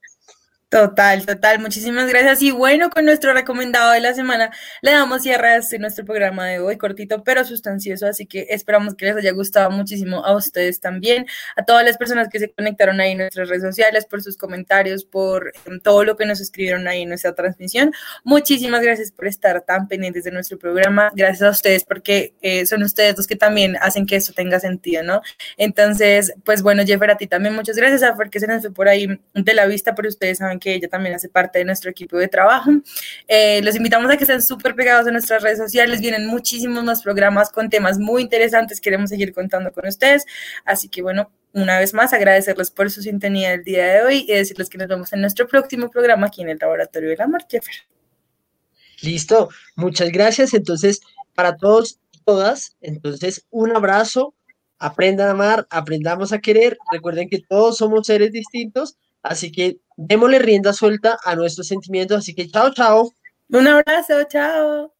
Total, 0.74 1.24
total. 1.24 1.60
Muchísimas 1.60 2.08
gracias. 2.08 2.42
Y 2.42 2.50
bueno, 2.50 2.90
con 2.90 3.04
nuestro 3.04 3.32
recomendado 3.32 3.92
de 3.92 4.00
la 4.00 4.12
semana 4.12 4.50
le 4.82 4.90
damos 4.90 5.22
cierre 5.22 5.50
a 5.50 5.56
este 5.58 5.78
nuestro 5.78 6.04
programa 6.04 6.46
de 6.46 6.58
hoy, 6.58 6.76
cortito 6.78 7.22
pero 7.22 7.44
sustancioso. 7.44 8.08
Así 8.08 8.26
que 8.26 8.48
esperamos 8.50 8.96
que 8.96 9.04
les 9.04 9.16
haya 9.16 9.30
gustado 9.30 9.70
muchísimo 9.70 10.24
a 10.24 10.34
ustedes 10.34 10.80
también, 10.80 11.26
a 11.54 11.64
todas 11.64 11.84
las 11.84 11.96
personas 11.96 12.28
que 12.28 12.40
se 12.40 12.50
conectaron 12.50 13.00
ahí 13.00 13.12
en 13.12 13.18
nuestras 13.18 13.48
redes 13.48 13.62
sociales, 13.62 14.04
por 14.04 14.20
sus 14.20 14.36
comentarios, 14.36 15.04
por 15.04 15.52
em, 15.64 15.78
todo 15.78 16.02
lo 16.02 16.16
que 16.16 16.26
nos 16.26 16.40
escribieron 16.40 16.88
ahí 16.88 17.02
en 17.02 17.10
nuestra 17.10 17.36
transmisión. 17.36 17.92
Muchísimas 18.24 18.82
gracias 18.82 19.12
por 19.12 19.28
estar 19.28 19.60
tan 19.60 19.86
pendientes 19.86 20.24
de 20.24 20.32
nuestro 20.32 20.58
programa. 20.58 21.12
Gracias 21.14 21.42
a 21.42 21.50
ustedes 21.50 21.84
porque 21.84 22.34
eh, 22.42 22.66
son 22.66 22.82
ustedes 22.82 23.16
los 23.16 23.28
que 23.28 23.36
también 23.36 23.76
hacen 23.80 24.06
que 24.06 24.16
esto 24.16 24.32
tenga 24.32 24.58
sentido, 24.58 25.04
¿no? 25.04 25.22
Entonces, 25.56 26.34
pues 26.42 26.62
bueno, 26.62 26.82
Jeffer, 26.84 27.12
a 27.12 27.16
ti 27.16 27.28
también 27.28 27.54
muchas 27.54 27.76
gracias, 27.76 28.02
a 28.02 28.16
porque 28.16 28.40
se 28.40 28.48
nos 28.48 28.62
fue 28.62 28.72
por 28.72 28.88
ahí 28.88 29.06
de 29.34 29.54
la 29.54 29.66
vista, 29.66 29.94
pero 29.94 30.08
ustedes 30.08 30.38
saben 30.38 30.58
que 30.58 30.63
que 30.64 30.74
ella 30.74 30.88
también 30.88 31.14
hace 31.14 31.28
parte 31.28 31.58
de 31.58 31.66
nuestro 31.66 31.90
equipo 31.90 32.16
de 32.16 32.26
trabajo. 32.26 32.70
Eh, 33.28 33.60
los 33.62 33.76
invitamos 33.76 34.10
a 34.10 34.16
que 34.16 34.24
estén 34.24 34.42
súper 34.42 34.74
pegados 34.74 35.06
en 35.06 35.12
nuestras 35.12 35.42
redes 35.42 35.58
sociales, 35.58 36.00
vienen 36.00 36.26
muchísimos 36.26 36.82
más 36.84 37.02
programas 37.02 37.50
con 37.50 37.68
temas 37.68 37.98
muy 37.98 38.22
interesantes, 38.22 38.80
queremos 38.80 39.10
seguir 39.10 39.34
contando 39.34 39.70
con 39.72 39.86
ustedes, 39.86 40.24
así 40.64 40.88
que 40.88 41.02
bueno, 41.02 41.30
una 41.52 41.78
vez 41.78 41.92
más 41.92 42.14
agradecerles 42.14 42.70
por 42.70 42.90
su 42.90 43.02
sintonía 43.02 43.50
del 43.50 43.62
día 43.62 43.84
de 43.84 44.02
hoy 44.02 44.24
y 44.26 44.32
decirles 44.32 44.70
que 44.70 44.78
nos 44.78 44.88
vemos 44.88 45.12
en 45.12 45.20
nuestro 45.20 45.46
próximo 45.46 45.90
programa 45.90 46.28
aquí 46.28 46.40
en 46.40 46.48
el 46.48 46.58
Laboratorio 46.58 47.10
de 47.10 47.16
la 47.16 47.26
Mar, 47.26 47.46
Jeffer. 47.48 47.74
Listo, 49.02 49.50
muchas 49.76 50.10
gracias. 50.10 50.54
Entonces, 50.54 51.00
para 51.34 51.56
todos 51.56 52.00
y 52.12 52.18
todas, 52.24 52.76
entonces 52.80 53.46
un 53.50 53.76
abrazo, 53.76 54.34
aprendan 54.78 55.28
a 55.28 55.32
amar, 55.32 55.66
aprendamos 55.70 56.32
a 56.32 56.40
querer. 56.40 56.78
Recuerden 56.90 57.28
que 57.28 57.42
todos 57.46 57.76
somos 57.76 58.06
seres 58.06 58.32
distintos, 58.32 58.96
así 59.22 59.52
que 59.52 59.78
démosle 59.96 60.38
rienda 60.38 60.72
suelta 60.72 61.18
a 61.24 61.34
nuestros 61.34 61.66
sentimientos. 61.66 62.18
Así 62.18 62.34
que 62.34 62.48
chao, 62.48 62.72
chao. 62.72 63.12
Un 63.50 63.66
abrazo, 63.66 64.24
chao. 64.28 64.94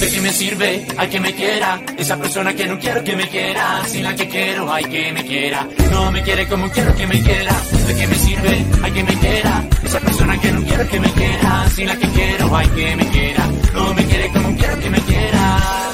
¿De 0.00 0.10
qué 0.10 0.20
me 0.20 0.30
sirve? 0.30 0.86
Hay 0.98 1.08
que 1.08 1.20
me 1.20 1.34
quiera. 1.34 1.80
Esa 1.96 2.18
persona 2.18 2.54
que 2.54 2.66
no 2.66 2.78
quiero 2.78 3.02
que 3.02 3.16
me 3.16 3.28
quiera. 3.28 3.82
Sin 3.86 4.04
la 4.04 4.14
que 4.14 4.28
quiero, 4.28 4.70
hay 4.70 4.84
que 4.84 5.12
me 5.12 5.24
quiera. 5.24 5.66
No 5.90 6.12
me 6.12 6.22
quiere 6.22 6.46
como 6.48 6.70
quiero 6.70 6.94
que 6.94 7.06
me 7.06 7.22
quiera. 7.22 7.52
¿De 7.86 7.94
qué 7.94 8.06
me 8.06 8.14
sirve? 8.14 8.66
Hay 8.82 8.92
que 8.92 9.04
me 9.04 9.14
quiera. 9.18 9.68
Esa 9.82 10.00
persona 10.00 10.38
que 10.38 10.52
no 10.52 10.62
quiero 10.62 10.88
que 10.88 11.00
me 11.00 11.10
quiera. 11.12 11.70
Sin 11.70 11.86
la 11.86 11.96
que 11.96 12.08
quiero, 12.10 12.56
hay 12.56 12.68
que 12.68 12.96
me 12.96 13.10
quiera. 13.10 13.46
No 13.72 13.94
me 13.94 14.04
quiere 14.04 14.32
como 14.32 14.56
quiero 14.56 14.80
que 14.80 14.90
me 14.90 15.00
quiera. 15.00 15.86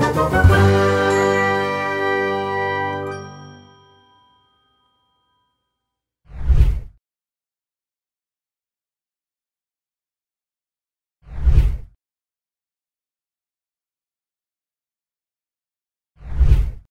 Thank 0.00 0.32
you. 0.32 0.37